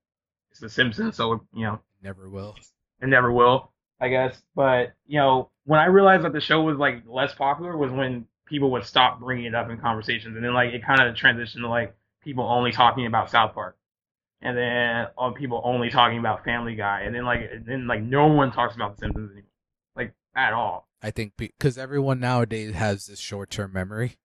[0.60, 2.56] The Simpsons, so you know never will.
[3.00, 4.40] it never will, I guess.
[4.54, 8.26] But you know, when I realized that the show was like less popular was when
[8.46, 11.60] people would stop bringing it up in conversations, and then like it kind of transitioned
[11.60, 13.76] to like people only talking about South Park,
[14.42, 18.02] and then uh, people only talking about Family Guy, and then like and then like
[18.02, 19.50] no one talks about The Simpsons anymore,
[19.96, 20.86] like at all.
[21.02, 24.18] I think because everyone nowadays has this short-term memory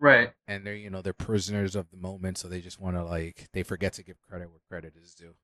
[0.00, 0.32] Right.
[0.48, 3.48] and they're, you know, they're prisoners of the moment, so they just want to like
[3.52, 5.34] they forget to give credit where credit is due.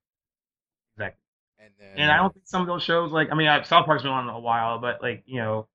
[0.96, 1.20] Exactly.
[1.58, 3.86] And then And I don't uh, think some of those shows like I mean South
[3.86, 5.68] Park's been on a while, but like you know,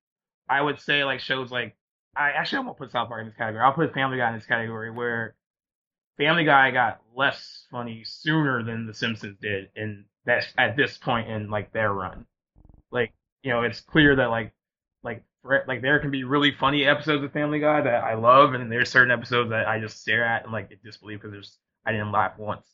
[0.47, 1.75] I would say like shows like
[2.15, 3.63] I actually I won't put South Park in this category.
[3.63, 5.35] I'll put Family Guy in this category where
[6.17, 11.29] Family Guy got less funny sooner than The Simpsons did, and that's at this point
[11.29, 12.25] in like their run.
[12.91, 13.13] Like
[13.43, 14.53] you know, it's clear that like
[15.03, 18.53] like for, like there can be really funny episodes of Family Guy that I love,
[18.53, 21.91] and there's certain episodes that I just stare at and like disbelief because there's I
[21.93, 22.67] didn't laugh once.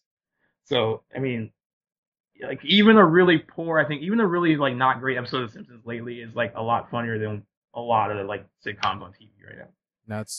[0.63, 1.51] So I mean,
[2.41, 5.51] like even a really poor, I think even a really like not great episode of
[5.51, 7.43] Simpsons lately is like a lot funnier than
[7.73, 9.67] a lot of the like sitcoms on TV right now.
[10.07, 10.31] that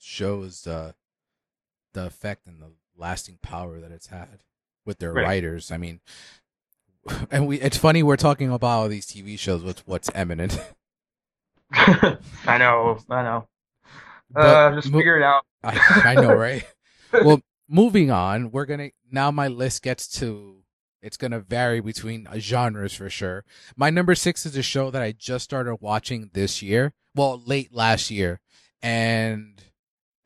[0.00, 0.94] shows the
[1.92, 4.42] the effect and the lasting power that it's had
[4.84, 5.24] with their Right.
[5.24, 5.70] writers.
[5.70, 6.00] I mean,
[7.30, 10.58] and we it's funny we're talking about all these TV shows with what's eminent.
[11.72, 13.48] I know, I know.
[14.30, 15.42] But uh, just mo- figure it out.
[15.62, 16.64] I, I know, right?
[17.12, 19.30] well, moving on, we're gonna now.
[19.30, 20.57] My list gets to.
[21.00, 23.44] It's gonna vary between uh, genres for sure.
[23.76, 26.92] My number six is a show that I just started watching this year.
[27.14, 28.40] Well, late last year,
[28.82, 29.62] and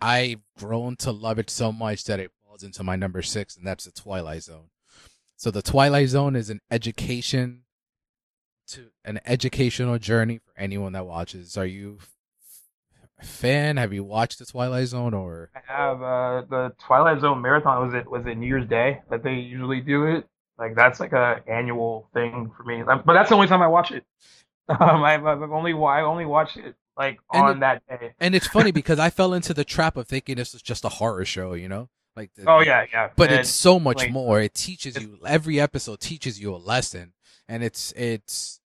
[0.01, 3.67] I've grown to love it so much that it falls into my number six, and
[3.67, 4.71] that's the Twilight Zone.
[5.37, 7.63] So the Twilight Zone is an education
[8.69, 11.57] to an educational journey for anyone that watches.
[11.57, 11.99] Are you
[13.21, 13.77] a fan?
[13.77, 15.51] Have you watched the Twilight Zone or?
[15.55, 17.87] I have uh, the Twilight Zone marathon.
[17.87, 20.29] Was it was it New Year's Day that they usually do it?
[20.59, 22.83] Like that's like a annual thing for me.
[22.83, 24.05] Um, But that's the only time I watch it.
[24.69, 28.15] Um, I've, I've only I only watch it like And on it- that day.
[28.21, 30.89] And it's funny because I fell into the trap of thinking this was just a
[30.89, 31.89] horror show, you know?
[32.15, 33.11] Like the, Oh yeah, yeah.
[33.17, 34.41] But And- it's so much like- more.
[34.41, 37.13] It teaches you every episode teaches you a lesson
[37.49, 38.61] and it's it's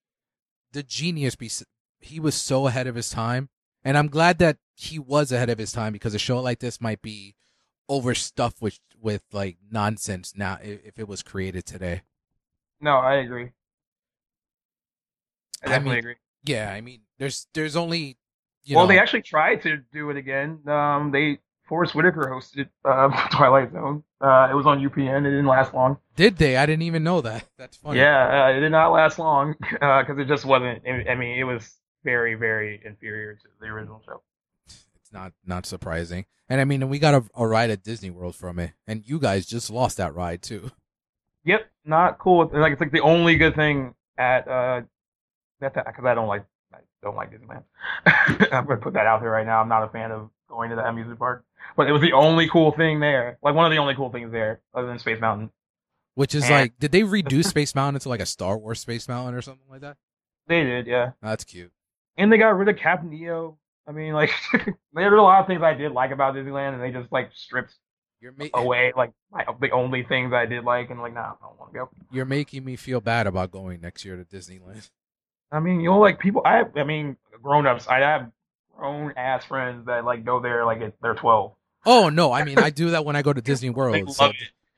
[0.71, 1.63] the genius piece
[1.99, 3.49] he was so ahead of his time
[3.83, 6.79] And I'm glad that he was ahead of his time because a show like this
[6.79, 7.33] might be
[7.89, 12.01] overstuffed with with like nonsense now if, if it was created today.
[12.81, 13.49] No, I agree.
[15.65, 16.15] I I mean, agree.
[16.43, 18.17] Yeah, I mean, there's there's only
[18.63, 20.59] you well, know they actually tried to do it again.
[20.67, 24.03] Um, they Forest Whitaker hosted uh, Twilight Zone.
[24.21, 25.19] Uh, it was on UPN.
[25.25, 25.97] It didn't last long.
[26.15, 26.57] did they?
[26.57, 27.45] I didn't even know that.
[27.57, 27.99] That's funny.
[27.99, 30.81] Yeah, uh, it did not last long because it just wasn't.
[30.87, 34.21] I mean, it was very, very inferior to the original show.
[35.07, 36.25] It's not not surprising.
[36.49, 39.19] And I mean, we got a, a ride at Disney World from it, and you
[39.19, 40.71] guys just lost that ride too.
[41.45, 42.49] Yep, not cool.
[42.53, 44.81] Like it's like the only good thing at uh,
[45.61, 46.43] that because I don't like
[46.73, 47.63] I don't like Disneyland.
[48.51, 49.61] I'm gonna put that out there right now.
[49.61, 51.45] I'm not a fan of going to the amusement park,
[51.77, 53.37] but it was the only cool thing there.
[53.41, 55.51] Like one of the only cool things there, other than Space Mountain.
[56.15, 59.07] Which is And- like, did they redo Space Mountain into like a Star Wars Space
[59.07, 59.95] Mountain or something like that?
[60.47, 61.11] They did, yeah.
[61.21, 61.71] That's cute.
[62.17, 63.57] And they got rid of Captain EO.
[63.87, 64.31] I mean, like
[64.93, 67.31] there were a lot of things I did like about Disneyland, and they just like
[67.33, 67.73] stripped
[68.19, 71.21] You're ma- eh, away like my, the only things I did like, and like, nah,
[71.21, 71.89] I don't want to go.
[72.11, 74.89] you're making me feel bad about going next year to Disneyland.
[75.51, 76.41] I mean, you know, like people.
[76.43, 77.87] I, I mean, grown ups.
[77.87, 78.29] I have
[78.75, 81.53] grown ass friends that like go there like at, they're twelve.
[81.85, 84.07] Oh no, I mean I do that when I go to Disney They World.
[84.07, 84.31] love So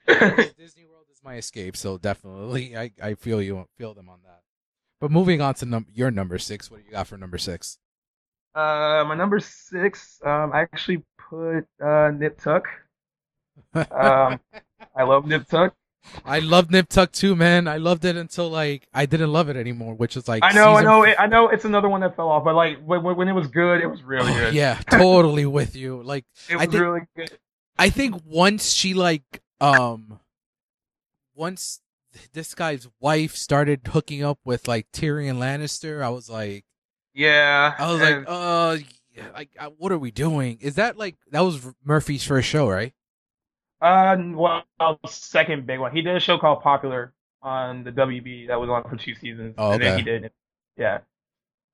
[0.08, 0.56] it.
[0.58, 1.76] Disney World is my escape.
[1.76, 4.42] So definitely, I I feel you feel them on that.
[5.02, 7.80] But moving on to num- your number six, what do you got for number six?
[8.56, 10.20] Uh, my number six.
[10.26, 12.68] Um, I actually put uh Nip Tuck.
[13.74, 14.40] Um,
[14.96, 15.74] I love Nip Tuck.
[16.26, 17.68] I love Nip Tuck too, man.
[17.68, 20.76] I loved it until like I didn't love it anymore, which is like I know,
[20.76, 21.50] I know, it, I know.
[21.50, 24.02] It's another one that fell off, but like when, when it was good, it was
[24.02, 24.54] really Oh, good.
[24.54, 26.02] yeah, totally with you.
[26.02, 27.38] Like it I was think- really good.
[27.78, 29.24] I think once she like
[29.62, 30.20] um
[31.36, 31.82] once
[32.34, 36.64] this guy's wife started hooking up with like Tyrion Lannister, I was like
[37.14, 38.78] Yeah, I was and- like, uh
[39.34, 40.60] like what are we doing?
[40.62, 42.94] Is that like that was Murphy's first show, right?
[43.82, 44.64] Uh, well,
[45.08, 45.94] second big one.
[45.96, 49.56] He did a show called Popular on the WB that was on for two seasons.
[49.58, 49.98] Oh, And then okay.
[50.00, 50.32] he did,
[50.78, 51.00] yeah.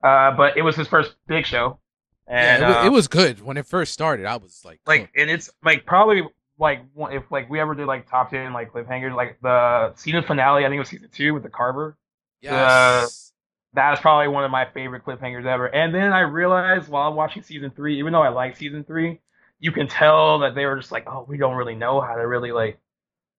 [0.04, 1.80] Uh, but it was his first big show,
[2.28, 4.26] and yeah, it, wa- uh, it was good when it first started.
[4.28, 6.24] I was like, like, and it's like probably
[6.60, 6.82] like
[7.12, 10.64] if like we ever did like top ten like cliffhangers, like the season finale.
[10.64, 11.98] I think it was season two with the Carver.
[12.42, 13.32] yes.
[13.76, 15.68] That is probably one of my favorite cliffhangers ever.
[15.68, 19.20] And then I realized while I'm watching season three, even though I like season three,
[19.60, 22.28] you can tell that they were just like, oh, we don't really know how to
[22.28, 22.80] really like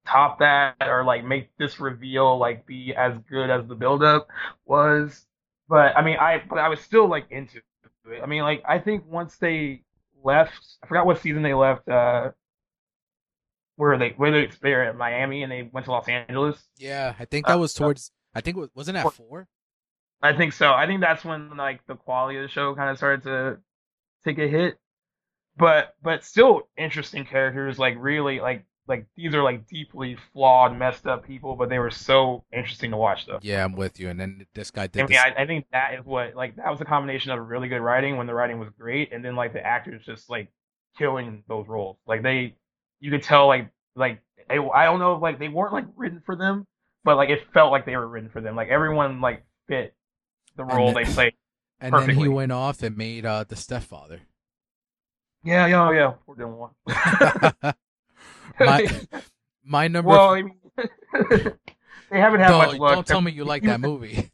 [0.06, 4.28] top that or like make this reveal like be as good as the buildup
[4.64, 5.26] was.
[5.68, 8.22] But I mean, I but I was still like into it.
[8.22, 9.82] I mean, like I think once they
[10.22, 10.52] left,
[10.82, 11.88] I forgot what season they left.
[11.88, 12.30] uh
[13.76, 16.56] where they where they they were at Miami and they went to Los Angeles.
[16.78, 19.48] yeah, I think that Uh, was towards I think it was, wasn't that 4?
[20.26, 20.72] I think so.
[20.72, 23.58] I think that's when like the quality of the show kind of started to
[24.24, 24.78] take a hit.
[25.56, 27.78] But but still interesting characters.
[27.78, 31.90] Like really like like these are like deeply flawed, messed up people, but they were
[31.90, 33.38] so interesting to watch though.
[33.42, 34.08] Yeah, I'm with you.
[34.08, 35.00] And then this guy did.
[35.00, 35.18] I mean, this.
[35.18, 38.16] I, I think that is what like that was a combination of really good writing
[38.16, 40.48] when the writing was great, and then like the actors just like
[40.98, 41.96] killing those roles.
[42.06, 42.54] Like they,
[43.00, 46.22] you could tell like like they, I don't know if like they weren't like written
[46.24, 46.66] for them,
[47.04, 48.54] but like it felt like they were written for them.
[48.54, 49.95] Like everyone like fit
[50.56, 51.34] the role then- they played.
[51.80, 54.20] and then he went off and made uh the stepfather.
[55.44, 56.12] Yeah, yeah, yeah.
[56.26, 56.70] Poor Dylan
[58.58, 58.88] my
[59.64, 60.56] my number well, I mean,
[62.10, 62.94] they haven't had much luck.
[62.94, 64.30] don't tell me you like that movie.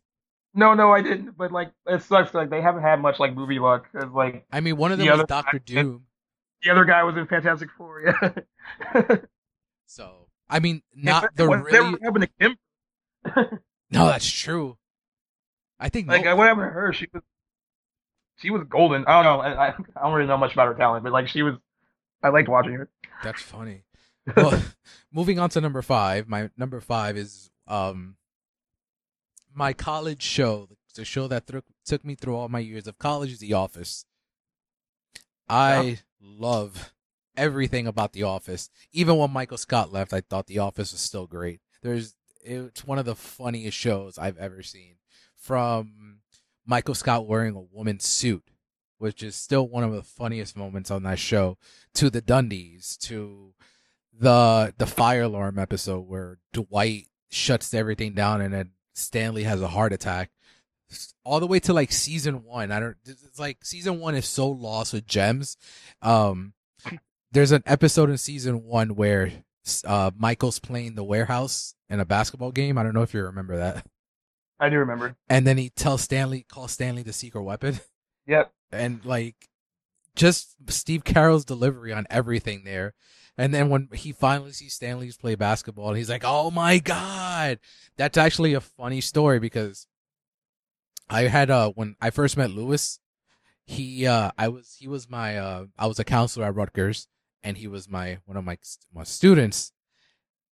[0.55, 1.37] No, no, I didn't.
[1.37, 2.35] But like, it sucks.
[2.35, 3.89] Like they haven't had much like movie luck.
[4.13, 6.05] Like I mean, one of them The was Doctor Doom.
[6.63, 8.03] the other guy was in Fantastic Four.
[8.95, 9.17] Yeah.
[9.87, 11.91] So I mean, not the what, really.
[11.93, 12.31] What happened to
[13.35, 13.59] Kim?
[13.91, 14.77] No, that's true.
[15.83, 16.93] I think Like, no- what happened to her?
[16.93, 17.23] She was,
[18.37, 19.05] she was golden.
[19.07, 19.41] I don't know.
[19.43, 21.55] I, I don't really know much about her talent, but like she was,
[22.23, 22.89] I liked watching her.
[23.23, 23.83] that's funny.
[24.37, 24.63] Well,
[25.13, 26.29] moving on to number five.
[26.29, 28.15] My number five is um
[29.53, 33.39] my college show, the show that thr- took me through all my years of college,
[33.41, 34.05] The Office.
[35.49, 36.93] I love
[37.37, 38.71] everything about The Office.
[38.93, 41.61] Even when Michael Scott left, I thought The Office was still great.
[41.83, 42.15] There's
[42.45, 44.95] it's one of the funniest shows I've ever seen.
[45.43, 46.21] From
[46.65, 48.45] Michael Scott wearing a woman's suit,
[48.99, 51.59] which is still one of the funniest moments on that show,
[51.95, 53.53] to the Dundies, to
[54.17, 59.69] the the fire alarm episode where Dwight shuts everything down and then Stanley has a
[59.69, 60.31] heart attack.
[61.25, 62.71] All the way to like season one.
[62.71, 62.97] I don't.
[63.05, 65.57] It's like season one is so lost with gems.
[66.03, 66.53] Um,
[67.33, 69.33] there's an episode in season one where
[69.85, 72.79] uh Michael's playing the warehouse in a basketball game.
[72.79, 73.87] I don't know if you remember that.
[74.63, 75.17] I do remember.
[75.29, 77.81] And then he tells Stanley, call Stanley the secret weapon.
[78.29, 78.53] Yep.
[78.71, 79.49] And like
[80.15, 82.95] just Steve Carell's delivery on everything there.
[83.37, 87.59] And then when he finally sees Stanley's play basketball, he's like, "Oh my god!"
[87.97, 89.89] That's actually a funny story because
[91.11, 93.01] I had uh when I first met Lewis,
[93.67, 97.09] he uh I was he was my uh I was a counselor at Rutgers,
[97.43, 98.59] and he was my one of my
[98.95, 99.73] my students,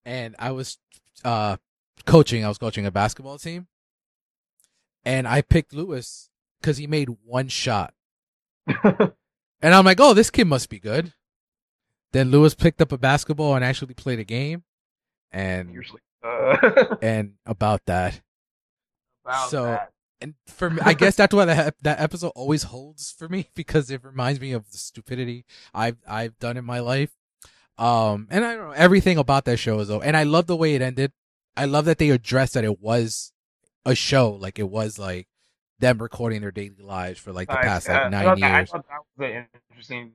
[0.06, 0.80] and I was
[1.24, 1.58] uh
[2.06, 2.44] coaching.
[2.44, 3.68] I was coaching a basketball team,
[5.10, 6.30] and I picked Lewis
[6.62, 7.94] because he made one shot,
[8.84, 9.14] and
[9.64, 11.14] I'm like, "Oh, this kid must be good."
[12.12, 14.64] Then Lewis picked up a basketball and actually played a game,
[15.32, 16.02] and Usually.
[16.24, 18.22] Uh, and about that.
[19.26, 19.92] about So- that.
[20.22, 23.90] And for me, I guess that's why that that episode always holds for me because
[23.90, 27.12] it reminds me of the stupidity I've I've done in my life.
[27.78, 30.58] Um, and I don't know everything about that show is though, and I love the
[30.58, 31.14] way it ended.
[31.56, 33.32] I love that they addressed that it was
[33.90, 35.28] a show, like it was like
[35.80, 38.70] them recording their daily lives for like the past Uh, like I nine that- years.
[38.70, 40.12] I thought that was an interesting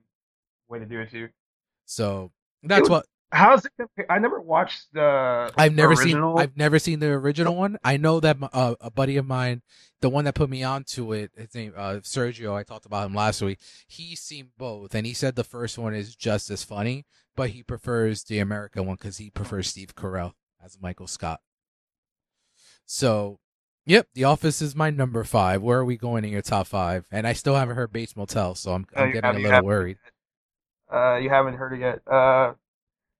[0.67, 1.29] way to do it too.
[1.85, 2.31] So
[2.63, 3.71] that's was- what How's it?
[4.09, 5.51] I never watched the.
[5.57, 6.37] I've never original.
[6.37, 6.43] seen.
[6.43, 7.77] I've never seen the original one.
[7.83, 9.61] I know that my- uh, a buddy of mine,
[9.99, 12.53] the one that put me onto it, his name uh, Sergio.
[12.55, 13.59] I talked about him last week.
[13.87, 17.61] He's seen both, and he said the first one is just as funny, but he
[17.63, 20.33] prefers the American one because he prefers Steve Carell
[20.63, 21.41] as Michael Scott.
[22.85, 23.39] So,
[23.85, 25.61] yep, The Office is my number five.
[25.61, 27.05] Where are we going in your top five?
[27.11, 29.97] And I still haven't heard Bates Motel, so I'm, I'm getting a little worried.
[30.91, 32.01] Uh, you haven't heard it yet.
[32.07, 32.53] Uh,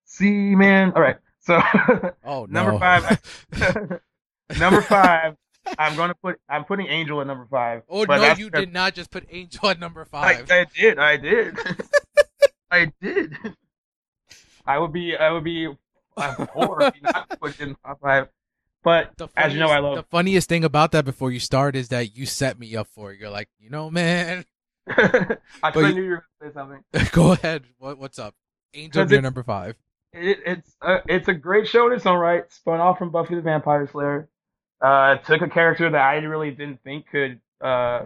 [0.06, 0.94] see, man.
[0.96, 1.18] All right.
[1.46, 1.62] So
[2.26, 3.22] Oh Number five,
[4.60, 5.36] number five,
[5.78, 6.40] I'm gonna put.
[6.50, 7.84] I'm putting Angel at number five.
[7.90, 10.52] oh no, you did not just put Angel at number I, five.
[10.52, 11.00] I did.
[11.00, 11.58] I did.
[12.72, 13.38] I did.
[14.66, 15.16] I would be.
[15.16, 15.68] I would be.
[16.18, 18.28] I'm poor if you not put in top five.
[18.86, 19.96] But The as you know, I love.
[19.96, 23.12] the funniest thing about that before you start is that you set me up for
[23.12, 23.20] it.
[23.20, 24.46] You're like, you know, man,
[24.88, 27.10] I, But you- knew you were gonna say something.
[27.12, 27.64] go ahead.
[27.80, 28.36] What what's up?
[28.74, 29.76] Angel, Because number five.
[30.14, 32.44] It, it's a, it's a great show in its own right.
[32.52, 34.30] Spun off from Buffy the Vampire Slayer.
[34.80, 38.06] Uh, took a character that I really didn't think could uh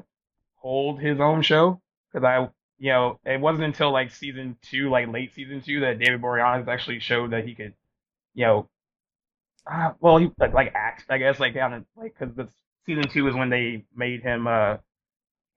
[0.56, 1.82] hold his own show
[2.12, 6.00] because I, you know, it wasn't until like season two, like late season two, that
[6.00, 7.74] David Boreanaz actually showed that he could,
[8.34, 8.70] you know,
[9.72, 10.74] uh, well, he like, like
[11.10, 12.48] I guess, like on a, like because the
[12.86, 14.78] season two is when they made him uh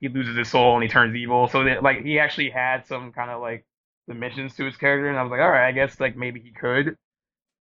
[0.00, 3.12] he loses his soul and he turns evil, so that like he actually had some
[3.12, 3.64] kind of like
[4.08, 6.50] dimensions to his character, and I was like, all right, I guess like maybe he
[6.50, 6.96] could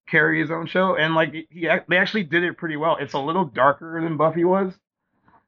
[0.09, 2.97] carry his own show, and like he they actually did it pretty well.
[2.99, 4.73] It's a little darker than Buffy was.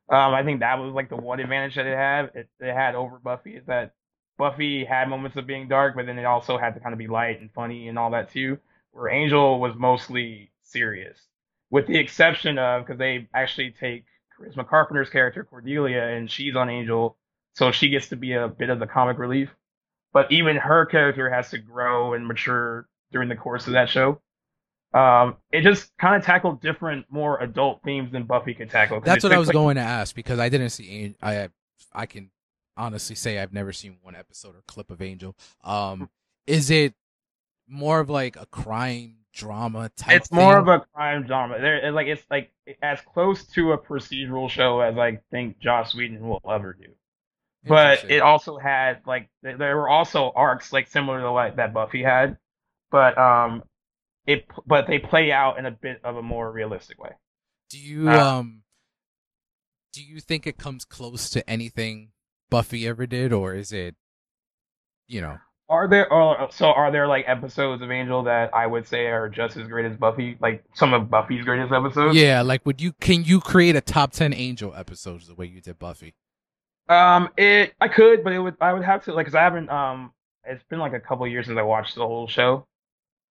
[0.10, 2.32] Um, I think that was like the one advantage that it had.
[2.36, 3.94] It, it had over Buffy is that
[4.38, 7.08] Buffy had moments of being dark, but then it also had to kind of be
[7.08, 8.60] light and funny and all that too.
[8.92, 11.18] Where Angel was mostly serious,
[11.72, 14.04] with the exception of because they actually take
[14.38, 17.18] Charisma Carpenter's character Cordelia, and she's on Angel,
[17.54, 19.50] so she gets to be a bit of the comic relief.
[20.12, 24.20] But even her character has to grow and mature during the course of that show.
[24.94, 29.02] Um, it just kind of tackled different, more adult themes than Buffy could tackle.
[29.02, 31.16] That's what I was place- going to ask because I didn't see.
[31.22, 31.50] I
[31.94, 32.30] I can
[32.78, 35.36] honestly say I've never seen one episode or clip of Angel.
[35.64, 36.10] Um,
[36.46, 36.94] is it
[37.68, 40.16] more of like a crime drama type?
[40.18, 40.62] It's more thing?
[40.62, 41.60] of a crime drama.
[41.60, 42.52] There, like it's like
[42.82, 46.90] as close to a procedural show as I think Joss Whedon will ever do.
[47.66, 52.04] But it also had like there were also arcs like similar to like that Buffy
[52.04, 52.38] had,
[52.92, 53.64] but um,
[54.26, 57.12] it but they play out in a bit of a more realistic way.
[57.70, 58.64] Do you Uh, um
[59.94, 62.10] do you think it comes close to anything
[62.50, 63.96] Buffy ever did, or is it,
[65.08, 65.38] you know,
[65.74, 69.28] Are there or so are there like episodes of Angel that I would say are
[69.28, 72.16] just as great as Buffy, like some of Buffy's greatest episodes?
[72.16, 75.62] yeah, like would you can you create a top ten Angel episodes the way you
[75.62, 76.14] did Buffy?
[76.90, 79.70] Um, it I could, but it would I would have to like because I haven't
[79.70, 80.12] um
[80.46, 82.68] it's been like a couple years since I watched the whole show.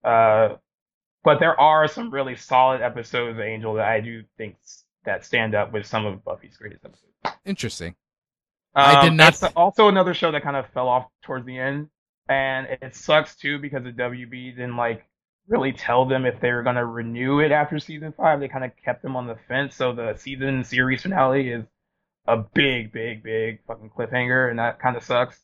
[0.03, 0.57] Uh,
[1.23, 4.57] but there are some really solid episodes of Angel that I do think
[5.05, 7.13] that stand up with some of Buffy's greatest episodes.
[7.45, 7.95] Interesting.
[8.75, 11.59] I did Um, not- It's also another show that kind of fell off towards the
[11.59, 11.89] end,
[12.29, 15.05] and it sucks too because the WB didn't like
[15.49, 18.41] really tell them if they were gonna renew it after season five.
[18.41, 21.65] They kind of kept them on the fence, so the season series finale is
[22.27, 25.41] a big, big, big fucking cliffhanger, and that kind of sucks.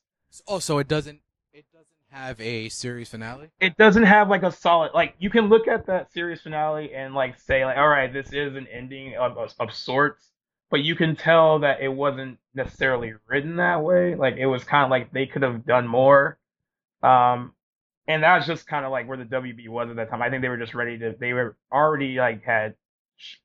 [0.46, 1.20] Oh, so it doesn't
[1.52, 3.50] it doesn't have a series finale?
[3.60, 7.14] It doesn't have like a solid like you can look at that series finale and
[7.14, 10.30] like say like all right this is an ending of of, of sorts,
[10.70, 14.14] but you can tell that it wasn't necessarily written that way.
[14.14, 16.37] Like it was kind of like they could have done more.
[17.02, 17.52] Um,
[18.06, 20.22] and that was just kind of like where the WB was at that time.
[20.22, 21.14] I think they were just ready to.
[21.18, 22.74] They were already like had,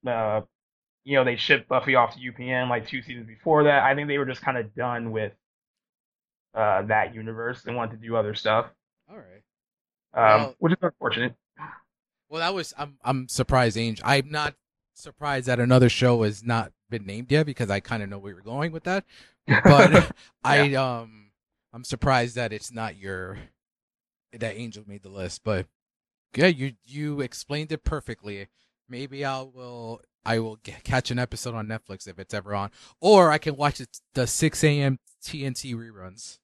[0.08, 0.42] uh,
[1.04, 3.84] you know, they shipped Buffy off to UPN like two seasons before that.
[3.84, 5.34] I think they were just kind of done with
[6.56, 8.68] uh, that universe and wanted to do other stuff.
[9.10, 9.44] All right.
[10.14, 11.36] Um, Well- which is unfortunate.
[12.30, 14.04] Well, that was I'm I'm surprised, Angel.
[14.08, 14.56] I'm not
[14.96, 18.32] surprised that another show has not been named yet because I kind of know where
[18.32, 19.04] you're going with that.
[19.48, 20.12] But
[20.44, 21.23] I um
[21.74, 23.40] I'm surprised that it's not your
[24.32, 25.41] that Angel made the list.
[25.44, 25.66] But
[26.36, 28.48] yeah, you you explained it perfectly.
[28.88, 32.72] Maybe I will I will g catch an episode on Netflix if it's ever on,
[33.02, 35.00] or I can watch it, the 6 a.m.
[35.24, 36.40] TNT reruns.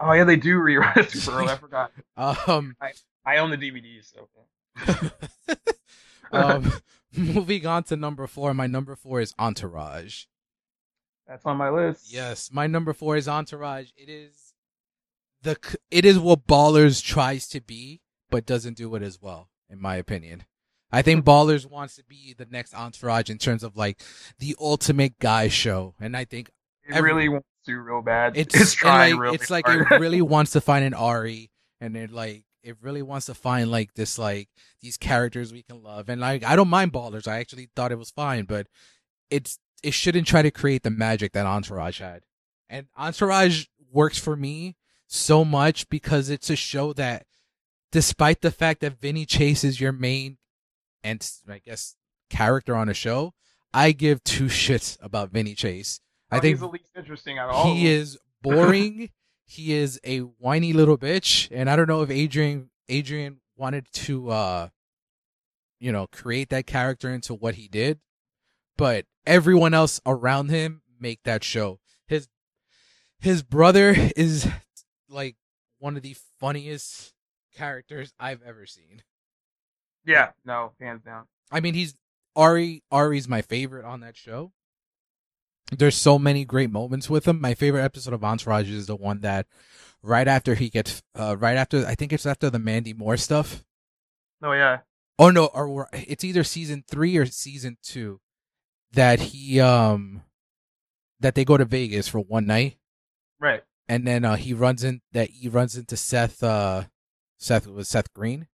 [0.00, 1.42] oh yeah, they do rerun it super.
[1.42, 1.92] I forgot.
[2.16, 2.76] Um,
[3.24, 4.12] I own the DVDs.
[4.12, 5.10] So.
[6.32, 6.72] um,
[7.16, 8.54] moving on to number four.
[8.54, 10.24] My number four is Entourage.
[11.26, 12.12] That's on my list.
[12.12, 13.90] Yes, my number four is Entourage.
[13.96, 14.45] It is
[15.46, 18.00] the it is what Ballers tries to be,
[18.30, 20.44] but doesn't do it as well, in my opinion.
[20.92, 24.00] I think Ballers wants to be the next Entourage in terms of like
[24.38, 26.50] the ultimate guy show, and I think
[26.88, 28.36] It every- really wants to real bad.
[28.36, 31.50] it's It's, trying like, really it's like it really wants to find an Ari,
[31.80, 34.48] and it like it really wants to find like this like
[34.82, 37.26] these characters we can love, and like I don't mind Ballers.
[37.28, 38.66] I actually thought it was fine, but
[39.30, 42.22] it's it shouldn't try to create the magic that Entourage had,
[42.68, 44.76] and Entourage works for me
[45.06, 47.26] so much because it's a show that,
[47.92, 50.38] despite the fact that Vinny Chase is your main
[51.04, 51.96] and I guess
[52.30, 53.34] character on a show,
[53.72, 56.00] I give two shits about Vinny Chase.
[56.30, 57.74] I Oh, think he's the least interesting out of all.
[57.74, 59.10] he is boring.
[59.46, 64.30] he is a whiny little bitch, and I don't know if Adrian Adrian wanted to,
[64.30, 64.68] uh,
[65.78, 68.00] you know, create that character into what he did,
[68.76, 71.78] but everyone else around him make that show.
[72.08, 72.28] His
[73.20, 74.48] his brother is
[75.08, 75.36] like
[75.78, 77.12] one of the funniest
[77.54, 79.02] characters I've ever seen.
[80.04, 81.24] Yeah, no, hands down.
[81.50, 81.94] I mean, he's
[82.34, 82.82] Ari.
[82.90, 84.52] Ari's my favorite on that show.
[85.76, 87.40] There's so many great moments with him.
[87.40, 89.46] My favorite episode of Entourage is the one that
[90.00, 93.64] right after he gets, uh, right after I think it's after the Mandy Moore stuff.
[94.42, 94.80] Oh yeah.
[95.18, 98.20] Oh no, or it's either season three or season two
[98.92, 100.22] that he um
[101.20, 102.76] that they go to Vegas for one night,
[103.40, 103.62] Right.
[103.88, 106.42] And then uh, he runs in that he runs into Seth.
[106.42, 106.84] Uh,
[107.38, 108.48] Seth was Seth Green.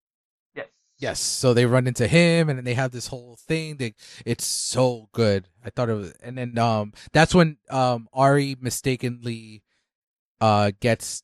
[0.54, 0.66] Yes.
[0.98, 3.76] Yes, so they run into him, and then they have this whole thing.
[3.76, 3.94] They,
[4.26, 5.48] it's so good.
[5.64, 9.62] I thought it was, and then um, that's when um Ari mistakenly
[10.40, 11.22] uh gets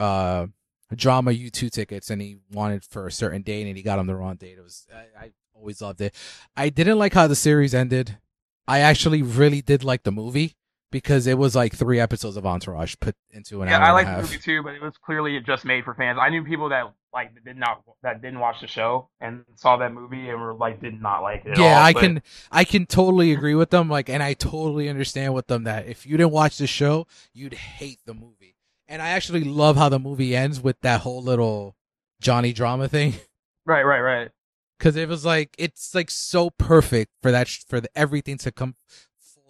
[0.00, 0.46] uh
[0.94, 4.06] drama U two tickets, and he wanted for a certain date, and he got on
[4.06, 4.58] the wrong date.
[4.58, 6.14] It was I, I always loved it.
[6.56, 8.18] I didn't like how the series ended.
[8.66, 10.57] I actually really did like the movie
[10.90, 14.06] because it was like three episodes of Entourage put into an Yeah, hour I like
[14.06, 16.18] the movie too, but it was clearly just made for fans.
[16.20, 19.92] I knew people that like did not that didn't watch the show and saw that
[19.92, 21.52] movie and were like did not like it.
[21.52, 24.34] At yeah all, i but- can i can totally agree with them like and i
[24.34, 28.56] totally understand with them that if you didn't watch the show you'd hate the movie
[28.86, 31.76] and i actually love how the movie ends with that whole little
[32.20, 33.14] johnny drama thing
[33.64, 34.30] Right, right, right.
[34.78, 38.52] because it was like it's like so perfect for that sh- for the, everything to
[38.52, 38.76] come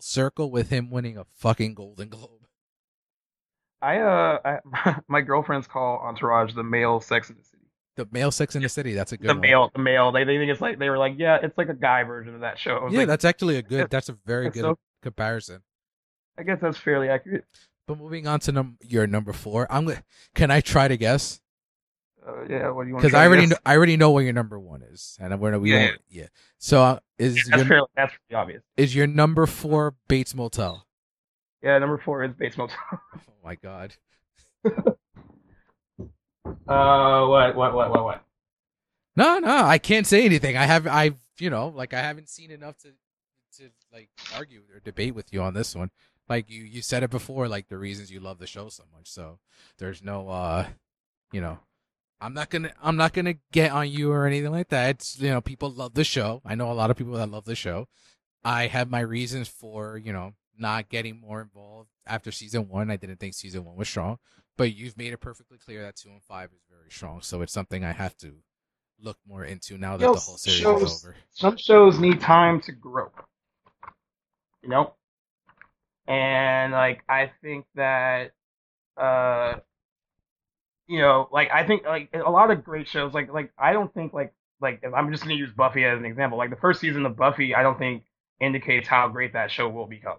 [0.08, 2.30] circle with him winning a fucking golden globe
[3.80, 7.62] I uh, I, my girlfriends call Entourage the male Sex in the City.
[7.96, 9.40] the male sex in the city that's a good The one.
[9.40, 10.10] male, the male.
[10.12, 12.40] They they think it's like they were like, yeah, it's like a guy version of
[12.40, 12.88] that show.
[12.90, 15.62] Yeah like, that's actually a good that's a very good so- comparison
[16.38, 17.44] I guess that's fairly accurate.
[17.86, 20.02] but moving on to num- your number four i'm gonna
[20.34, 21.40] can i try to guess
[22.28, 23.02] Uh, yeah, what do you want?
[23.04, 25.72] because I already know, I already know what your number one is, and we're we
[25.72, 26.26] Yeah, won't yeah.
[26.58, 28.62] So uh, is That's your fairly that's pretty obvious.
[28.76, 30.86] is your number four Bates Motel?
[31.62, 32.76] Yeah, number four is Bates Motel.
[33.14, 33.94] Oh my god!
[36.66, 38.24] Uh, what, what, what, what, what?
[39.16, 40.56] No, no, I can't say anything.
[40.56, 42.88] I have I've you know like I haven't seen enough to
[43.56, 45.90] to like argue or debate with you on this one.
[46.28, 49.08] Like you you said it before, like the reasons you love the show so much.
[49.10, 49.38] So
[49.78, 50.66] there's no uh,
[51.32, 51.58] you know.
[52.20, 54.90] I'm not gonna I'm not gonna get on you or anything like that.
[54.90, 56.42] It's you know, people love the show.
[56.44, 57.86] I know a lot of people that love the show.
[58.44, 62.90] I have my reasons for, you know, not getting more involved after season one.
[62.90, 64.18] I didn't think season one was strong.
[64.56, 67.20] But you've made it perfectly clear that two and five is very strong.
[67.22, 68.34] So it's something I have to
[69.00, 71.16] look more into now that Yo, the whole series shows- is over.
[71.30, 73.10] Some shows need time to grow.
[74.62, 74.94] You know?
[76.08, 78.32] And like I think that
[78.96, 79.56] uh
[80.88, 83.92] you know, like I think like a lot of great shows like like I don't
[83.92, 86.38] think like like if I'm just gonna use Buffy as an example.
[86.38, 88.04] Like the first season of Buffy, I don't think
[88.40, 90.16] indicates how great that show will become.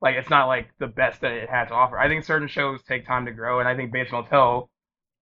[0.00, 1.98] Like it's not like the best that it had to offer.
[1.98, 4.70] I think certain shows take time to grow, and I think Bates Motel,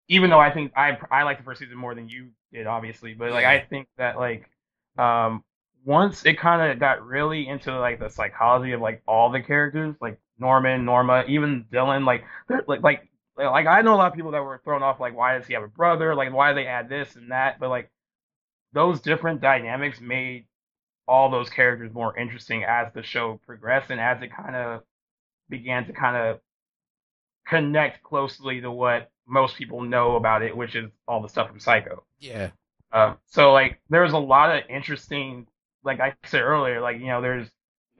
[0.08, 3.14] even though I think I I like the first season more than you did, obviously,
[3.14, 4.50] but like I think that like
[4.98, 5.42] um
[5.84, 9.94] once it kind of got really into like the psychology of like all the characters,
[10.00, 12.24] like Norman, Norma, even Dylan, like
[12.66, 15.36] like like like I know a lot of people that were thrown off like why
[15.36, 16.14] does he have a brother?
[16.14, 17.58] Like why do they add this and that?
[17.58, 17.90] But like
[18.72, 20.46] those different dynamics made
[21.06, 24.82] all those characters more interesting as the show progressed and as it kind of
[25.48, 26.40] began to kind of
[27.46, 31.60] connect closely to what most people know about it, which is all the stuff from
[31.60, 32.04] Psycho.
[32.18, 32.50] Yeah.
[32.92, 35.46] Uh, so like there's a lot of interesting,
[35.82, 37.48] like I said earlier, like you know there's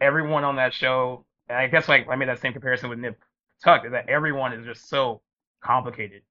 [0.01, 1.25] everyone on that show.
[1.49, 3.19] And I guess like I made that same comparison with Nip
[3.65, 5.23] Tuck, is that everyone is just so
[5.65, 6.23] complicated,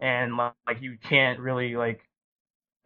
[0.00, 2.02] and like you can't really like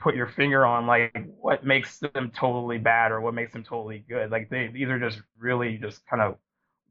[0.01, 4.05] put your finger on like what makes them totally bad or what makes them totally
[4.09, 4.31] good.
[4.31, 6.37] Like they these are just really just kind of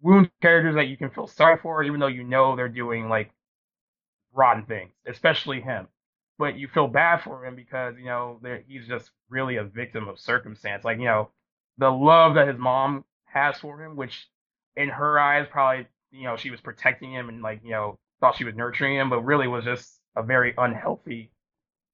[0.02, 3.32] wound characters that you can feel sorry for, even though you know they're doing like
[4.34, 5.88] rotten things, especially him.
[6.40, 10.20] But you feel bad for him because you know he's just really a victim of
[10.20, 10.84] circumstance.
[10.86, 11.30] Like you know
[11.78, 14.28] the love that his mom has for him, which
[14.76, 18.36] in her eyes probably you know she was protecting him and like you know thought
[18.38, 21.32] she was nurturing him, but really was just a very unhealthy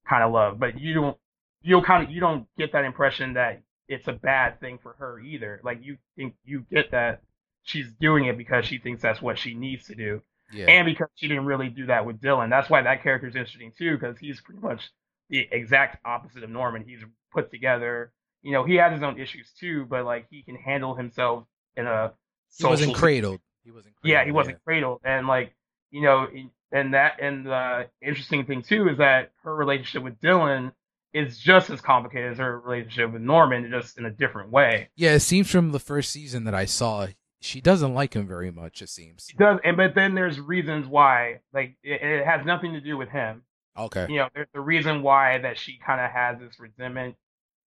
[0.07, 0.60] kind of love.
[0.60, 1.18] But you don't
[1.61, 5.19] you kind of you don't get that impression that it's a bad thing for her
[5.19, 5.61] either.
[5.64, 7.22] Like you think you get that
[7.64, 10.22] she's doing it because she thinks that's what she needs to do.
[10.52, 10.65] Yeah.
[10.68, 12.49] And because she didn't really do that with Dylan.
[12.49, 14.89] That's why that character is interesting too, because he's pretty much
[15.30, 16.85] the exact opposite of Norman.
[16.88, 17.02] He's
[17.34, 18.14] put together.
[18.44, 21.45] You know, he has his own issues too, but like he can handle himself
[21.76, 22.14] in a.
[22.57, 23.41] He wasn't cradled.
[23.68, 23.95] He wasn't.
[23.95, 24.64] Cradled, yeah, he wasn't yeah.
[24.64, 25.53] cradled, and like
[25.91, 26.27] you know,
[26.72, 30.72] and that and the interesting thing too is that her relationship with Dylan
[31.14, 34.88] is just as complicated as her relationship with Norman, just in a different way.
[34.95, 37.07] Yeah, it seems from the first season that I saw,
[37.41, 38.81] she doesn't like him very much.
[38.81, 39.27] It seems.
[39.30, 41.41] She does, and but then there's reasons why.
[41.52, 43.44] Like it, it has nothing to do with him.
[43.77, 44.07] Okay.
[44.10, 47.15] You know, there's the reason why that she kind of has this resentment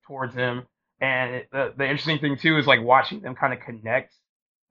[0.07, 0.67] towards him,
[0.99, 4.15] and it, the the interesting thing too is like watching them kind of connect.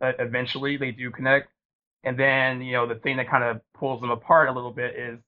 [0.02, 1.50] Eventually, they do connect,
[2.04, 4.96] and then you know the thing that kind of pulls them apart a little bit
[4.96, 5.20] is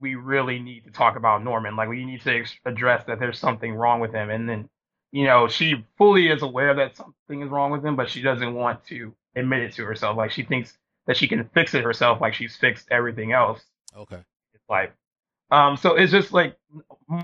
[0.00, 1.76] we really need to talk about Norman.
[1.76, 4.68] Like we need to ex- address that there's something wrong with him, and then
[5.14, 8.52] you know, she fully is aware that something is wrong with him, but she doesn't
[8.52, 10.16] want to admit it to herself.
[10.16, 10.76] Like she thinks
[11.06, 13.62] that she can fix it herself, like she's fixed everything else.
[13.96, 14.18] Okay.
[14.54, 14.92] It's like,
[15.52, 16.56] um, so it's just like,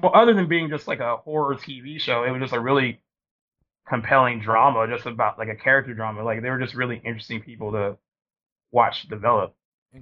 [0.05, 3.01] other than being just like a horror TV show, it was just a really
[3.91, 6.23] compelling drama, just about like a character drama.
[6.23, 7.99] Like they were just really interesting people to
[8.71, 9.55] watch develop.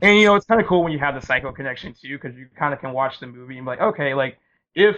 [0.03, 2.37] And you know, it's kind of cool when you have the psycho connection too, because
[2.37, 4.39] you kind of can watch the movie and be like, okay, like
[4.75, 4.97] if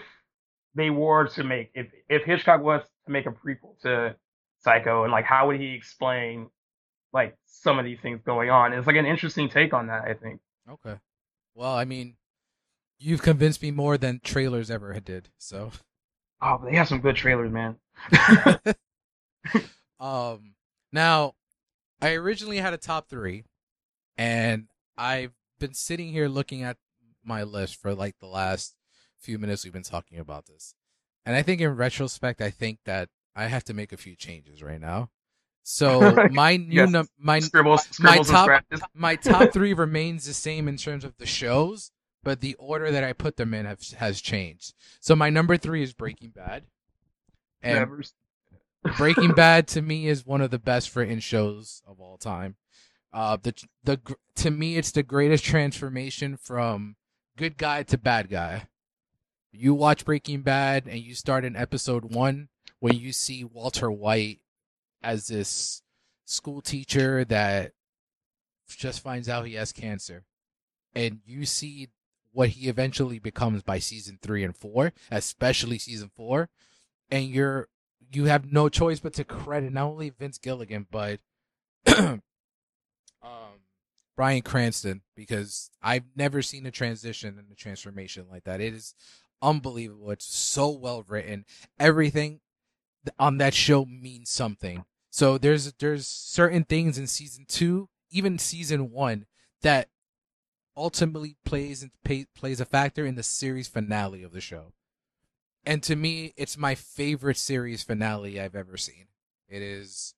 [0.75, 4.17] they were to make if if Hitchcock was to make a prequel to
[4.63, 6.49] Psycho and like how would he explain
[7.13, 8.73] like some of these things going on?
[8.73, 10.41] It's like an interesting take on that, I think.
[10.69, 10.99] Okay.
[11.55, 12.17] Well, I mean,
[12.99, 15.29] you've convinced me more than trailers ever did.
[15.39, 15.71] So.
[16.43, 17.77] Oh, they have some good trailers, man.
[20.01, 20.55] um.
[20.93, 21.35] Now,
[22.03, 23.45] I originally had a top three,
[24.19, 24.67] and
[24.99, 26.79] I've been sitting here looking at
[27.25, 28.75] my list for like the last
[29.19, 30.75] few minutes we've been talking about this.
[31.25, 34.63] And I think in retrospect, I think that I have to make a few changes
[34.63, 35.11] right now.
[35.63, 36.91] So my new yes.
[36.91, 38.65] num- my scribbles, scribbles my top
[38.95, 41.91] my top three remains the same in terms of the shows,
[42.23, 44.75] but the order that I put them in have, has changed.
[45.01, 46.65] So my number three is Breaking Bad,
[47.63, 48.05] and.
[48.97, 52.57] Breaking Bad to me is one of the best written shows of all time.
[53.13, 53.53] Uh, the
[53.85, 54.01] the
[54.37, 56.97] to me it's the greatest transformation from
[57.37, 58.69] good guy to bad guy
[59.53, 64.41] you watch Breaking Bad and you start in episode one when you see Walter White
[65.03, 65.83] as this
[66.25, 67.73] school teacher that
[68.69, 70.25] just finds out he has cancer.
[70.95, 71.89] And you see
[72.33, 76.49] what he eventually becomes by season three and four, especially season four.
[77.11, 77.69] And you're
[78.13, 81.21] you have no choice but to credit not only Vince Gilligan, but
[81.97, 82.23] um,
[84.17, 88.61] Bryan Cranston, because I've never seen a transition and a transformation like that.
[88.61, 88.95] It is
[89.43, 90.11] unbelievable.
[90.11, 91.45] It's so well written.
[91.79, 92.41] Everything
[93.19, 94.85] on that show means something.
[95.11, 99.27] So there's there's certain things in season two, even season one,
[99.63, 99.89] that
[100.77, 104.73] ultimately plays and pay, plays a factor in the series finale of the show.
[105.65, 109.07] And to me, it's my favorite series finale I've ever seen.
[109.49, 110.15] It is,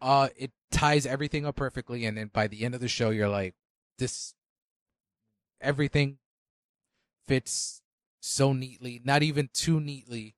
[0.00, 3.28] uh, it ties everything up perfectly, and then by the end of the show, you're
[3.28, 3.54] like,
[3.98, 4.34] this,
[5.60, 6.18] everything
[7.26, 7.80] fits
[8.20, 10.34] so neatly, not even too neatly.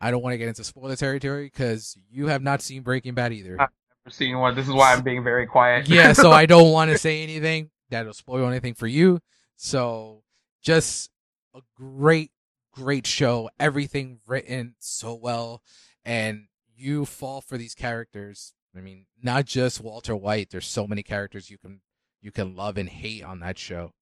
[0.00, 3.32] I don't want to get into spoiler territory because you have not seen Breaking Bad
[3.32, 3.60] either.
[3.60, 3.68] I've
[4.04, 4.54] never seen one.
[4.54, 5.88] This is why I'm being very quiet.
[5.88, 9.20] yeah, so I don't want to say anything that'll spoil anything for you.
[9.56, 10.24] So
[10.62, 11.10] just
[11.54, 12.32] a great,
[12.72, 13.50] great show.
[13.60, 15.62] Everything written so well,
[16.04, 16.46] and
[16.76, 18.54] you fall for these characters.
[18.76, 20.50] I mean, not just Walter White.
[20.50, 21.80] There's so many characters you can
[22.20, 23.92] you can love and hate on that show.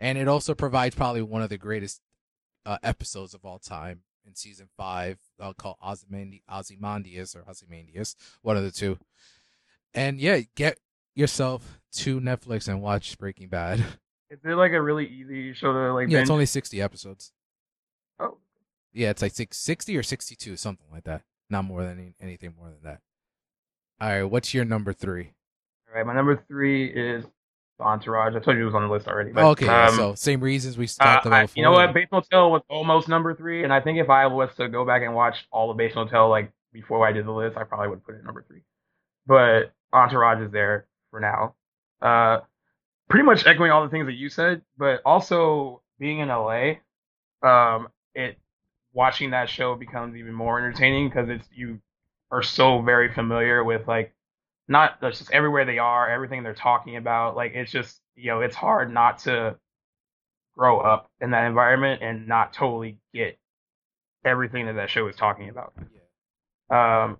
[0.00, 2.00] and it also provides probably one of the greatest
[2.64, 8.56] uh, episodes of all time in season five, uh, called Ozymandias, Ozymandias or Ozymandias, one
[8.56, 8.98] of the two.
[9.94, 10.78] And yeah, get
[11.14, 13.80] yourself to Netflix and watch Breaking Bad.
[14.30, 16.08] Is it like a really easy show to like?
[16.08, 16.22] Yeah, binge?
[16.22, 17.32] it's only sixty episodes.
[18.18, 18.38] Oh.
[18.92, 21.22] Yeah, it's like six, 60 or sixty-two, something like that.
[21.48, 23.00] Not more than any, anything more than that.
[24.00, 25.32] All right, what's your number three?
[25.88, 27.24] All right, my number three is
[27.80, 28.34] Entourage.
[28.34, 29.32] I told you it was on the list already.
[29.32, 31.56] But, okay, um, so same reasons we Uh, talked about.
[31.56, 31.92] You know what?
[31.94, 35.02] Bates Motel was almost number three, and I think if I was to go back
[35.02, 38.04] and watch all of Bates Motel like before I did the list, I probably would
[38.04, 38.62] put it at number three.
[39.26, 41.54] But Entourage is there for now.
[42.00, 42.40] Uh,
[43.08, 46.74] pretty much echoing all the things that you said, but also being in LA,
[47.42, 48.38] um, it
[48.92, 51.80] watching that show becomes even more entertaining because it's you
[52.30, 54.12] are so very familiar with like
[54.68, 57.36] not just everywhere they are, everything they're talking about.
[57.36, 59.56] Like it's just you know it's hard not to
[60.56, 63.38] grow up in that environment and not totally get
[64.24, 65.72] everything that that show is talking about.
[66.70, 67.18] Um,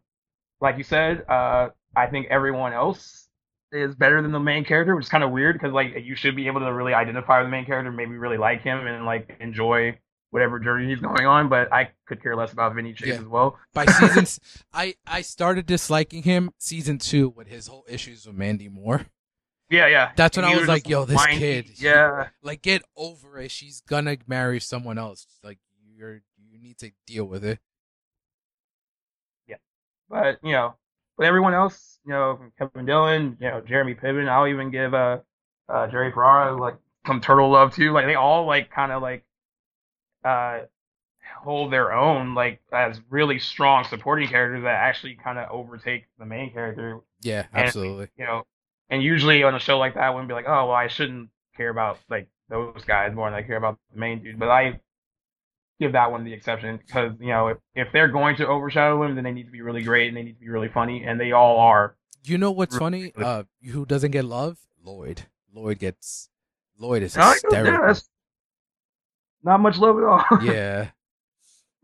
[0.61, 3.29] like you said, uh, I think everyone else
[3.73, 6.37] is better than the main character, which is kind of weird because like you should
[6.37, 9.37] be able to really identify with the main character, maybe really like him and like
[9.41, 9.99] enjoy
[10.33, 11.49] whatever journey he's going on.
[11.49, 13.15] But I could care less about Vinny Chase Yeah.
[13.15, 13.59] as well.
[13.75, 14.27] by season,
[14.73, 19.07] I started disliking him season two with his whole issues with Mandy Moore.
[19.71, 20.13] Yeah, yeah.
[20.17, 21.39] That's when I was like, yo, this whiny.
[21.39, 23.51] kid, Yeah, like get over it.
[23.51, 25.27] She's gonna marry someone else.
[25.43, 25.59] Like
[25.95, 27.59] you're, you need to deal with it.
[29.47, 29.57] Yeah,
[30.11, 30.75] but you know,
[31.17, 35.19] with everyone else, you know, Kevin Dillon, you know, Jeremy Piven, I'll even give uh,
[35.71, 36.77] uh Jerry Ferrara like
[37.07, 37.93] some turtle love too.
[37.93, 39.25] Like they all like kind of like
[40.25, 40.61] uh
[41.41, 46.27] hold their own like as really strong supporting characters that actually kind of overtake the
[46.27, 47.01] main character.
[47.23, 48.09] Yeah, And- absolutely.
[48.17, 48.43] You know,
[48.91, 51.31] and usually on a show like that, I wouldn't be like, oh well, I shouldn't
[51.57, 54.39] care about like those guys more than I care about the main dude.
[54.39, 54.81] But I
[55.81, 59.15] give that one the exception because you know if, if they're going to overshadow him,
[59.15, 61.19] then they need to be really great and they need to be really funny, and
[61.19, 61.97] they all are.
[62.25, 63.13] You know what's Really funny?
[63.17, 64.59] Uh, who doesn't get love?
[64.85, 65.23] Lloyd.
[65.53, 66.29] Lloyd gets.
[66.79, 67.87] Lloyd is yeah, hysterical.
[67.87, 68.09] that's
[69.43, 70.25] not much love at all.
[70.43, 70.91] Yeah,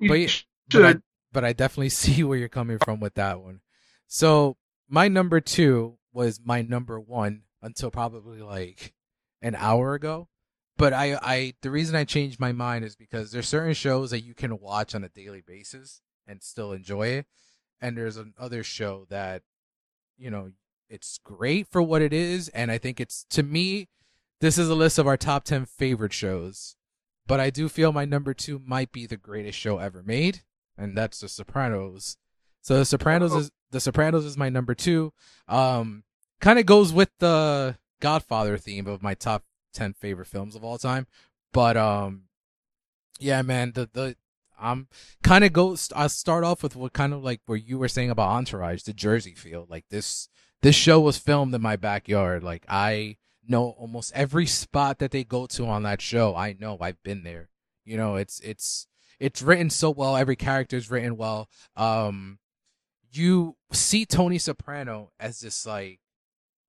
[0.01, 0.45] but should.
[0.73, 0.95] but I,
[1.33, 3.61] but I definitely see where you're coming from with that one.
[4.07, 4.57] So
[4.89, 8.95] my number two was my number one until probably like
[9.43, 10.29] an hour ago.
[10.77, 14.23] But I, I, the reason I changed my mind is because there's certain shows that
[14.23, 17.27] you can watch on a daily basis and still enjoy it,
[17.81, 19.43] and there's another show that,
[20.17, 20.53] you know,
[20.89, 23.89] it's great for what it is, and I think it's to me,
[24.41, 26.77] this is a list of our top ten favorite shows,
[27.29, 30.43] but I do feel my number two might be the greatest show ever made,
[30.77, 32.17] and that's The Sopranos.
[32.63, 33.39] So The Sopranos Oh.
[33.39, 35.13] is The Sopranos is my number two.
[35.47, 36.03] Um,
[36.41, 40.79] kind of goes with the Godfather theme of my top ten favorite films of all
[40.79, 41.07] time,
[41.53, 42.25] but um,
[43.21, 44.17] yeah, man, the the
[44.61, 44.89] I'm
[45.23, 45.93] kind of goes.
[45.95, 48.93] I'll start off with what kind of like where you were saying about Entourage, the
[48.93, 49.67] Jersey feel.
[49.69, 50.29] Like this,
[50.63, 52.43] this show was filmed in my backyard.
[52.43, 53.19] Like I
[53.49, 56.37] know almost every spot that they go to on that show.
[56.37, 57.49] I know I've been there.
[57.85, 58.87] You know, it's it's
[59.19, 60.17] it's written so well.
[60.17, 61.49] Every character is written well.
[61.77, 62.39] Um,
[63.11, 66.01] you see Tony Soprano as this like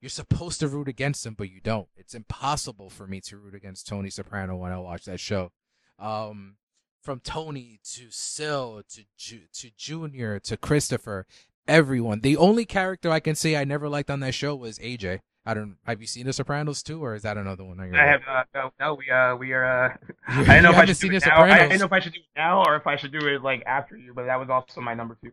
[0.02, 1.88] you're supposed to root against him, but you don't.
[1.96, 5.52] It's impossible for me to root against Tony Soprano when I watch that show.
[5.98, 6.56] Um,
[7.02, 11.26] from Tony to Sil to Ju- to Junior to Christopher,
[11.68, 12.22] everyone.
[12.22, 15.20] The only character I can say I never liked on that show was AJ.
[15.46, 15.78] I don't.
[15.86, 17.80] Have you seen The Sopranos too, or is that another one?
[17.80, 18.26] on your I list?
[18.26, 19.66] have uh, no, no, we uh, we are.
[19.66, 19.98] Uh,
[20.28, 21.36] I didn't know if I should seen do it The now.
[21.42, 21.70] I Sopranos?
[21.70, 23.64] didn't know if I should do it now or if I should do it like
[23.66, 24.14] after you.
[24.14, 25.32] But that was also my number two.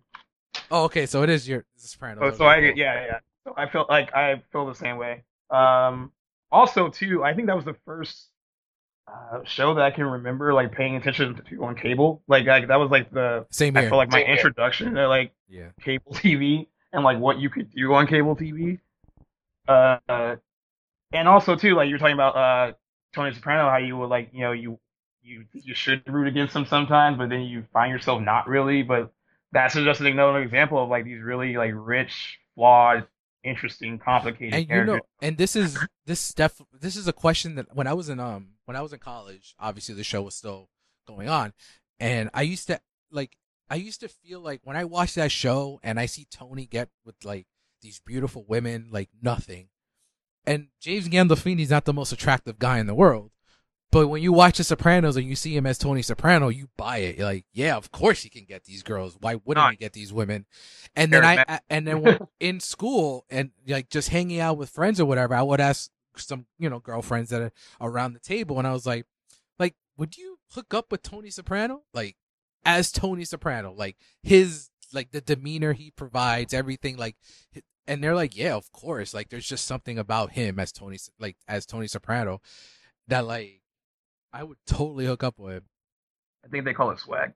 [0.70, 1.06] Oh, okay.
[1.06, 2.22] So it is your The Sopranos.
[2.22, 2.72] Oh, Okay, so I cool.
[2.76, 3.18] yeah yeah.
[3.44, 5.24] So I felt like I feel the same way.
[5.50, 6.12] Um,
[6.50, 8.28] also too, I think that was the first
[9.08, 12.22] uh, show that I can remember like paying attention to on cable.
[12.26, 14.36] Like, like that was like the Same I feel like my Same here.
[14.36, 15.68] introduction to like yeah.
[15.80, 18.78] cable TV and like what you could do on cable TV.
[19.68, 20.36] Uh,
[21.12, 22.72] and also too, like you were talking about uh
[23.14, 24.78] Tony Soprano, how you would like you know you
[25.22, 28.82] you you should root against him sometimes, but then you find yourself not really.
[28.82, 29.12] But
[29.52, 33.06] that's just another example of like these really like rich, flawed,
[33.43, 37.74] interesting, complicated and you know and this is this def this is a question that
[37.74, 40.68] when i was in um when i was in college obviously the show was still
[41.06, 41.52] going on
[42.01, 42.78] and i used to
[43.10, 43.36] like
[43.70, 46.88] i used to feel like when i watch that show and i see tony get
[47.05, 47.47] with like
[47.82, 49.68] these beautiful women like nothing
[50.46, 53.30] and james gandolfini's not the most attractive guy in the world
[53.92, 56.98] but when you watch The Sopranos and you see him as Tony Soprano, you buy
[56.98, 57.16] it.
[57.16, 59.16] You're like, yeah, of course he can get these girls.
[59.20, 60.44] Why wouldn't Not- he get these women?
[60.94, 64.70] And then I, I and then when, in school and like just hanging out with
[64.70, 68.58] friends or whatever, I would ask some you know girlfriends that are around the table,
[68.58, 69.06] and I was like,
[69.58, 72.16] like, would you hook up with Tony Soprano, like
[72.64, 77.16] as Tony Soprano, like his like the demeanor he provides, everything like,
[77.86, 81.36] and they're like, yeah, of course, like there's just something about him as Tony, like
[81.47, 82.40] as Tony Soprano,
[83.06, 83.60] that like
[84.32, 85.62] I would totally hook up with.
[86.44, 87.32] I think they call it swag.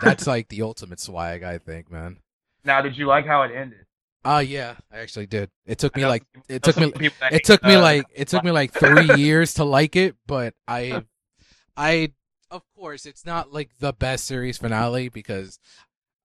[0.00, 2.18] That's like the ultimate swag, I think, man.
[2.64, 3.86] Now, did you like how it ended?
[4.24, 5.50] Oh uh, yeah, I actually did.
[5.66, 6.92] It took me like it took me
[7.30, 10.54] it took me uh, like it took me like three years to like it, but
[10.66, 11.04] I
[11.76, 12.12] I
[12.50, 15.60] of course it's not like the best series finale because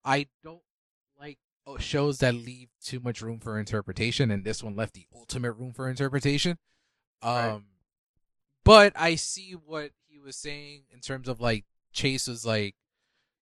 [0.03, 0.61] I don't
[1.19, 1.37] like
[1.67, 5.53] oh, shows that leave too much room for interpretation, and this one left the ultimate
[5.53, 6.57] room for interpretation.
[7.21, 7.61] Um, right.
[8.63, 12.75] but I see what he was saying in terms of like Chase was like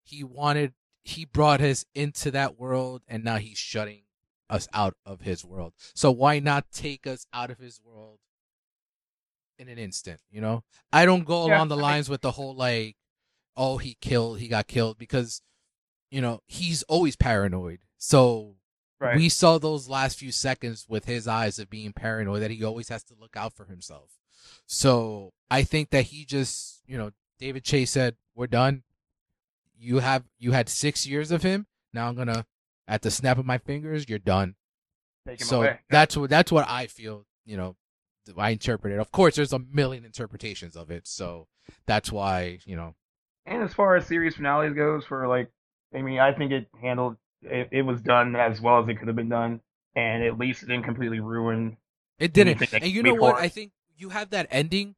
[0.03, 0.73] he wanted
[1.03, 4.03] he brought us into that world, and now he's shutting
[4.49, 5.73] us out of his world.
[5.93, 8.19] So why not take us out of his world
[9.57, 10.19] in an instant?
[10.29, 12.95] You know, I don't go yeah, along the lines with the whole like,
[13.55, 15.41] oh, he killed, he got killed because,
[16.09, 17.79] you know, he's always paranoid.
[17.97, 18.55] So
[18.99, 19.17] right.
[19.17, 22.89] we saw those last few seconds with his eyes of being paranoid that he always
[22.89, 24.17] has to look out for himself.
[24.65, 28.83] So I think that he just, you know, David Chase said, "We're done.
[29.77, 31.67] You have you had six years of him.
[31.93, 32.45] Now I'm gonna
[32.89, 34.55] at the snap of my fingers, you're done.
[35.37, 35.79] so away.
[35.89, 37.25] that's what that's what I feel.
[37.45, 37.75] You know,
[38.35, 38.99] I interpret it.
[38.99, 41.47] Of course, there's a million interpretations of it, so
[41.85, 42.95] that's why you know.
[43.45, 45.49] And as far as series finales goes, for like,
[45.93, 49.07] I mean, I think it handled it, it was done as well as it could
[49.07, 49.61] have been done,
[49.95, 51.77] and at least it didn't completely ruin.
[52.19, 53.35] It didn't, and you know what?
[53.35, 54.95] I think you have that ending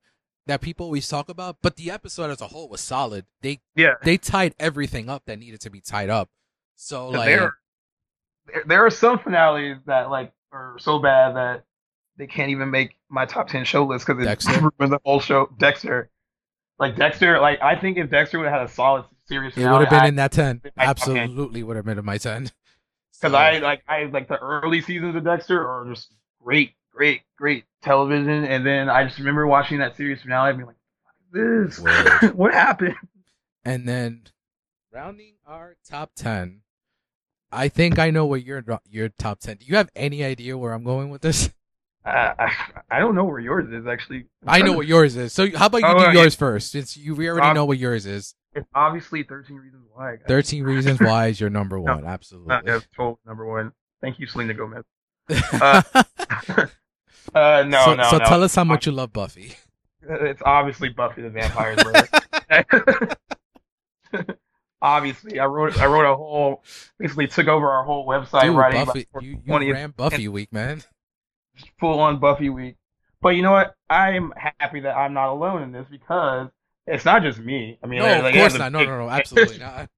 [0.48, 3.26] that people always talk about, but the episode as a whole was solid.
[3.42, 6.30] They yeah they tied everything up that needed to be tied up.
[6.76, 7.54] So like there,
[8.66, 11.64] there are some finales that like are so bad that
[12.18, 14.48] they can't even make my top ten show list because it's
[14.80, 15.50] ruined the whole show.
[15.60, 16.10] Dexter,
[16.80, 19.82] like Dexter, like I think if Dexter would have had a solid series, it would
[19.82, 20.62] have been I, in that ten.
[20.78, 22.50] Absolutely would have been in my ten.
[23.20, 23.38] Because so.
[23.38, 26.12] I like I like the early seasons of Dexter are just
[26.44, 30.68] great, great, great television, and then I just remember watching that series finale and being
[30.68, 30.76] like,
[31.32, 32.96] "This, what happened?"
[33.64, 34.24] And then
[34.92, 36.62] rounding our top ten
[37.52, 39.58] I think I know what your your top ten.
[39.58, 41.50] Do you have any idea where I'm going with this?
[42.04, 42.52] Uh, I
[42.90, 44.26] I don't know where yours is actually.
[44.48, 45.34] I know what yours is.
[45.34, 47.78] So how about you oh, do yours first, since you we already um, know what
[47.78, 48.34] yours is.
[48.54, 50.18] It's obviously Thirteen Reasons Why.
[50.18, 50.26] Guys.
[50.28, 52.04] Thirteen Reasons Why is your number one.
[52.04, 52.54] no, Absolutely.
[52.54, 53.72] Uh, total number one.
[54.02, 54.84] Thank you, Selena Gomez.
[55.54, 55.82] Uh,
[57.36, 58.04] uh, no, so, no.
[58.10, 58.26] So no.
[58.26, 59.54] tell us how much you love Buffy.
[60.02, 63.16] It's obviously Buffy the Vampire Slayer
[64.82, 66.64] obviously I wrote I wrote a whole
[66.98, 70.84] basically took over our whole website Dude, writing Buffy, you, you ran Buffy week, man.
[71.80, 72.78] Full on Buffy week.
[73.22, 73.76] But you know what?
[73.90, 76.50] I'm happy that I'm not alone in this because
[76.88, 77.78] it's not just me.
[77.84, 78.72] I mean, no, like, of course not.
[78.72, 79.90] Big, no, no, no, absolutely not.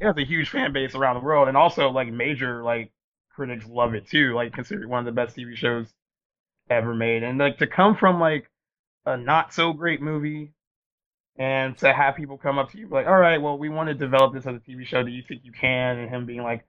[0.00, 2.92] It has a huge fan base around the world, and also like major like
[3.34, 4.34] critics love it too.
[4.34, 5.92] Like considered one of the best TV shows
[6.70, 8.50] ever made, and like to come from like
[9.06, 10.52] a not so great movie
[11.36, 13.94] and to have people come up to you like, all right, well, we want to
[13.94, 15.02] develop this as a TV show.
[15.02, 15.98] Do you think you can?
[15.98, 16.66] And him being like,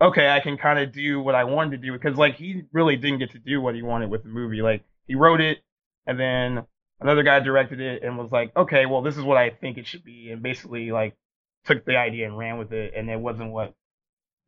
[0.00, 2.96] okay, I can kind of do what I wanted to do because like he really
[2.96, 4.62] didn't get to do what he wanted with the movie.
[4.62, 5.58] Like he wrote it,
[6.06, 6.64] and then
[7.00, 9.86] another guy directed it and was like, okay, well, this is what I think it
[9.86, 11.16] should be, and basically like
[11.64, 13.74] took the idea and ran with it, and it wasn't what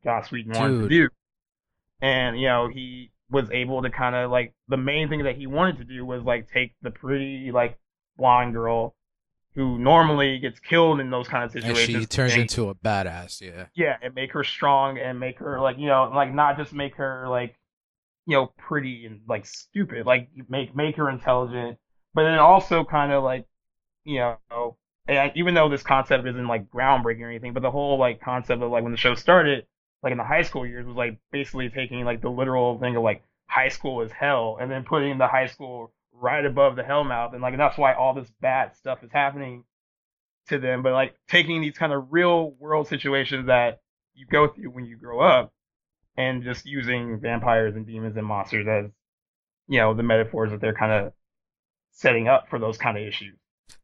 [0.03, 1.09] Joss Whedon wanted to do.
[2.01, 5.47] And you know he was able to kind of like the main thing that he
[5.47, 7.77] wanted to do was like take the pretty like
[8.17, 8.95] blonde girl
[9.57, 11.95] who normally gets killed in those kind of situations.
[11.95, 13.65] And she turns and, into a badass, yeah.
[13.73, 16.95] Yeah, and make her strong and make her like you know like not just make
[16.95, 17.55] her like
[18.27, 21.79] you know pretty and like stupid, like make make her intelligent,
[22.17, 23.45] but then also kind of like
[24.03, 24.75] you know
[25.35, 28.71] even though this concept isn't like groundbreaking or anything, but the whole like concept of
[28.71, 29.67] like when the show started,
[30.01, 33.03] like in the high school years, was like basically taking like the literal thing of
[33.03, 37.33] like high school is hell, and then putting the high school right above the Hellmouth,
[37.33, 39.63] and like that's why all this bad stuff is happening
[40.47, 40.81] to them.
[40.81, 43.79] But like taking these kind of real world situations that
[44.15, 45.53] you go through when you grow up,
[46.17, 48.91] and just using vampires and demons and monsters as
[49.67, 51.13] you know the metaphors that they're kind of
[51.97, 53.35] setting up for those kind of issues.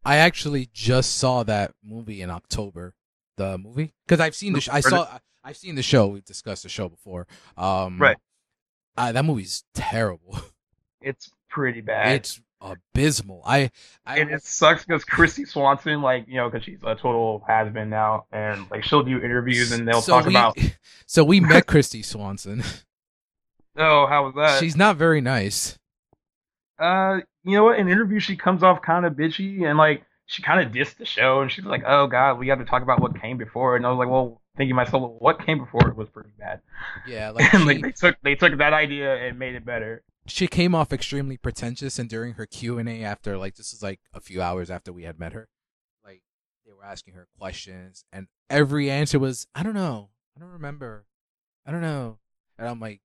[0.05, 2.93] I actually just saw that movie in October.
[3.35, 5.07] The movie because I've seen the sh- I saw
[5.43, 6.05] I've seen the show.
[6.07, 7.25] We've discussed the show before.
[7.57, 8.17] Um, right.
[8.95, 10.39] Uh, that movie's terrible.
[11.05, 12.15] It's pretty bad.
[12.15, 13.41] It's abysmal.
[13.45, 13.71] I,
[14.05, 17.73] I and it sucks because Kristy Swanson, like you know, because she's a total has
[17.73, 20.57] been now, and like she'll do interviews and they'll so talk we, about.
[21.05, 22.63] So we met Kristy Swanson.
[23.75, 24.61] Oh, how was that?
[24.61, 25.77] She's not very nice.
[26.79, 27.79] Uh, you know what?
[27.79, 31.05] In interviews, she comes off kind of bitchy and like she kind of dissed the
[31.05, 33.85] show, and she's like, "Oh God, we have to talk about what came before." And
[33.85, 36.61] I was like, "Well, thinking myself, well, what came before it was pretty bad."
[37.05, 40.03] Yeah, like, and she, like they took they took that idea and made it better.
[40.25, 43.83] she came off extremely pretentious, and during her Q and A after like this is
[43.83, 45.49] like a few hours after we had met her,
[46.05, 46.23] like
[46.65, 51.05] they were asking her questions, and every answer was, "I don't know, I don't remember,
[51.65, 52.19] I don't know,"
[52.57, 53.01] and I'm like,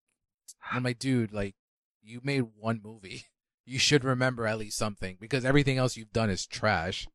[0.71, 1.57] I'm like, dude, like
[2.03, 3.25] you made one movie.
[3.69, 7.07] You should remember at least something because everything else you've done is trash.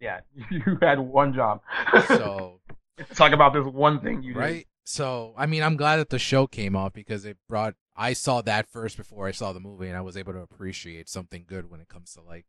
[0.00, 0.20] Yeah,
[0.50, 1.60] you had one job.
[2.06, 2.60] So
[3.14, 4.38] talk about this one thing you did.
[4.40, 4.66] right?
[4.84, 7.74] So I mean, I'm glad that the show came off because it brought.
[7.94, 11.08] I saw that first before I saw the movie, and I was able to appreciate
[11.08, 12.46] something good when it comes to like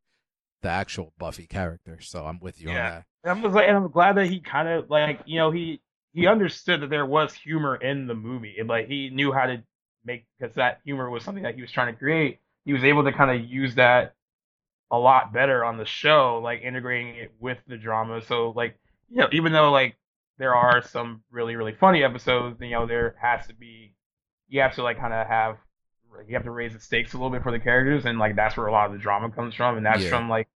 [0.61, 1.99] the actual Buffy character.
[1.99, 2.77] So I'm with you Yeah.
[2.85, 3.05] on that.
[3.23, 5.81] And I'm just like, and I'm glad that he kind of like, you know, he
[6.13, 9.63] he understood that there was humor in the movie, and like he knew how to
[10.05, 12.39] make because that humor was something that he was trying to create.
[12.65, 14.15] He was able to kind of use that
[14.91, 18.21] a lot better on the show, like integrating it with the drama.
[18.21, 18.77] So like,
[19.09, 19.97] you know, even though like
[20.37, 23.93] there are some really really funny episodes, you know, there has to be
[24.49, 25.57] you have to like kind of have
[26.27, 28.57] you have to raise the stakes a little bit for the characters, and like that's
[28.57, 30.09] where a lot of the drama comes from, and that's Yeah.
[30.09, 30.47] from like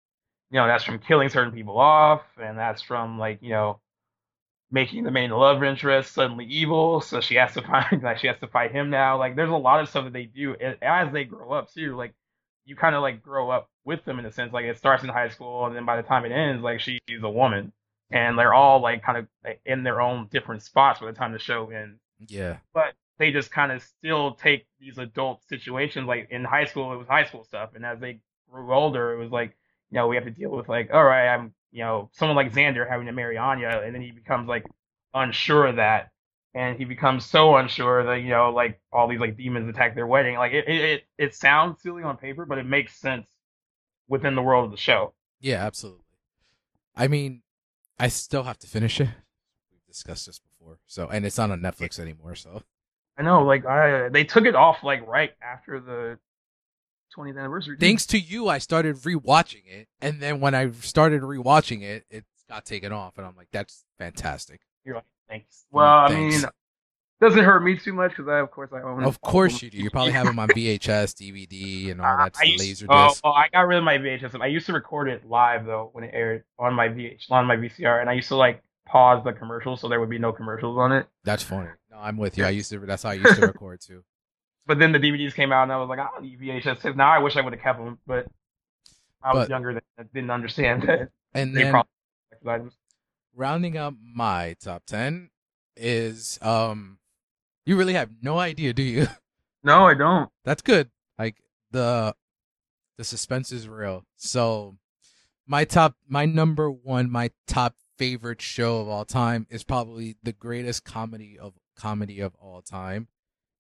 [0.51, 3.80] you know, that's from killing certain people off, and that's from like, you know,
[4.76, 8.38] making the main love interest suddenly evil, so she has to find like she has
[8.39, 9.18] to fight him now.
[9.18, 11.95] Like there's a lot of stuff that they do as they grow up too.
[11.95, 12.14] Like
[12.65, 14.52] you kind of like grow up with them in a sense.
[14.52, 16.99] Like it starts in high school, and then by the time it ends, like she's
[17.23, 17.72] a woman,
[18.11, 21.31] and they're all like kind of like, in their own different spots by the time
[21.31, 21.97] the show ends
[22.27, 26.06] Yeah, but they just kind of still take these adult situations.
[26.06, 28.19] Like in high school, it was high school stuff, and as they
[28.52, 29.56] grew older, it was like,
[29.89, 32.53] you know, we have to deal with like, all right, I'm, you know, someone like
[32.53, 34.65] Xander having to marry Anya, and then he becomes like
[35.14, 36.10] unsure of that,
[36.53, 40.07] and he becomes so unsure that you know, like all these like demons attack their
[40.07, 40.38] wedding.
[40.38, 43.27] Like it, it, it, sounds silly on paper, but it makes sense
[44.07, 45.14] within the world of the show.
[45.41, 46.06] yeah, absolutely.
[46.95, 47.41] I mean,
[47.99, 49.10] I still have to finish it.
[49.69, 52.35] We've discussed this before, so and it's not on Netflix anymore.
[52.35, 52.64] So
[53.18, 56.19] I know, like I, they took it off like right after the
[57.18, 57.77] 20th anniversary.
[57.80, 62.26] thanks to you, I started rewatching it, and then when I started rewatching it, it
[62.49, 64.61] got taken off, and I'm like, that's fantastic.
[64.84, 65.65] You're like, thanks.
[65.72, 66.44] Well, I Thanks.
[66.44, 66.52] mean,
[67.22, 69.03] doesn't hurt me too much because I, of course, I own.
[69.03, 69.77] Of course you do.
[69.77, 73.22] You probably have them on VHS, DVD, and all that I used, laser oh, disc.
[73.23, 74.40] oh, I got rid of my VHS.
[74.41, 77.56] I used to record it live though when it aired on my VH on my
[77.56, 80.77] VCR, and I used to like pause the commercials so there would be no commercials
[80.77, 81.07] on it.
[81.23, 81.69] That's funny.
[81.90, 82.45] No, I'm with you.
[82.45, 82.80] I used to.
[82.80, 84.03] That's how I used to record too.
[84.67, 86.81] But then the DVDs came out, and I was like, I don't need VHS.
[86.81, 86.95] tapes.
[86.97, 88.25] Now I wish I would have kept them, but
[89.23, 91.89] I was But- younger then, and didn't understand that And they then probably
[92.47, 92.73] items.
[93.35, 95.29] rounding up my top ten
[95.77, 96.97] is um,
[97.65, 99.07] you really have no idea, do you?
[99.63, 100.29] No, I don't.
[100.43, 100.91] That's good.
[101.17, 101.37] Like
[101.71, 102.13] the
[102.99, 104.03] the suspense is real.
[104.15, 104.77] So
[105.47, 110.33] my top my number one, my top favorite show of all time is probably the
[110.33, 113.07] greatest comedy of comedy of all time.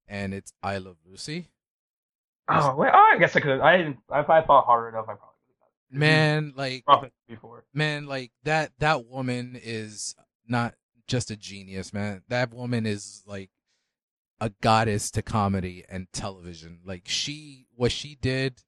[0.07, 1.49] And it's I Love Lucy.
[2.47, 3.59] Oh, wait, oh, I guess I could.
[3.59, 3.97] I didn't.
[4.11, 5.35] If I thought hard enough, I probably
[5.91, 5.99] could.
[5.99, 6.83] Man, like
[7.27, 7.65] before.
[7.73, 10.15] man, like that that woman is
[10.47, 10.75] not
[11.07, 12.21] just a genius, man.
[12.27, 13.49] That woman is like
[14.39, 16.79] a goddess to comedy and television.
[16.85, 18.61] Like she what she did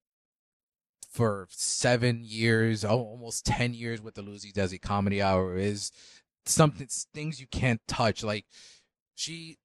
[1.11, 5.91] for seven years, oh, almost ten years with the Lucy-Desi Comedy Hour is
[6.45, 8.23] something things you can't touch.
[8.23, 8.45] Like
[9.15, 9.57] she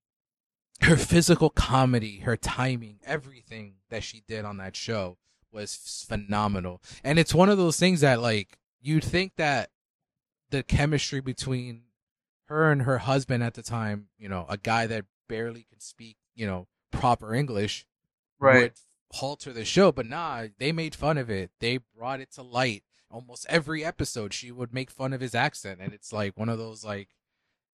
[0.82, 5.16] her physical comedy, her timing, everything that she did on that show
[5.52, 6.82] was phenomenal.
[7.04, 9.70] And it's one of those things that like you'd think that
[10.50, 11.82] the chemistry between
[12.46, 16.16] her and her husband at the time, you know, a guy that barely could speak,
[16.34, 17.86] you know, proper English
[18.62, 18.72] would
[19.12, 21.50] halter the show, but nah, they made fun of it.
[21.60, 22.82] They brought it to light.
[23.10, 26.56] Almost every episode she would make fun of his accent and it's like one of
[26.59, 27.09] those like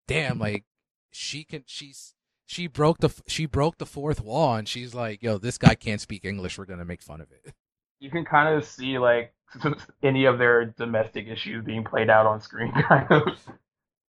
[0.09, 0.65] damn like
[1.11, 2.15] she can she's
[2.49, 6.01] she broke the she broke the fourth wall and she's like yo this guy can't
[6.01, 6.57] speak english.
[6.59, 7.55] We're gonna make fun of it.
[8.01, 9.35] You can kind of see like
[10.05, 13.23] any of their domestic issues being played out on screen, kind of.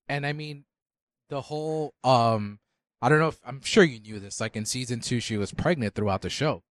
[0.08, 0.64] and i mean
[1.30, 2.60] the whole um
[3.02, 5.52] i don't know if i'm sure you knew this like in season two she was
[5.52, 6.62] pregnant throughout the show.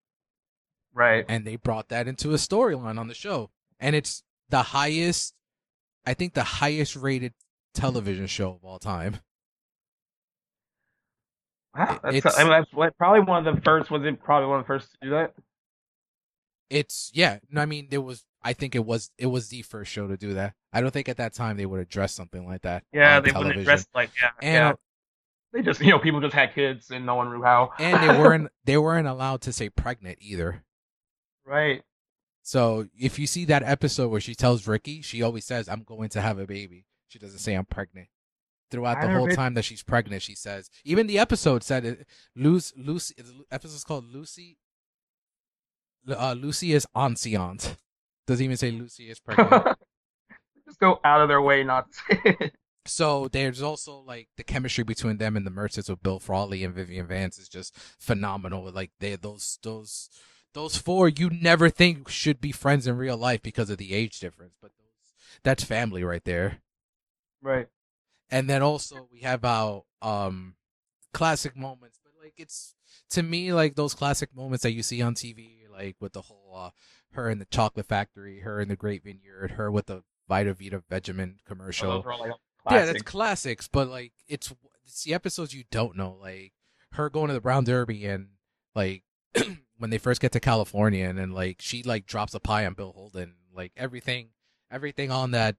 [0.95, 1.25] Right.
[1.29, 3.51] and they brought that into a storyline on the show.
[3.81, 5.35] And it's the highest
[6.07, 7.35] i think the highest rated
[7.75, 9.19] television show of all time
[11.79, 13.91] Wow, that's, It's- I mean, that's probably one of the first.
[13.91, 15.35] Was it probably one of the first to do that?
[16.71, 19.91] it's yeah no, i mean there was i think it was it was the first
[19.91, 22.61] show to do that i don't think at that time they would address something like
[22.61, 23.47] that Yeah, they television.
[23.49, 24.73] wouldn't address like yeah, and yeah.
[25.55, 27.71] They just you know people just had kids and no one knew how.
[27.79, 30.63] and they weren't they weren't allowed to say pregnant either
[31.47, 31.83] right.
[32.43, 36.11] So if you see that episode where she tells Ricky, she always says, "I'm going
[36.11, 38.09] to have a baby." She doesn't say I'm pregnant.
[38.71, 40.71] Throughout the whole been- time that she's pregnant, she says.
[40.85, 42.07] Even the episode said it.
[42.37, 44.59] Lucy, Lucy, the episode's called Lucy.
[46.09, 47.77] Uh, Lucy is Enceinte.
[48.27, 49.51] Doesn't even say Lucy is pregnant.
[50.67, 52.55] Just go out of their way not to say it.
[52.85, 56.75] So there's also like the chemistry between them and the Mertzes with Bill Frawley and
[56.75, 58.71] Vivian Vance is just phenomenal.
[58.73, 60.09] Like they those those
[60.55, 64.21] those four you never think should be friends in real life because of the age
[64.21, 65.13] difference, but those,
[65.43, 66.59] that's family right there.
[67.43, 67.69] Right.
[68.31, 70.55] And then also we have our um
[71.13, 72.75] classic moments, but like it's
[73.11, 76.53] to me like those classic moments that you see on TV, like with the whole
[76.55, 76.71] uh,
[77.13, 82.03] her in the chocolate factory, her in the Great Vineyard, her with the Vitameatavegamin commercial.
[82.03, 82.33] Those like,
[82.71, 83.69] Yeah, that's classics.
[83.69, 84.53] but like it's
[84.85, 86.53] it's the episodes you don't know, like
[86.93, 88.29] her going to the Brown Derby and
[88.75, 89.05] like
[89.79, 92.75] when they first get to California and then like she like drops a pie on
[92.75, 94.31] Bill Holden, like everything
[94.71, 95.57] everything on that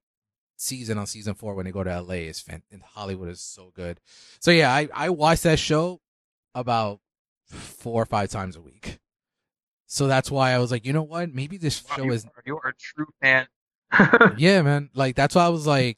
[0.60, 3.72] season on season four when they go to LA is fan- in Hollywood is so
[3.76, 3.99] good.
[4.40, 6.02] So yeah, I I watch that show
[6.53, 6.99] about
[7.45, 8.99] four or five times a week.
[9.88, 11.34] So that's why I was like, you know what?
[11.34, 13.48] Maybe this Wow, show you, is are, you are a true fan.
[14.38, 14.90] yeah, man.
[14.94, 15.98] Like that's why I was like,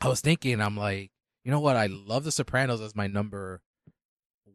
[0.00, 1.10] I was thinking, I'm like,
[1.44, 1.76] you know what?
[1.76, 3.60] I love The Sopranos as my number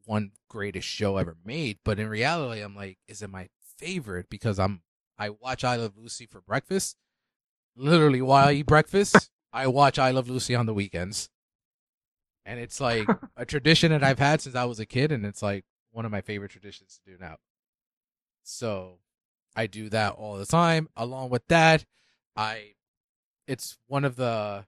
[0.06, 4.60] one greatest show ever made, but in reality, I'm like, is it my favorite because
[4.60, 4.82] I'm
[5.18, 6.98] I watch I Love Lucy for breakfast.
[7.76, 11.30] Literally, while I eat breakfast, I watch I Love Lucy on the weekends,
[12.46, 15.42] and it's like a tradition that I've had since I was a kid, and it's
[15.42, 17.38] like one of my favorite traditions to do now.
[18.44, 19.00] So,
[19.56, 20.90] I do that all the time.
[20.96, 21.86] Along with that,
[22.36, 22.74] I
[23.48, 24.66] it's one of the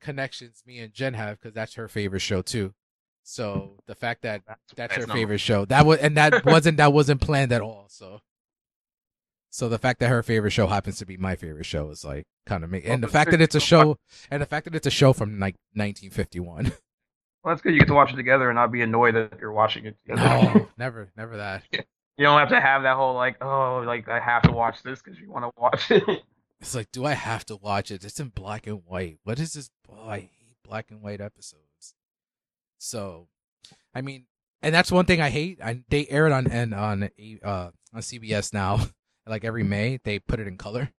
[0.00, 2.74] connections me and Jen have because that's her favorite show too.
[3.22, 4.42] So the fact that
[4.74, 7.86] that's her favorite show that was and that wasn't that wasn't planned at all.
[7.88, 8.20] So
[9.52, 12.24] so the fact that her favorite show happens to be my favorite show is like
[12.46, 12.82] kind of me.
[12.86, 13.98] and the fact that it's a show
[14.30, 16.72] and the fact that it's a show from like 1951.
[17.44, 17.72] Well, that's good.
[17.72, 20.22] You get to watch it together and not be annoyed that you're watching it together.
[20.54, 21.64] no, never, never that.
[21.72, 21.80] you
[22.20, 25.18] don't have to have that whole like, oh, like I have to watch this because
[25.18, 26.04] you want to watch it.
[26.60, 28.04] It's like, do I have to watch it?
[28.04, 29.18] It's in black and white.
[29.24, 29.70] What is this?
[29.90, 31.96] Oh, I hate black and white episodes.
[32.78, 33.26] So,
[33.92, 34.26] I mean,
[34.62, 35.58] and that's one thing I hate.
[35.60, 37.10] I, they air it on and on
[37.42, 38.78] uh on CBS now.
[39.26, 40.90] Like every May, they put it in color,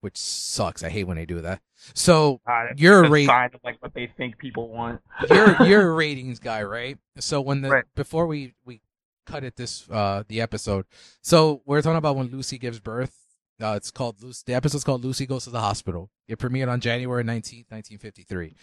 [0.00, 0.82] which sucks.
[0.82, 1.60] I hate when they do that.
[1.94, 5.00] So that's You're a rate- like what they think people want.
[5.30, 6.96] you're you're a ratings guy, right?
[7.18, 7.84] So when the Right.
[7.94, 8.80] before we we
[9.26, 10.86] cut it this uh the episode,
[11.22, 13.14] so we're talking about when Lucy gives birth.
[13.58, 14.42] Uh, it's called Lucy.
[14.46, 16.10] The episode's called Lucy Goes to the Hospital.
[16.28, 18.54] It premiered on January nineteenth, nineteen fifty three.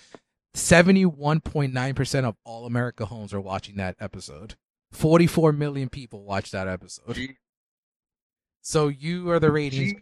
[0.54, 4.54] Seventy one point nine percent of all America homes are watching that episode.
[4.92, 7.36] Forty four million people watch that episode.
[8.64, 9.92] So you are the ratings.
[9.94, 10.00] gee,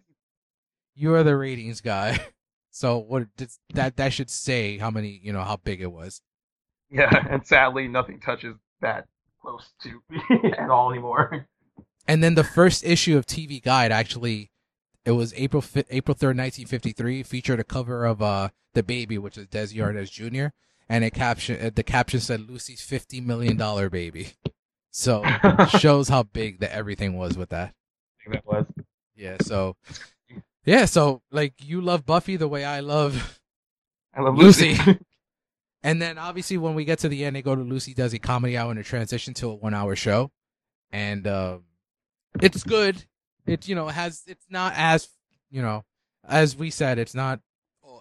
[0.96, 2.20] You are the ratings guy.
[2.74, 3.28] So what
[3.74, 6.22] that that should say how many you know how big it was.
[6.90, 9.08] Yeah, and sadly, nothing touches that
[9.42, 10.02] close to
[10.58, 11.48] at all anymore.
[12.08, 14.52] And then the first issue of TV Guide actually,
[15.04, 18.84] it was April fi- April third, nineteen fifty three, featured a cover of uh the
[18.84, 20.54] baby, which is Desi Arnaz Jr.
[20.88, 24.30] And it caption uh, the caption said Lucy's fifty million dollar baby.
[24.92, 25.26] So
[25.78, 27.74] shows how big that everything was with that.
[28.28, 28.66] That was.
[29.16, 29.38] Yeah.
[29.42, 29.76] So
[30.66, 30.86] yeah.
[30.86, 33.40] So like you love Buffy the way I love
[34.14, 34.76] I love Lucy.
[34.76, 35.00] Lucy.
[35.84, 38.20] And then obviously when we get to the end, they go to Lucy does a
[38.20, 40.32] comedy hour and a transition to a one hour show,
[40.92, 41.64] and um,
[42.40, 43.06] it's good.
[43.48, 45.10] It you know has it's not as
[45.50, 45.84] you know
[46.24, 47.40] as we said it's not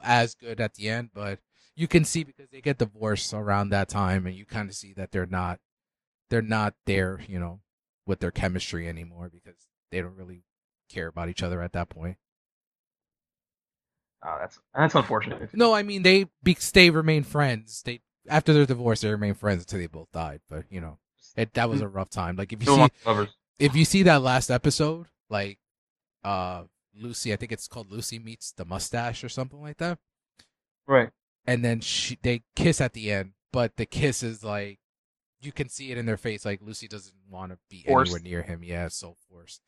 [0.03, 1.39] as good at the end, but
[1.75, 4.93] you can see because they get divorced around that time, and you kind of see
[4.93, 5.59] that they're not
[6.29, 7.61] they're not there you know
[8.07, 9.57] with their chemistry anymore because
[9.91, 10.43] they don't really
[10.89, 12.17] care about each other at that point.
[14.25, 15.51] oh, that's that's unfortunate.
[15.55, 17.83] No, I mean they be, they remain friends.
[17.85, 20.41] They after their divorce, they remain friends until they both died.
[20.49, 20.99] But you know,
[21.37, 22.37] it that was a rough time.
[22.37, 23.29] Like if you see lovers.
[23.59, 25.59] if you see that last episode, like
[26.25, 26.65] uh
[26.95, 29.99] Lucy, I think it's called Lucy meets the mustache or something like that,
[30.87, 31.11] Right.
[31.47, 34.79] and then she they kiss at the end, but the kiss is like
[35.41, 38.11] you can see it in their face, like Lucy doesn't want to be Forced.
[38.13, 38.63] anywhere near him.
[38.63, 39.63] Yeah, so forced.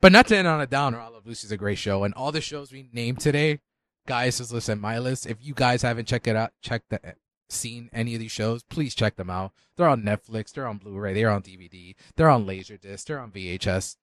[0.00, 2.32] But not to end on a downer, I love Lucy's a great show, and all
[2.32, 3.60] the shows we named today,
[4.06, 5.26] guys, just listen my list.
[5.26, 7.00] If you guys haven't checked it out, check the
[7.52, 9.52] seen any of these shows, please check them out.
[9.76, 13.96] They're on Netflix, they're on Blu-ray, they're on DVD, they're on Laserdisc, they're on VHS.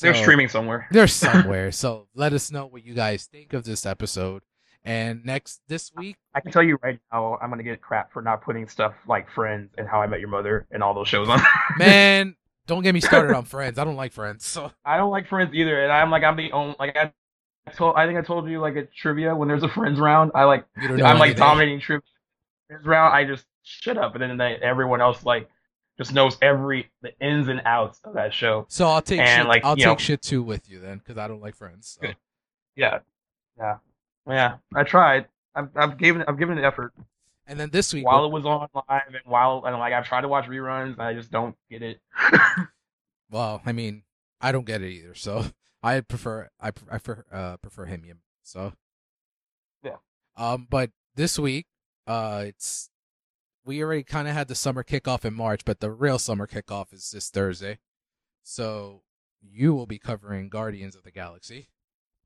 [0.00, 0.86] They're streaming somewhere.
[0.90, 1.72] They're somewhere.
[1.72, 4.42] so let us know what you guys think of this episode.
[4.84, 8.22] And next this week, I can tell you right now, I'm gonna get crap for
[8.22, 11.28] not putting stuff like Friends and How I Met Your Mother and all those shows
[11.28, 11.40] on.
[11.78, 12.36] man,
[12.68, 13.78] don't get me started on Friends.
[13.78, 14.46] I don't like Friends.
[14.46, 17.12] So I don't like Friends either, and I'm like I'm the only like I
[17.72, 20.44] told I think I told you like at trivia when there's a Friends round, I
[20.44, 22.04] like I'm like dominating trivia.
[22.68, 25.48] Friends round, I just shut up, and then they, everyone else like
[25.96, 28.66] just knows every the ins and outs of that show.
[28.68, 31.18] So I'll take And, shit, like, I'll take know- shit too with you then, because
[31.18, 31.98] I don't like Friends.
[32.00, 32.08] So.
[32.76, 33.00] Yeah,
[33.58, 33.78] yeah,
[34.28, 34.56] yeah.
[34.76, 35.26] I tried.
[35.54, 36.92] I've I've given I've given it effort
[37.48, 40.20] And then this week, while it was on live, and while and like I've tried
[40.20, 41.98] to watch reruns, I just don't get it.
[43.30, 44.02] well, I mean,
[44.40, 45.14] I don't get it either.
[45.14, 45.46] So
[45.82, 48.04] I prefer I I prefer, uh, prefer him.
[48.06, 48.12] yeah.
[48.42, 48.74] So
[49.82, 49.96] Yeah.
[50.36, 51.66] Um, but this week,
[52.06, 52.90] uh, it's
[53.64, 56.92] we already kind of had the summer kickoff in March, but the real summer kickoff
[56.92, 57.78] is this Thursday.
[58.42, 59.02] So
[59.42, 61.68] you will be covering Guardians of the Galaxy.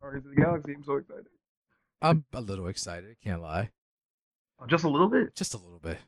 [0.00, 0.74] Guardians of the Galaxy.
[0.74, 1.26] I'm so excited.
[2.00, 3.16] I'm a little excited.
[3.22, 3.70] Can't lie,
[4.62, 5.34] Oh, Just a little bit.
[5.34, 5.98] just a little bit.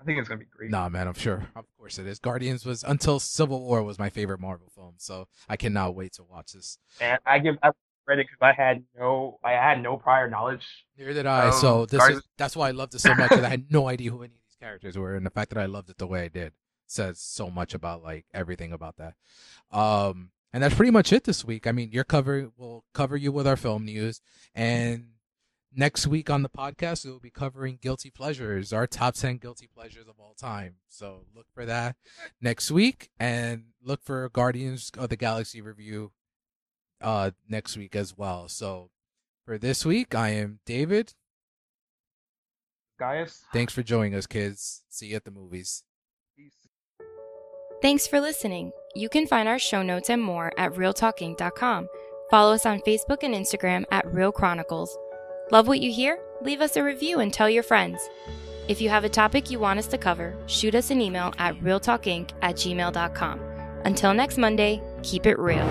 [0.00, 0.70] I think it's gonna be great.
[0.70, 1.46] Nah, man, I'm sure.
[1.56, 2.18] Of course it is.
[2.18, 6.24] Guardians was until Civil War was my favorite Marvel film, so I cannot wait to
[6.24, 6.78] watch this.
[7.00, 7.70] And I give I
[8.04, 10.66] credit because I had no I had no prior knowledge.
[10.98, 11.46] Neither did I.
[11.46, 13.30] Um, so this Guardians- is that's why I loved it so much.
[13.30, 15.58] Because I had no idea who any of these characters were, and the fact that
[15.60, 16.52] I loved it the way I did
[16.86, 19.14] says so much about like everything about that.
[19.70, 21.66] Um, and that's pretty much it this week.
[21.66, 22.52] I mean, you're covering.
[22.58, 24.20] We'll cover you with our film news,
[24.54, 25.06] and
[25.76, 30.06] next week on the podcast we'll be covering guilty pleasures, our top ten guilty pleasures
[30.08, 30.76] of all time.
[30.88, 31.96] So look for that
[32.40, 36.12] next week, and look for Guardians of the Galaxy review
[37.00, 38.48] uh next week as well.
[38.48, 38.90] So
[39.44, 41.14] for this week, I am David.
[42.98, 43.42] Gaius.
[43.52, 44.82] Thanks for joining us, kids.
[44.88, 45.82] See you at the movies.
[46.36, 46.54] Peace.
[47.82, 48.72] Thanks for listening.
[48.94, 51.88] You can find our show notes and more at realtalkinc.com.
[52.30, 54.96] Follow us on Facebook and Instagram at Real Chronicles.
[55.54, 56.18] Love what you hear?
[56.42, 58.10] Leave us a review and tell your friends.
[58.66, 61.54] If you have a topic you want us to cover, shoot us an email at
[61.60, 63.40] realtalkinc at gmail.com.
[63.84, 65.64] Until next Monday, keep it real.